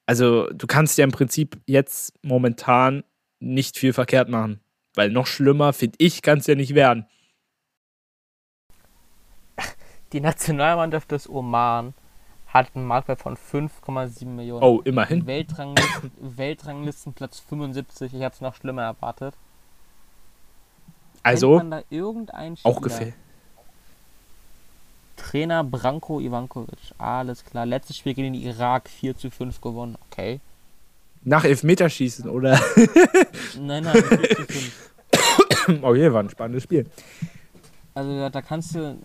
[0.05, 3.03] Also du kannst ja im Prinzip jetzt momentan
[3.41, 4.61] nicht viel verkehrt machen.
[4.95, 7.07] Weil noch schlimmer, finde ich, kann es ja nicht werden.
[10.13, 11.93] Die Nationalmannschaft des Oman
[12.47, 14.63] hat einen Marktwert von 5,7 Millionen.
[14.63, 15.27] Oh, immerhin.
[15.27, 18.13] Weltranglisten, Weltranglistenplatz 75.
[18.13, 19.33] Ich habe es noch schlimmer erwartet.
[21.21, 21.61] Also,
[22.63, 23.13] auch gefällt.
[25.17, 26.93] Trainer Branko Ivankovic.
[26.97, 27.65] Alles klar.
[27.65, 29.97] Letztes Spiel gegen den Irak 4 zu 5 gewonnen.
[30.09, 30.39] Okay.
[31.23, 32.59] Nach Elfmeterschießen, oder?
[33.59, 34.91] Nein, nein, 4 zu 5.
[35.83, 36.85] oh je, war ein spannendes Spiel.
[37.93, 38.95] Also da kannst du,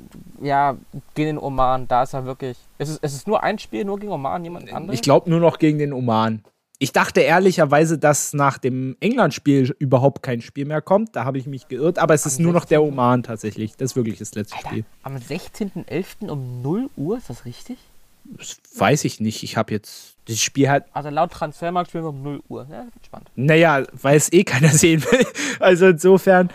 [0.42, 0.76] ja,
[1.14, 2.58] gegen den Oman, da ist er wirklich.
[2.76, 4.94] Es ist, es ist nur ein Spiel, nur gegen Oman, niemand anderes.
[4.94, 6.44] Ich glaube nur noch gegen den Oman.
[6.82, 11.14] Ich dachte ehrlicherweise, dass nach dem England-Spiel überhaupt kein Spiel mehr kommt.
[11.14, 12.00] Da habe ich mich geirrt.
[12.00, 13.76] Aber es ist nur noch der Oman tatsächlich.
[13.76, 14.84] Das ist wirklich das letzte Alter, Spiel.
[15.04, 16.28] am 16.11.
[16.28, 17.78] um 0 Uhr, ist das richtig?
[18.24, 19.44] Das weiß ich nicht.
[19.44, 20.82] Ich habe jetzt das Spiel halt.
[20.92, 22.66] Also laut Transfermarkt spielen wir um 0 Uhr.
[22.68, 23.30] Ja, das wird spannend.
[23.36, 25.24] Naja, weil es eh keiner sehen will.
[25.60, 26.50] Also insofern.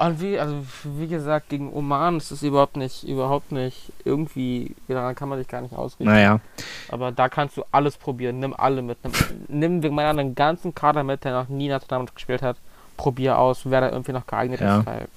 [0.00, 5.14] Und wie, also wie gesagt, gegen Oman ist es überhaupt nicht, überhaupt nicht irgendwie, daran
[5.14, 6.04] kann man sich gar nicht ausrichten.
[6.04, 6.40] Naja.
[6.88, 8.38] Aber da kannst du alles probieren.
[8.38, 8.96] Nimm alle mit.
[9.48, 12.56] Nimm, nimm meiner einen ganzen Kader mit, der noch nie Nationalmannschaft gespielt hat.
[12.96, 14.78] Probier aus, wer da irgendwie noch geeignet Ja.
[14.80, 15.08] ist, weil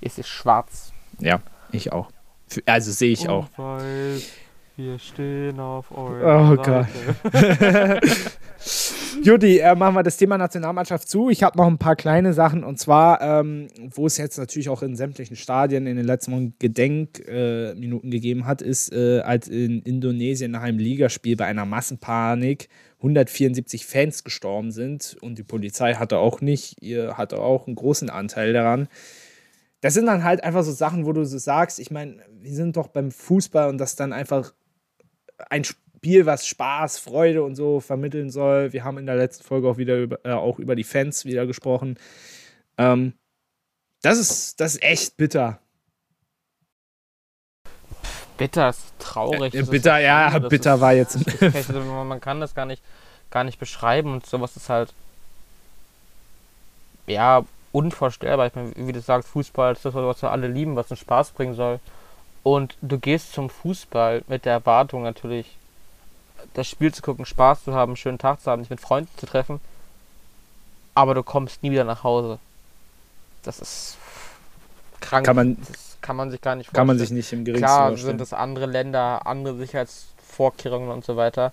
[0.00, 0.92] es ist schwarz.
[1.18, 1.40] Ja,
[1.72, 2.06] ich auch.
[2.64, 3.46] Also sehe ich auch.
[3.56, 4.30] Und weiß,
[4.78, 6.86] wir stehen auf eurer Oh Gott.
[7.32, 8.00] Seite.
[9.24, 11.30] Judy, äh, machen wir das Thema Nationalmannschaft zu.
[11.30, 14.82] Ich habe noch ein paar kleine Sachen und zwar, ähm, wo es jetzt natürlich auch
[14.82, 19.82] in sämtlichen Stadien in den letzten Wochen Gedenkminuten äh, gegeben hat, ist, äh, als in
[19.82, 22.68] Indonesien nach einem Ligaspiel bei einer Massenpanik
[22.98, 28.10] 174 Fans gestorben sind und die Polizei hatte auch nicht, ihr hatte auch einen großen
[28.10, 28.86] Anteil daran.
[29.80, 32.76] Das sind dann halt einfach so Sachen, wo du so sagst, ich meine, wir sind
[32.76, 34.52] doch beim Fußball und das dann einfach
[35.50, 38.72] ein Spiel, was Spaß, Freude und so vermitteln soll.
[38.72, 41.46] Wir haben in der letzten Folge auch wieder über, äh, auch über die Fans wieder
[41.46, 41.98] gesprochen.
[42.76, 43.14] Ähm,
[44.02, 45.58] das ist, das ist echt bitter.
[48.36, 49.54] Bitter ist traurig.
[49.54, 51.16] Äh, das bitter, ja, schlimm, das bitter ist- war jetzt.
[51.40, 52.82] das ist man kann das gar nicht,
[53.30, 54.94] gar nicht beschreiben und sowas ist halt
[57.06, 58.46] ja unvorstellbar.
[58.46, 61.32] Ich meine, wie du sagst, Fußball ist das, was wir alle lieben, was uns Spaß
[61.32, 61.80] bringen soll.
[62.48, 65.54] Und du gehst zum Fußball mit der Erwartung natürlich,
[66.54, 69.10] das Spiel zu gucken, Spaß zu haben, einen schönen Tag zu haben, dich mit Freunden
[69.18, 69.60] zu treffen.
[70.94, 72.38] Aber du kommst nie wieder nach Hause.
[73.42, 73.98] Das ist
[75.00, 75.26] krank.
[75.26, 76.80] Kann man- das kann man sich gar nicht vorstellen.
[76.80, 81.16] Kann man sich nicht im geringsten Klar sind es andere Länder, andere Sicherheitsvorkehrungen und so
[81.18, 81.52] weiter.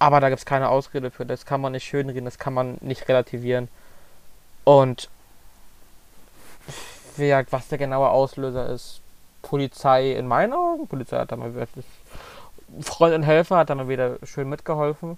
[0.00, 1.26] Aber da gibt es keine Ausrede für.
[1.26, 3.68] Das kann man nicht schönreden, das kann man nicht relativieren.
[4.64, 5.08] Und
[7.16, 9.00] gesagt, was der genaue Auslöser ist,
[9.42, 11.84] Polizei in meinen Augen, Polizei hat da mal wirklich,
[12.80, 15.16] Freund und Helfer hat da mal wieder schön mitgeholfen.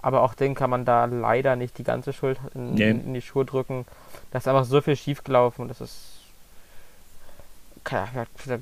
[0.00, 2.90] Aber auch den kann man da leider nicht die ganze Schuld in, Nee.
[2.90, 3.86] in die Schuhe drücken.
[4.30, 6.12] Da ist einfach so viel schiefgelaufen und das ist.
[7.82, 8.58] Keine, da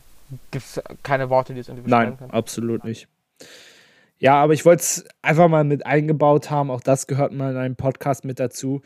[0.50, 2.30] gibt es keine Worte, die es irgendwie Nein, können.
[2.30, 3.08] absolut nicht.
[4.18, 6.70] Ja, aber ich wollte es einfach mal mit eingebaut haben.
[6.70, 8.80] Auch das gehört mal in einem Podcast mit dazu.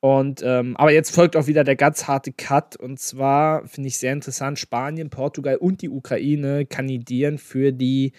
[0.00, 2.76] Und ähm, aber jetzt folgt auch wieder der ganz harte Cut.
[2.76, 8.12] Und zwar finde ich sehr interessant: Spanien, Portugal und die Ukraine kandidieren für die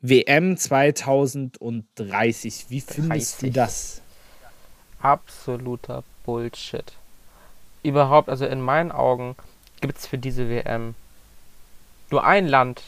[0.00, 2.66] WM 2030.
[2.68, 3.52] Wie findest du 30.
[3.52, 4.00] das?
[5.00, 6.94] Absoluter Bullshit.
[7.82, 9.36] Überhaupt, also in meinen Augen
[9.80, 10.94] gibt es für diese WM
[12.10, 12.82] nur ein Land,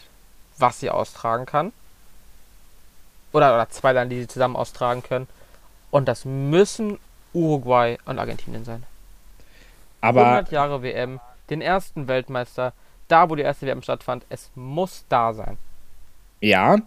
[0.57, 1.73] was sie austragen kann.
[3.33, 5.29] Oder, oder zwei Länder, die sie zusammen austragen können.
[5.91, 6.99] Und das müssen
[7.33, 8.83] Uruguay und Argentinien sein.
[10.01, 11.21] Aber 100 Jahre WM,
[11.51, 12.73] den ersten Weltmeister,
[13.09, 15.59] da wo die erste WM stattfand, es muss da sein.
[16.41, 16.79] Ja,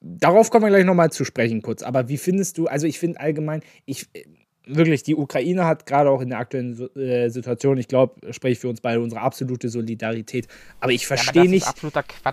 [0.00, 1.82] darauf kommen wir gleich nochmal zu sprechen kurz.
[1.82, 4.24] Aber wie findest du, also ich finde allgemein, ich äh,
[4.66, 8.58] wirklich, die Ukraine hat gerade auch in der aktuellen äh, Situation, ich glaube, spreche ich
[8.58, 10.46] für uns beide, unsere absolute Solidarität.
[10.80, 11.66] Aber ich Ja, verstehe das nicht,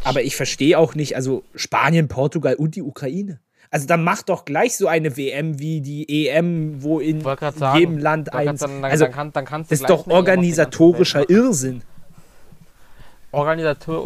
[0.03, 3.39] aber ich verstehe auch nicht, also Spanien, Portugal und die Ukraine.
[3.71, 7.97] Also dann mach doch gleich so eine WM wie die EM, wo in sagen, jedem
[7.99, 8.61] Land eins.
[8.61, 11.29] sagen, dann, Also dann, kann, dann kannst ist doch organisatorischer.
[11.29, 11.83] Irrsinn.
[13.31, 14.03] Organisator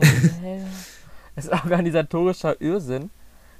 [1.36, 3.10] es ist organisatorischer Irrsinn.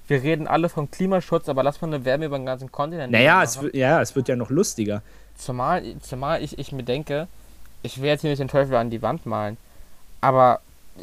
[0.07, 3.13] Wir reden alle vom Klimaschutz, aber lass mal eine Wärme über den ganzen Kontinent.
[3.13, 5.03] Naja, es, ja, es wird ja noch lustiger.
[5.37, 7.27] Zumal, zumal ich, ich mir denke,
[7.83, 9.57] ich jetzt hier nicht den Teufel an die Wand malen,
[10.21, 10.61] aber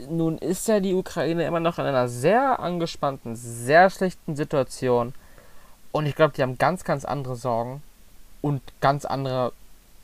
[0.09, 5.13] nun ist ja die Ukraine immer noch in einer sehr angespannten, sehr schlechten Situation.
[5.91, 7.81] Und ich glaube, die haben ganz, ganz andere Sorgen
[8.41, 9.53] und ganz andere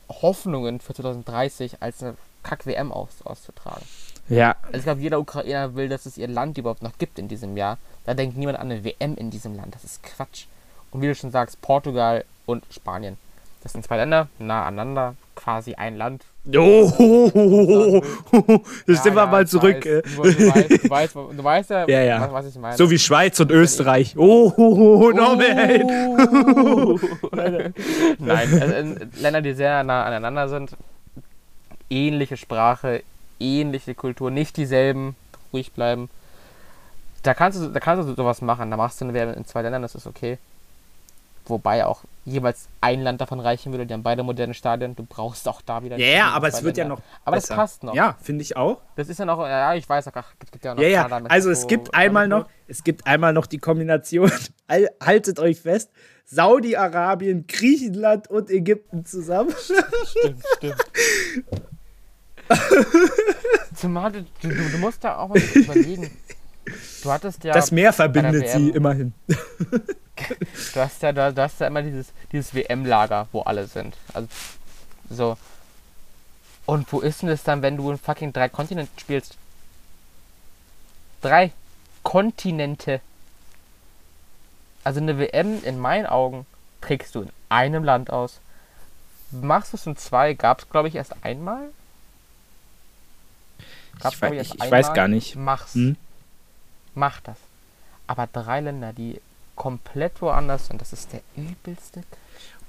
[0.09, 3.85] Hoffnungen für 2030 als eine Kack-WM aus, auszutragen.
[4.29, 7.27] Ja, Also ich glaube, jeder Ukrainer will, dass es ihr Land überhaupt noch gibt in
[7.27, 7.77] diesem Jahr.
[8.05, 9.75] Da denkt niemand an eine WM in diesem Land.
[9.75, 10.45] Das ist Quatsch.
[10.91, 13.17] Und wie du schon sagst, Portugal und Spanien.
[13.63, 16.25] Das sind zwei Länder, nah aneinander, quasi ein Land.
[16.45, 18.01] Oh,
[18.85, 19.85] das sind wir mal zurück.
[19.85, 20.01] äh.
[20.03, 22.21] Weiß, du, weißt, du, weißt, du weißt ja, Ja, ja.
[22.21, 22.75] Was, was ich meine.
[22.75, 24.17] So wie Schweiz und Österreich.
[24.17, 25.83] Oh, Norbert.
[25.85, 26.99] Oh.
[27.31, 30.75] Nein, also, äh, Länder, die sehr nah aneinander sind.
[31.89, 33.03] Ähnliche Sprache,
[33.39, 35.15] ähnliche Kultur, nicht dieselben.
[35.53, 36.09] Ruhig bleiben.
[37.21, 38.69] Da kannst du, da kannst du sowas machen.
[38.69, 40.37] Da machst du eine WM in zwei Ländern, das ist okay.
[41.45, 44.95] Wobei auch jeweils ein Land davon reichen würde, die haben beide moderne Stadien.
[44.95, 45.97] Du brauchst auch da wieder.
[45.97, 46.95] Ja, ja, aber es wird Länder.
[46.95, 47.01] ja noch.
[47.25, 47.49] Aber besser.
[47.49, 47.93] das passt noch.
[47.93, 48.79] Ja, finde ich auch.
[48.95, 50.81] Das ist ja noch, ja, ich weiß, ach, es gibt ja noch.
[50.81, 54.31] Ja, ja, also es gibt einmal noch, es gibt einmal noch die Kombination,
[55.01, 55.91] haltet euch fest,
[56.25, 59.53] Saudi-Arabien, Griechenland und Ägypten zusammen.
[60.05, 60.85] Stimmt, stimmt.
[63.75, 66.09] Zumal du, du, du musst da auch mal überlegen.
[67.03, 67.53] Du hattest ja.
[67.53, 69.13] Das Meer verbindet sie immerhin.
[70.15, 73.95] Du hast ja, du hast ja immer dieses, dieses WM-Lager, wo alle sind.
[74.13, 74.27] Also
[75.09, 75.37] so.
[76.65, 79.35] Und wo ist denn das dann, wenn du in fucking drei Kontinenten spielst?
[81.21, 81.51] Drei
[82.03, 83.01] Kontinente.
[84.83, 86.45] Also eine WM in meinen Augen
[86.81, 88.39] trägst du in einem Land aus.
[89.31, 90.33] Machst du es in zwei?
[90.33, 91.69] Gab es, glaube ich, erst einmal?
[93.99, 95.35] Gab's, ich, weiß, ich, ich weiß gar nicht.
[95.35, 95.73] Mach's.
[95.75, 95.95] Hm?
[96.93, 97.37] Mach das.
[98.05, 99.19] Aber drei Länder, die
[99.55, 102.03] komplett woanders sind, das ist der übelste.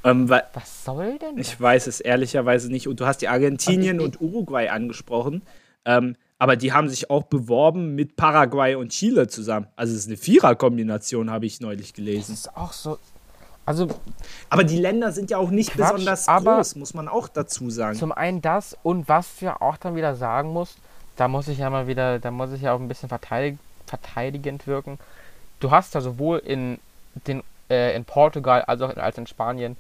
[0.05, 1.36] Ähm, Was soll denn?
[1.36, 1.48] Das?
[1.48, 2.89] Ich weiß es ehrlicherweise nicht.
[2.89, 5.43] Und du hast die Argentinien und, und Uruguay angesprochen.
[5.86, 9.66] Ähm, aber die haben sich auch beworben mit Paraguay und Chile zusammen.
[9.77, 12.32] Also es ist eine Vierer-Kombination, habe ich neulich gelesen.
[12.32, 12.98] Das ist auch so.
[13.66, 13.89] Also,
[14.51, 17.98] aber die Länder sind ja auch nicht Quatsch, besonders groß, muss man auch dazu sagen.
[17.98, 20.77] Zum einen das und was du ja auch dann wieder sagen musst,
[21.16, 23.56] da muss ich ja mal wieder, da muss ich ja auch ein bisschen verteidig,
[23.86, 24.98] verteidigend wirken.
[25.65, 26.78] Du hast ja sowohl in,
[27.27, 29.78] den, äh, in Portugal als auch in, als in Spanien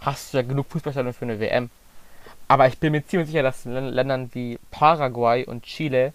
[0.00, 1.70] hast du ja genug Fußballstadien für eine WM.
[2.48, 6.12] Aber ich bin mir ziemlich sicher, dass in Ländern wie Paraguay und Chile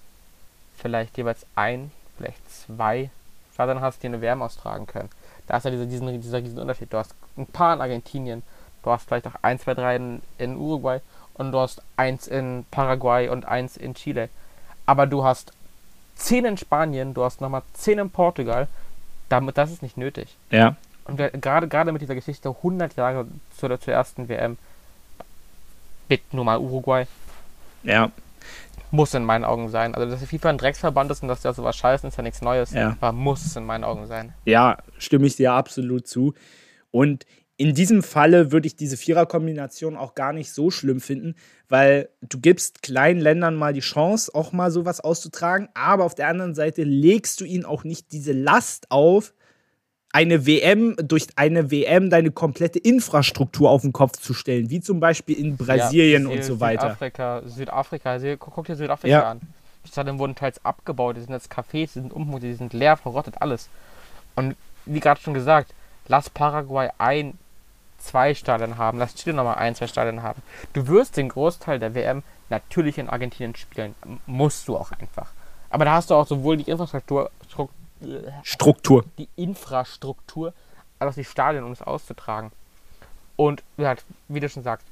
[0.76, 3.10] vielleicht jeweils ein, vielleicht zwei
[3.54, 5.10] Stadien hast, die eine WM austragen können.
[5.48, 6.92] Da ist ja dieser, diesen, dieser riesen Unterschied.
[6.92, 8.44] Du hast ein paar in Argentinien,
[8.84, 11.00] du hast vielleicht auch ein, zwei, drei in, in Uruguay
[11.36, 14.28] und du hast eins in Paraguay und eins in Chile
[14.86, 15.52] aber du hast
[16.16, 18.68] 10 in Spanien, du hast nochmal 10 in Portugal.
[19.30, 20.36] Damit, das ist nicht nötig.
[20.52, 20.76] Ja.
[21.06, 23.28] Und gerade, gerade mit dieser Geschichte 100 Jahre
[23.58, 24.58] zu der, zur ersten WM,
[26.08, 27.06] bitte nur mal Uruguay.
[27.84, 28.12] Ja.
[28.92, 29.94] Muss in meinen Augen sein.
[29.94, 32.42] Also, dass die FIFA ein Drecksverband ist und dass der sowas scheißen, ist ja nichts
[32.42, 32.72] Neues.
[32.72, 32.96] Ja.
[33.00, 34.34] Aber muss es in meinen Augen sein.
[34.46, 36.34] Ja, stimme ich dir absolut zu.
[36.92, 37.26] Und
[37.58, 41.36] in diesem Falle würde ich diese Viererkombination auch gar nicht so schlimm finden,
[41.70, 46.28] weil du gibst kleinen Ländern mal die Chance, auch mal sowas auszutragen, aber auf der
[46.28, 49.34] anderen Seite legst du ihnen auch nicht diese Last auf,
[50.12, 55.02] eine WM, durch eine WM deine komplette Infrastruktur auf den Kopf zu stellen, wie zum
[55.02, 56.84] Beispiel in Brasilien ja, und so weiter.
[56.84, 59.30] Südafrika, Südafrika, guck dir Südafrika ja.
[59.30, 59.42] an.
[59.84, 62.96] Die Stadien wurden teils abgebaut, die sind jetzt Cafés, die sind umgebaut, die sind leer,
[62.96, 63.70] verrottet, alles.
[64.36, 64.56] Und
[64.86, 65.74] wie gerade schon gesagt,
[66.08, 67.38] lass Paraguay ein,
[68.06, 70.42] zwei Stadien haben, lass Chile nochmal ein, zwei Stadien haben.
[70.74, 73.96] Du wirst den Großteil der WM natürlich in Argentinien spielen.
[74.26, 75.32] Musst du auch einfach.
[75.70, 77.32] Aber da hast du auch sowohl die Infrastruktur,
[78.44, 79.06] Struktur.
[79.18, 80.54] die Infrastruktur,
[81.00, 82.52] als auch die Stadien, um es auszutragen.
[83.36, 83.64] Und
[84.28, 84.88] wie du schon sagst,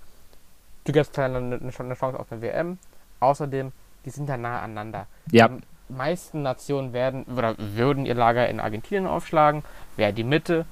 [0.84, 2.78] du gibst eine, eine Chance auf eine WM.
[3.20, 3.72] Außerdem,
[4.04, 5.08] die sind da nah aneinander.
[5.32, 5.48] Ja.
[5.48, 5.62] Die
[5.94, 9.64] meisten Nationen werden oder würden ihr Lager in Argentinien aufschlagen.
[9.96, 10.66] Wäre die Mitte,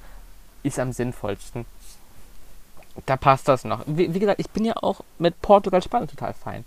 [0.62, 1.64] ist am sinnvollsten
[3.06, 3.84] da passt das noch.
[3.86, 6.64] Wie, wie, gesagt, ich bin ja auch mit Portugal, Spanien total fein.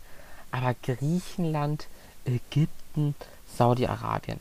[0.52, 1.88] Aber Griechenland,
[2.26, 3.16] Ägypten,
[3.58, 4.40] Saudi-Arabien.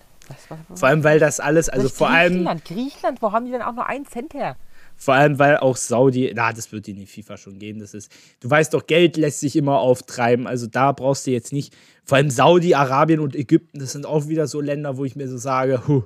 [0.74, 2.60] Vor allem, weil das alles, also vor Griechenland, allem.
[2.64, 4.56] Griechenland, wo haben die denn auch nur einen Cent her?
[4.96, 7.80] Vor allem, weil auch Saudi, na, das wird in die FIFA schon geben.
[7.80, 10.46] Das ist, du weißt doch, Geld lässt sich immer auftreiben.
[10.46, 11.74] Also da brauchst du jetzt nicht.
[12.04, 15.36] Vor allem Saudi-Arabien und Ägypten, das sind auch wieder so Länder, wo ich mir so
[15.36, 16.04] sage, huh,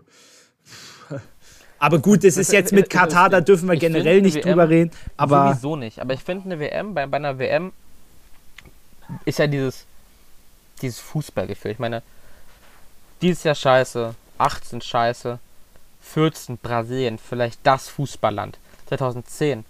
[1.78, 4.90] aber gut, das ist jetzt mit Katar, da dürfen wir generell nicht WM drüber reden.
[5.16, 6.00] Aber sowieso nicht.
[6.00, 7.72] Aber ich finde eine WM, bei, bei einer WM
[9.24, 9.86] ist ja dieses,
[10.82, 11.72] dieses Fußballgefühl.
[11.72, 12.02] Ich meine,
[13.22, 15.38] dieses Jahr scheiße, 18 scheiße,
[16.02, 18.59] 14 Brasilien, vielleicht das Fußballland.
[18.88, 19.64] 2010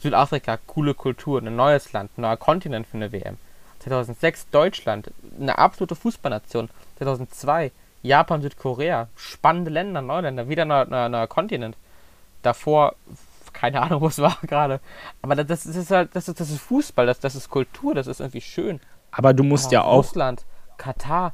[0.00, 3.38] Südafrika, coole Kultur, ein neues Land, ein neuer Kontinent für eine WM.
[3.80, 6.68] 2006 Deutschland, eine absolute Fußballnation.
[6.98, 7.70] 2002
[8.04, 11.76] Japan, Südkorea, spannende Länder, Neuländer, wieder ein neuer, neuer Kontinent.
[12.42, 12.94] Davor,
[13.54, 14.80] keine Ahnung, wo es war gerade.
[15.22, 18.20] Aber das, ist halt, das ist, das ist Fußball, das, das ist Kultur, das ist
[18.20, 18.80] irgendwie schön.
[19.10, 19.98] Aber du musst Aber ja auch.
[19.98, 20.44] Russland,
[20.76, 21.32] Katar,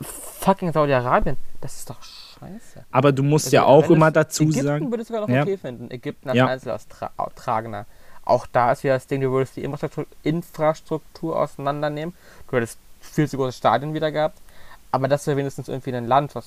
[0.00, 2.84] fucking Saudi-Arabien, das ist doch scheiße.
[2.90, 4.76] Aber du musst also, ja auch immer dazu Ägypten sagen.
[4.76, 5.42] Ägypten würde ich sogar noch ja.
[5.42, 5.90] okay finden.
[5.90, 6.46] Ägypten als ja.
[6.46, 7.86] Einzelaustragender.
[8.26, 12.14] Auch da ist wieder das Ding, du würdest die Infrastruktur, Infrastruktur auseinandernehmen.
[12.50, 14.38] Du hättest viel zu große Stadien wieder gehabt.
[14.92, 16.46] Aber das wäre wenigstens irgendwie ein Land, was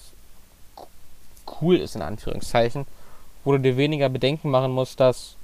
[1.62, 2.86] cool ist, in Anführungszeichen,
[3.44, 5.36] wo du dir weniger Bedenken machen musst, dass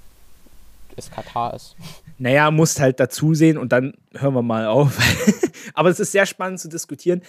[0.96, 1.76] es Katar ist.
[2.22, 4.98] Naja, musst halt dazu sehen und dann hören wir mal auf.
[5.74, 7.22] Aber es ist sehr spannend zu diskutieren.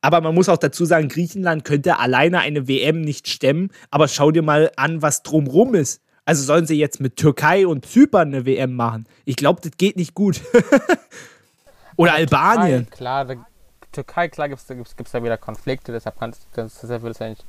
[0.00, 3.70] Aber man muss auch dazu sagen, Griechenland könnte alleine eine WM nicht stemmen.
[3.92, 6.02] Aber schau dir mal an, was drumrum ist.
[6.24, 9.06] Also sollen sie jetzt mit Türkei und Zypern eine WM machen?
[9.24, 10.40] Ich glaube, das geht nicht gut.
[11.96, 12.86] Oder Albanien.
[12.86, 13.28] Türkei, klar,
[13.94, 17.18] Türkei, klar gibt es gibt's, gibt's da wieder Konflikte, deshalb, kann das, deshalb würde es
[17.18, 17.44] ja nicht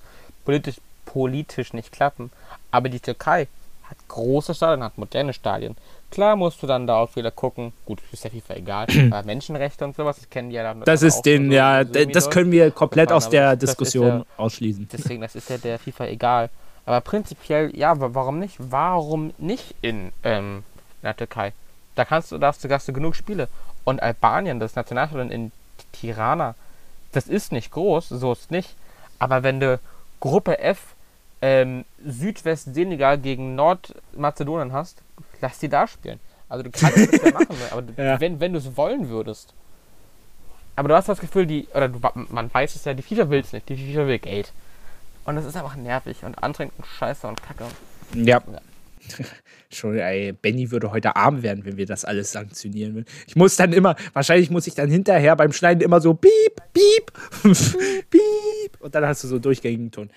[0.45, 2.31] politisch, politisch nicht klappen.
[2.71, 3.47] Aber die Türkei
[3.83, 5.75] hat große Stadien, hat moderne Stadien.
[6.11, 8.87] Klar musst du dann da auch wieder gucken, gut, ist der FIFA egal,
[9.25, 12.29] Menschenrechte und sowas, das kennen die ja dann Das ist den, so, ja, so das
[12.29, 14.87] können wir komplett aus der Diskussion ja, ausschließen.
[14.91, 16.49] Deswegen, das ist ja der FIFA egal.
[16.85, 18.57] Aber prinzipiell, ja, warum nicht?
[18.59, 20.63] Warum nicht in, ähm,
[21.01, 21.53] in der Türkei?
[21.95, 23.47] Da kannst du, darfst du, hast du genug Spiele.
[23.83, 25.51] Und Albanien, das Nationalstadion in
[25.95, 26.55] Tirana,
[27.11, 28.75] das ist nicht groß, so ist nicht.
[29.19, 29.79] Aber wenn du
[30.19, 30.95] Gruppe F
[31.41, 35.01] ähm, Südwest-Senegal gegen Nordmazedonien hast,
[35.41, 36.19] lass die da spielen.
[36.49, 38.19] Also du kannst es ja machen, aber ja.
[38.19, 39.53] wenn, wenn du es wollen würdest.
[40.75, 41.99] Aber du hast das Gefühl, die, oder du,
[42.29, 44.51] man weiß es ja, die FIFA will es nicht, die FIFA will Geld.
[45.25, 47.65] Und das ist einfach nervig und anstrengend und scheiße und kacke.
[48.13, 48.41] Ja.
[48.51, 48.61] ja.
[49.69, 53.05] Schon, ey, Benny würde heute arm werden, wenn wir das alles sanktionieren würden.
[53.27, 57.11] Ich muss dann immer, wahrscheinlich muss ich dann hinterher beim Schneiden immer so piep, piep,
[58.09, 58.79] piep.
[58.79, 60.09] Und dann hast du so durchgängigen Ton.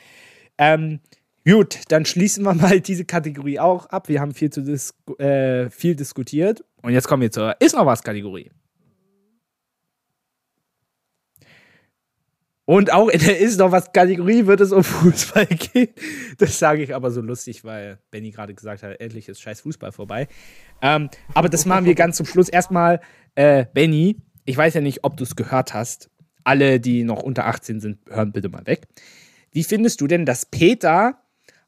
[0.59, 1.01] Ähm,
[1.47, 4.09] gut, dann schließen wir mal diese Kategorie auch ab.
[4.09, 6.65] Wir haben viel, zu dis äh, viel diskutiert.
[6.83, 8.51] Und jetzt kommen wir zur Ist noch was Kategorie.
[12.69, 15.89] Und auch in der Ist noch was Kategorie wird es um Fußball gehen.
[16.37, 19.91] Das sage ich aber so lustig, weil Benny gerade gesagt hat, endlich ist scheiß Fußball
[19.91, 20.29] vorbei.
[20.83, 22.51] Ähm, aber das machen wir ganz zum Schluss.
[22.51, 23.01] Erstmal,
[23.37, 26.11] äh, Benny, ich weiß ja nicht, ob du es gehört hast.
[26.45, 28.87] Alle, die noch unter 18 sind, hören bitte mal weg.
[29.51, 31.23] Wie findest du denn, dass Peter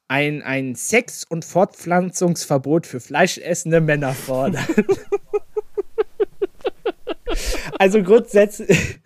[0.07, 4.69] ein, ein Sex- und Fortpflanzungsverbot für fleischessende Männer fordert?
[7.79, 9.01] also grundsätzlich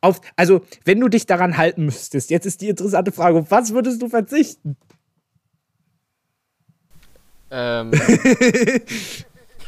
[0.00, 3.72] auf, also, wenn du dich daran halten müsstest, jetzt ist die interessante Frage, auf was
[3.72, 4.76] würdest du verzichten?
[7.50, 7.90] Ähm.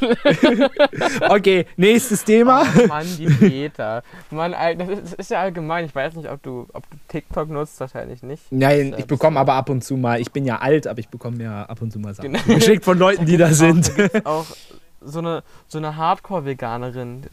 [1.29, 2.65] okay, nächstes Thema.
[2.77, 4.03] Oh Mann, die Peter.
[4.29, 5.85] Mann, das ist, ja allgemein.
[5.85, 8.43] Ich weiß nicht, ob du, ob du TikTok nutzt, wahrscheinlich nicht.
[8.51, 11.43] Nein, ich bekomme aber ab und zu mal, ich bin ja alt, aber ich bekomme
[11.43, 12.33] ja ab und zu mal Sachen.
[12.33, 12.55] Genau.
[12.55, 13.91] Geschickt von Leuten, die da sind.
[14.25, 14.45] Auch,
[15.03, 17.23] so eine, so eine Hardcore-Veganerin,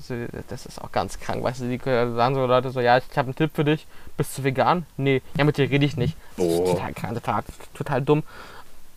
[0.49, 3.27] das ist auch ganz krank, weißt du, die sagen so Leute so, ja, ich habe
[3.27, 3.86] einen Tipp für dich,
[4.16, 4.86] bist du vegan?
[4.97, 6.16] Nee, ja, mit dir rede ich nicht.
[6.36, 6.65] Oh.
[6.73, 7.43] Total krank, total,
[7.74, 8.23] total dumm.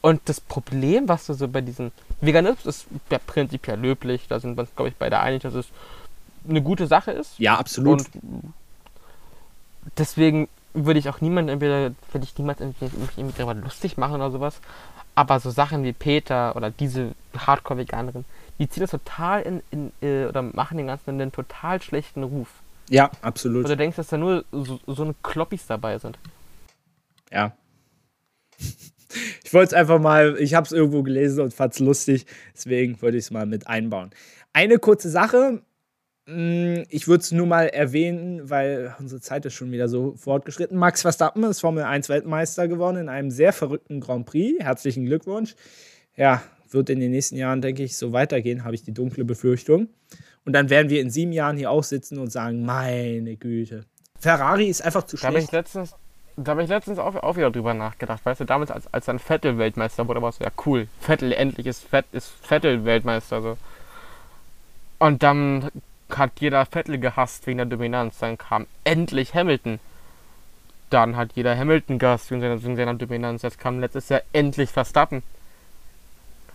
[0.01, 1.91] Und das Problem, was du so bei diesen
[2.21, 5.67] Veganismus ist ja prinzipiell löblich, da sind wir uns, glaube ich, beide einig, dass es
[6.47, 7.37] eine gute Sache ist.
[7.37, 7.99] Ja, absolut.
[7.99, 8.53] Und
[9.97, 14.31] deswegen würde ich auch niemanden entweder, würde ich niemals irgendwie, irgendwie darüber lustig machen oder
[14.31, 14.59] sowas.
[15.13, 18.25] Aber so Sachen wie Peter oder diese Hardcore-Veganerin,
[18.61, 22.61] die ziehen das total in, in äh, oder machen den ganzen einen total schlechten Ruf.
[22.91, 23.65] Ja, absolut.
[23.65, 26.19] Oder denkst, dass da nur so, so eine Kloppis dabei sind.
[27.31, 27.57] Ja.
[29.43, 33.01] Ich wollte es einfach mal, ich habe es irgendwo gelesen und fand es lustig, deswegen
[33.01, 34.11] wollte ich es mal mit einbauen.
[34.53, 35.63] Eine kurze Sache,
[36.27, 40.77] mm, ich würde es nur mal erwähnen, weil unsere Zeit ist schon wieder so fortgeschritten.
[40.77, 44.63] Max Verstappen ist Formel 1 Weltmeister geworden in einem sehr verrückten Grand Prix.
[44.63, 45.55] Herzlichen Glückwunsch.
[46.15, 49.89] Ja, wird in den nächsten Jahren, denke ich, so weitergehen, habe ich die dunkle Befürchtung.
[50.45, 53.85] Und dann werden wir in sieben Jahren hier auch sitzen und sagen, meine Güte.
[54.19, 55.23] Ferrari ist einfach zu schlecht.
[55.23, 55.95] Da habe ich letztens,
[56.37, 58.25] da habe ich letztens auch, auch, wieder drüber nachgedacht.
[58.25, 61.31] Weißt du, damals, als, als dann Vettel Weltmeister wurde, war es so, ja cool, Vettel,
[61.33, 63.41] endlich ist, Fett, ist Vettel Weltmeister.
[63.41, 63.57] So.
[64.99, 65.69] Und dann
[66.09, 68.19] hat jeder Vettel gehasst wegen der Dominanz.
[68.19, 69.79] Dann kam endlich Hamilton.
[70.89, 73.41] Dann hat jeder Hamilton gehasst wegen seiner, wegen seiner Dominanz.
[73.41, 75.23] Jetzt kam letztes Jahr endlich Verstappen.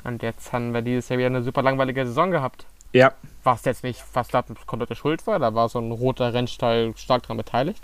[0.06, 2.64] Und jetzt haben wir dieses Jahr wieder eine super langweilige Saison gehabt.
[2.92, 3.12] Ja.
[3.42, 7.38] Was jetzt nicht Verstappen komplette Schuld war, da war so ein roter Rennstall stark daran
[7.38, 7.82] beteiligt.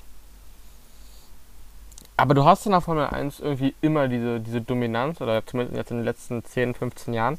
[2.17, 5.91] Aber du hast in der Formel 1 irgendwie immer diese, diese Dominanz, oder zumindest jetzt
[5.91, 7.39] in den letzten 10, 15 Jahren,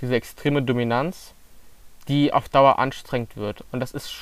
[0.00, 1.32] diese extreme Dominanz,
[2.08, 3.64] die auf Dauer anstrengend wird.
[3.70, 4.16] Und das ist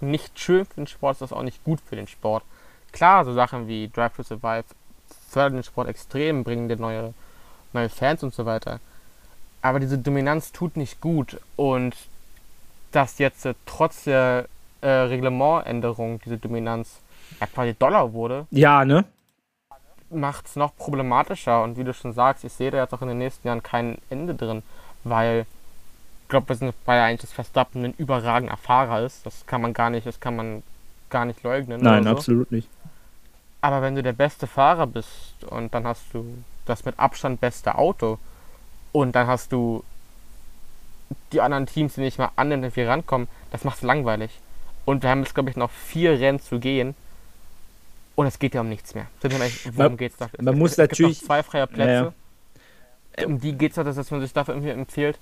[0.00, 2.42] nicht schön für den Sport, das ist auch nicht gut für den Sport.
[2.90, 4.64] Klar, so Sachen wie Drive to Survive
[5.30, 7.14] fördern den Sport extrem, bringen dir neue,
[7.72, 8.80] neue Fans und so weiter
[9.62, 11.94] aber diese Dominanz tut nicht gut und
[12.92, 14.46] dass jetzt äh, trotz der
[14.80, 17.00] äh, Reglementänderung diese Dominanz
[17.40, 18.46] ja quasi Dollar wurde.
[18.50, 19.04] Ja, ne?
[20.10, 23.08] Macht es noch problematischer und wie du schon sagst, ich sehe da jetzt auch in
[23.08, 24.62] den nächsten Jahren kein Ende drin,
[25.04, 25.44] weil
[26.22, 29.24] ich glaube, wir sind bei eigentlich das Verstappen ein überragender Fahrer ist.
[29.24, 30.62] Das kann man gar nicht, das kann man
[31.10, 31.80] gar nicht leugnen.
[31.82, 32.10] Nein, so.
[32.10, 32.68] absolut nicht.
[33.60, 36.24] Aber wenn du der beste Fahrer bist und dann hast du
[36.64, 38.18] das mit Abstand beste Auto,
[38.92, 39.84] und dann hast du
[41.32, 43.28] die anderen Teams, die nicht mal annähernd irgendwie rankommen.
[43.50, 44.30] Das macht es langweilig.
[44.84, 46.94] Und wir haben jetzt, glaube ich, noch vier Rennen zu gehen.
[48.14, 49.06] Und es geht ja um nichts mehr.
[49.72, 50.28] Worum geht es da?
[50.40, 51.20] Man es muss natürlich.
[51.20, 52.12] zwei freie Plätze.
[53.24, 55.18] um die geht es doch, dass man sich dafür irgendwie empfiehlt.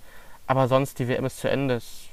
[0.46, 1.74] Aber sonst, die WM ist zu Ende.
[1.76, 2.08] Es-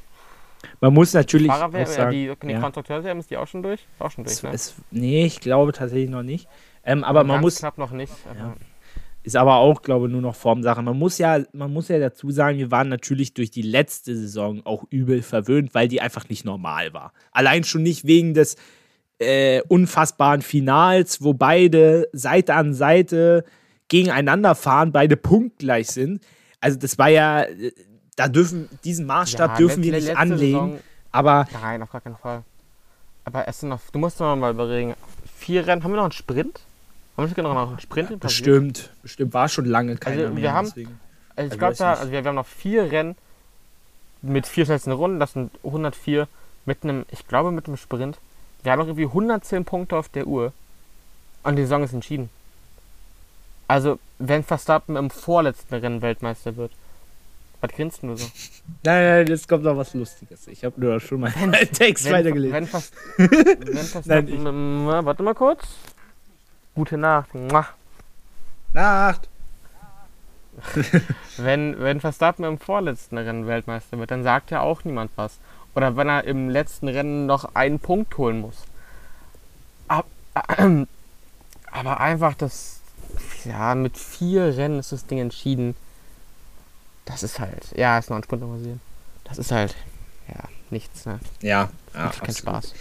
[0.79, 2.59] Man muss natürlich Fahrer auch WM, sagen, die, die ja.
[2.59, 3.85] Konstrukteurs-WM ist die auch schon durch?
[3.99, 4.51] Auch schon durch, es, ne?
[4.53, 6.47] es, nee, ich glaube tatsächlich noch nicht.
[6.85, 8.13] Ähm, aber man Ganz muss, knapp noch nicht.
[8.29, 8.53] Aber Ja.
[9.23, 10.81] Ist aber auch, glaube ich, nur noch Formsache.
[10.81, 14.61] Man muss ja, man muss ja dazu sagen, wir waren natürlich durch die letzte Saison
[14.65, 17.13] auch übel verwöhnt, weil die einfach nicht normal war.
[17.31, 18.57] Allein schon nicht wegen des
[19.19, 23.45] äh, unfassbaren Finals, wo beide Seite an Seite
[23.87, 26.21] gegeneinander fahren, beide punktgleich sind.
[26.59, 27.45] Also das war ja,
[28.15, 30.37] da dürfen, diesen Maßstab Ja, dürfen wir nicht anlegen.
[30.53, 30.79] Saison-
[31.11, 32.43] aber Nein, auf gar keinen Fall.
[33.23, 34.95] Aber es sind noch, du musst doch mal überlegen,
[35.37, 36.59] vier Rennen, haben wir noch einen Sprint?
[37.17, 38.11] Haben wir genau noch einen Sprint?
[38.11, 38.45] im Prinzip?
[38.45, 40.53] bestimmt, bestimmt war schon lange keiner Also, wir mehr.
[40.53, 40.99] haben- deswegen.
[41.35, 43.15] Also ich Ich glaube, da, also wir, wir haben noch vier Rennen
[44.21, 46.27] mit vier schnellsten Runden, das sind 104
[46.65, 48.17] mit einem, ich glaube mit einem Sprint.
[48.63, 50.53] Wir haben noch irgendwie 110 Punkte auf der Uhr
[51.43, 52.29] und die Saison ist entschieden.
[53.67, 56.71] Also, wenn Verstappen im vorletzten Rennen Weltmeister wird.
[57.61, 58.25] Was grinst du so?
[58.83, 60.47] Nein, nein, jetzt kommt noch was Lustiges.
[60.47, 62.53] Ich habe nur schon mal einen Text weitergelesen.
[62.53, 65.63] Wenn, Vers wenn Verstappen, ich- ähm, warte mal kurz.
[66.75, 67.33] Gute Nacht.
[67.35, 67.67] Mua.
[68.73, 69.29] Nacht.
[71.37, 75.39] Wenn, wenn Verstappen im vorletzten Rennen Weltmeister wird, dann sagt ja auch niemand was.
[75.75, 78.57] Oder wenn er im letzten Rennen noch einen Punkt holen muss.
[79.87, 80.05] Ab,
[81.71, 82.81] aber einfach das,
[83.45, 85.75] ja, mit vier Rennen ist das Ding entschieden.
[87.05, 88.81] Das ist halt, ja, ist noch ein Sprint passieren.
[89.23, 89.75] Das ist halt,
[90.27, 91.19] ja, nichts, ne?
[91.41, 92.37] Ja, ja Macht keinen absolut.
[92.37, 92.73] Spaß.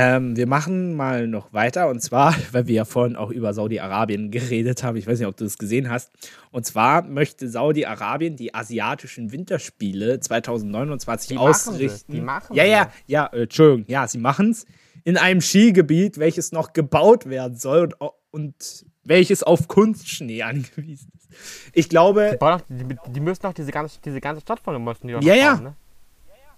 [0.00, 4.30] Ähm, wir machen mal noch weiter und zwar, weil wir ja vorhin auch über Saudi-Arabien
[4.30, 4.96] geredet haben.
[4.96, 6.12] Ich weiß nicht, ob du das gesehen hast.
[6.52, 12.12] Und zwar möchte Saudi-Arabien die asiatischen Winterspiele 2029 Die ausrichten.
[12.12, 14.66] die machen ja, ja, ja, äh, Entschuldigung, ja, sie machen es
[15.02, 21.28] in einem Skigebiet, welches noch gebaut werden soll und, und welches auf Kunstschnee angewiesen ist.
[21.72, 24.74] Ich glaube, Die, bauen auch, die, die müssen auch diese ganze, diese ganze Stadt von
[24.74, 25.54] dem müssen die doch Ja, noch ja.
[25.54, 25.76] bauen, ne?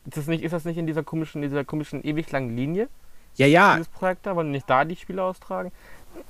[0.06, 2.90] Ist das, nicht, ist das nicht in dieser komischen, dieser komischen ewig langen Linie?
[3.36, 5.72] Ja, ja, dieses Projekt da, wollen nicht da die Spiele austragen?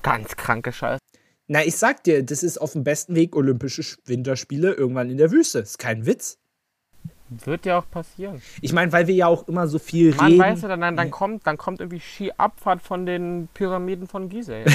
[0.02, 1.01] Ganz kranke Scheiße.
[1.48, 5.16] na, ich sag dir, das ist auf dem besten Weg Olympische Sch- Winterspiele irgendwann in
[5.16, 5.59] der Wüste.
[5.60, 6.39] Ist kein Witz.
[7.44, 8.43] Wird ja auch passieren.
[8.60, 10.39] Ich meine, weil wir ja auch immer so viel Man reden.
[10.40, 14.64] weiß ja, dann, dann, dann, kommt, dann kommt irgendwie Skiabfahrt von den Pyramiden von Gizeh.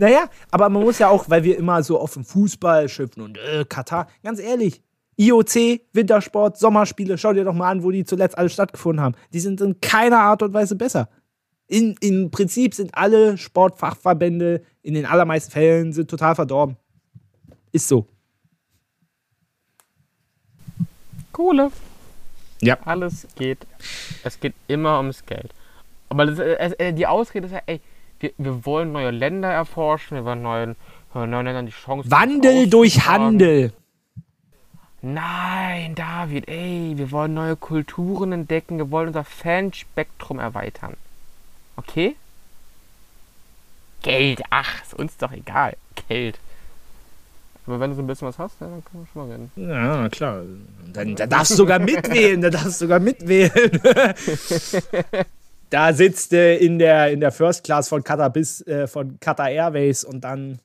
[0.00, 3.36] Naja, aber man muss ja auch, weil wir immer so auf dem Fußball schimpfen und
[3.36, 4.80] äh, Katar, ganz ehrlich,
[5.18, 9.16] IOC, Wintersport, Sommerspiele, schau dir doch mal an, wo die zuletzt alle stattgefunden haben.
[9.32, 11.08] Die sind in keiner Art und Weise besser.
[11.66, 16.76] In, Im Prinzip sind alle Sportfachverbände in den allermeisten Fällen sind total verdorben.
[17.72, 18.06] Ist so.
[21.32, 21.70] Kohle.
[22.62, 22.78] Ja.
[22.84, 23.66] Alles geht.
[24.24, 25.52] Es geht immer ums Geld.
[26.08, 27.80] Aber das, äh, äh, die Ausrede ist ja, ey,
[28.20, 30.76] wir, wir wollen neue Länder erforschen, wir wollen neuen,
[31.12, 32.10] neuen Ländern die Chance.
[32.10, 33.72] Wandel durch Handel.
[35.00, 40.96] Nein, David, ey, wir wollen neue Kulturen entdecken, wir wollen unser Fanspektrum erweitern.
[41.76, 42.16] Okay?
[44.02, 45.76] Geld, ach, ist uns doch egal.
[46.08, 46.38] Geld.
[47.66, 49.52] Aber wenn du so ein bisschen was hast, dann können wir schon mal reden.
[49.56, 50.42] Ja, klar.
[50.92, 52.40] Dann, da darfst du sogar mitwählen.
[52.40, 53.80] Da darfst du sogar mitwählen.
[55.70, 59.50] da sitzt äh, in, der, in der First Class von Qatar bis äh, von Qatar
[59.50, 60.60] Airways und dann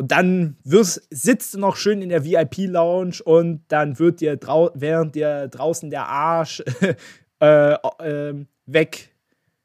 [0.00, 4.70] und dann wirst, sitzt du noch schön in der VIP-Lounge und dann wird dir drau
[4.72, 6.62] während dir draußen der Arsch
[7.40, 9.10] äh, äh, weg,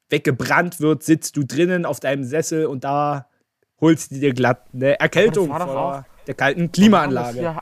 [0.09, 3.27] weggebrannt wird, sitzt du drinnen auf deinem Sessel und da
[3.79, 7.55] holst du dir glatt eine Erkältung vor der kalten Klimaanlage.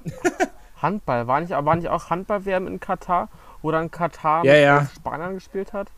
[0.82, 3.30] Handball, war nicht, war nicht auch Handball-WM in Katar,
[3.62, 4.88] wo dann Katar Ja, mit ja.
[4.96, 5.90] Spaniern gespielt hat?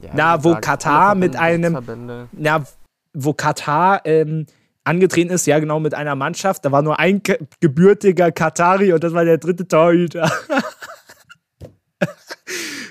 [0.00, 2.64] Ja, Na, wo Katar mit einem- na,
[3.12, 4.46] wo Katar ähm,
[4.86, 9.02] angetreten ist, ja genau mit einer Mannschaft, da war nur ein ge gebürtiger Katari und
[9.02, 10.30] das war der dritte Torhüter.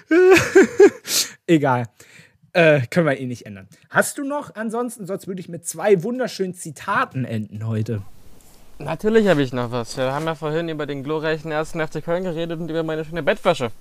[1.47, 1.85] Egal.
[2.53, 3.67] Äh, können wir eh nicht ändern.
[3.89, 8.01] Hast du noch ansonsten, sonst würde ich mit zwei wunderschönen Zitaten enden heute.
[8.77, 9.97] Natürlich habe ich noch was.
[9.97, 13.23] Wir haben ja vorhin über den glorreichen ersten FC Köln geredet und über meine schöne
[13.23, 13.71] Bettwäsche.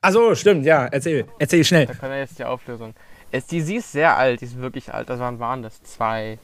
[0.00, 1.86] Achso, stimmt, ja, erzähl, erzähl schnell.
[1.86, 2.94] Da kann er jetzt die Auflösung.
[3.30, 5.10] Es, die, sie ist sehr alt, die ist wirklich alt.
[5.10, 6.38] Das waren, waren das zwei,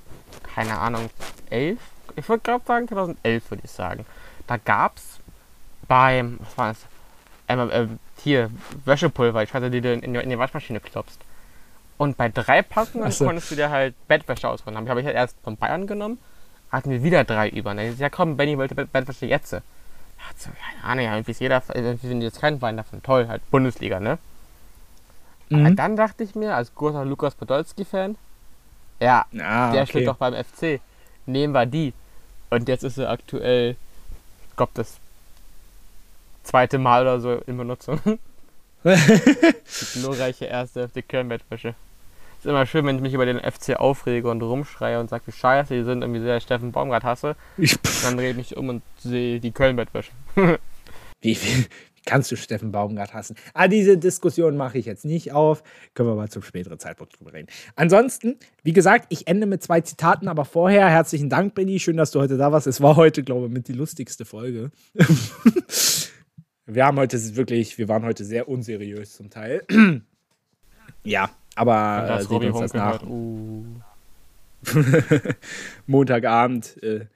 [0.54, 1.10] keine Ahnung,
[1.50, 1.78] elf?
[2.16, 4.04] Ich würde gerade sagen 2011, würde ich sagen.
[4.46, 5.18] Da gab es
[5.88, 6.78] beim, was war das?
[7.46, 7.86] Einmal, äh,
[8.22, 8.50] hier,
[8.84, 11.18] Wäschepulver, ich weiß nicht, die du in, in die Waschmaschine klopfst.
[11.98, 13.24] Und bei drei Packungen so.
[13.26, 14.76] konntest du dir halt Bettwäsche ausholen.
[14.76, 16.18] Habe ich, hab ich halt erst von Bayern genommen,
[16.70, 17.70] hatten wir wieder drei über.
[17.74, 19.52] Dann es, ja komm, Benny wollte Bett- Bettwäsche jetzt.
[19.52, 19.60] Ja,
[20.36, 23.02] so, keine Ahnung, ja, irgendwie ist jeder, irgendwie sind jetzt kein Wein davon.
[23.02, 24.18] Toll, halt Bundesliga, ne?
[25.50, 25.76] Aber Mhm.
[25.76, 28.16] dann dachte ich mir, als großer Lukas Podolski-Fan,
[29.02, 29.86] ja, Ah, der okay.
[29.86, 30.80] spielt doch beim FC.
[31.26, 31.92] nehmen wir die.
[32.50, 33.76] Und jetzt ist sie aktuell,
[34.50, 34.98] ich glaube, das
[36.42, 38.00] zweite Mal oder so in Benutzung.
[38.84, 41.74] die glorreiche erste die Köln-Bettwäsche.
[42.38, 45.32] Ist immer schön, wenn ich mich über den FC aufrege und rumschreie und sage, wie
[45.32, 47.36] scheiße die sind, irgendwie sehr Steffen Baumgart hasse.
[47.56, 50.10] Ich, Dann drehe ich mich um und sehe die Köln-Bettwäsche.
[50.34, 50.58] wie,
[51.40, 51.66] wie,
[52.04, 53.36] kannst du Steffen Baumgart hassen?
[53.54, 55.62] Ah, diese Diskussion mache ich jetzt nicht auf.
[55.94, 57.48] Können wir mal zum späteren Zeitpunkt drüber reden.
[57.76, 61.78] Ansonsten, wie gesagt, ich ende mit zwei Zitaten, aber vorher herzlichen Dank, Benny.
[61.78, 62.66] Schön, dass du heute da warst.
[62.66, 64.70] Es war heute, glaube ich, mit die lustigste Folge.
[66.66, 69.62] wir haben heute wirklich, wir waren heute sehr unseriös zum Teil.
[71.04, 73.02] ja, aber äh, seht uns das nach.
[73.02, 73.64] Uh.
[75.86, 76.82] Montagabend.
[76.82, 77.06] Äh,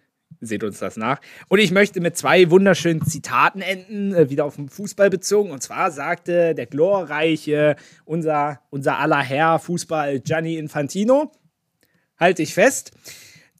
[0.40, 1.20] seht uns das nach.
[1.48, 5.50] Und ich möchte mit zwei wunderschönen Zitaten enden, äh, wieder auf den Fußball bezogen.
[5.50, 11.32] Und zwar sagte der glorreiche, unser, unser aller Herr Fußball Gianni Infantino,
[12.18, 12.92] halte ich fest,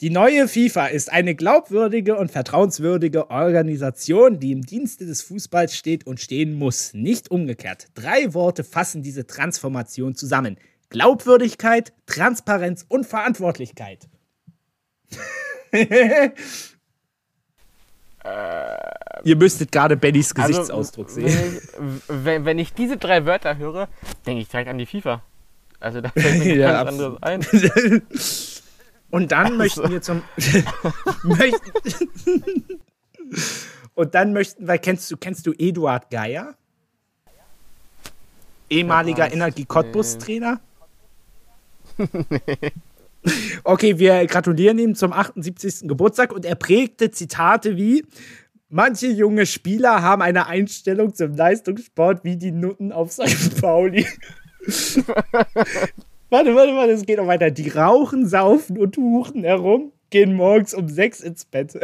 [0.02, 6.06] die neue FIFA ist eine glaubwürdige und vertrauenswürdige Organisation, die im Dienste des Fußballs steht
[6.06, 7.86] und stehen muss, nicht umgekehrt.
[7.94, 10.58] Drei Worte fassen diese Transformation zusammen.
[10.90, 14.06] Glaubwürdigkeit, Transparenz und Verantwortlichkeit.
[19.24, 21.60] Ihr müsstet gerade Bennys Gesichtsausdruck also, sehen.
[22.08, 23.88] Wenn ich, wenn ich, diese drei Wörter höre,
[24.26, 25.22] denke ich direkt an die FIFA.
[25.80, 27.46] Also da fällt mir Ja, anderes ein.
[29.10, 30.22] Und dann möchten wir zum.
[31.22, 32.78] möchten,
[33.94, 36.54] und dann möchten wir, kennst du, kennst du Eduard Geier?
[38.68, 39.32] Ehemaliger?
[39.32, 40.60] Energie Cottbus Trainer?
[43.64, 45.88] Okay, wir gratulieren ihm zum 78.
[45.88, 48.04] Geburtstag und er prägte Zitate wie:
[48.68, 53.60] Manche junge Spieler haben eine Einstellung zum Leistungssport wie die Nutten auf St.
[53.60, 54.06] Pauli.
[56.30, 57.50] warte, warte, warte, es geht noch weiter.
[57.50, 61.74] Die rauchen, saufen und huchen herum, gehen morgens um sechs ins Bett.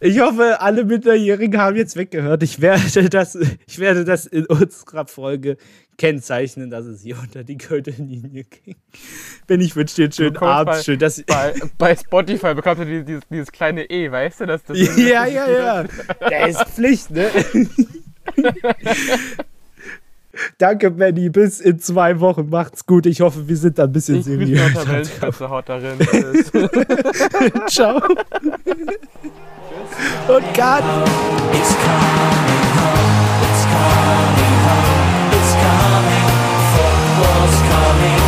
[0.00, 2.42] Ich hoffe, alle Minderjährigen haben jetzt weggehört.
[2.42, 3.36] Ich werde das,
[3.66, 5.56] ich werde das in unserer Folge
[5.98, 8.76] kennzeichnen, dass es hier unter die Gürtellinie ging.
[9.46, 10.72] Wenn ich wünsche dir einen schönen bekommst Abend.
[10.76, 14.46] bei- Schön, dass Bei, bei Spotify bekommt er dieses, dieses, kleine E, weißt du?
[14.46, 15.84] Das, das ja, ja, ja.
[16.28, 17.30] Der ist Pflicht, ne?
[20.58, 21.30] Danke, Benny.
[21.30, 22.50] Bis in zwei Wochen.
[22.50, 23.06] Macht's gut.
[23.06, 25.40] Ich hoffe, wir sind da ein bisschen Ich bin seriös.
[25.40, 25.96] Haut darin.
[27.68, 28.02] Ciao.
[30.28, 30.84] oh, God.
[31.56, 33.08] It's coming home.
[33.48, 35.32] It's coming home.
[35.32, 36.26] It's coming.
[36.74, 38.25] Football's coming.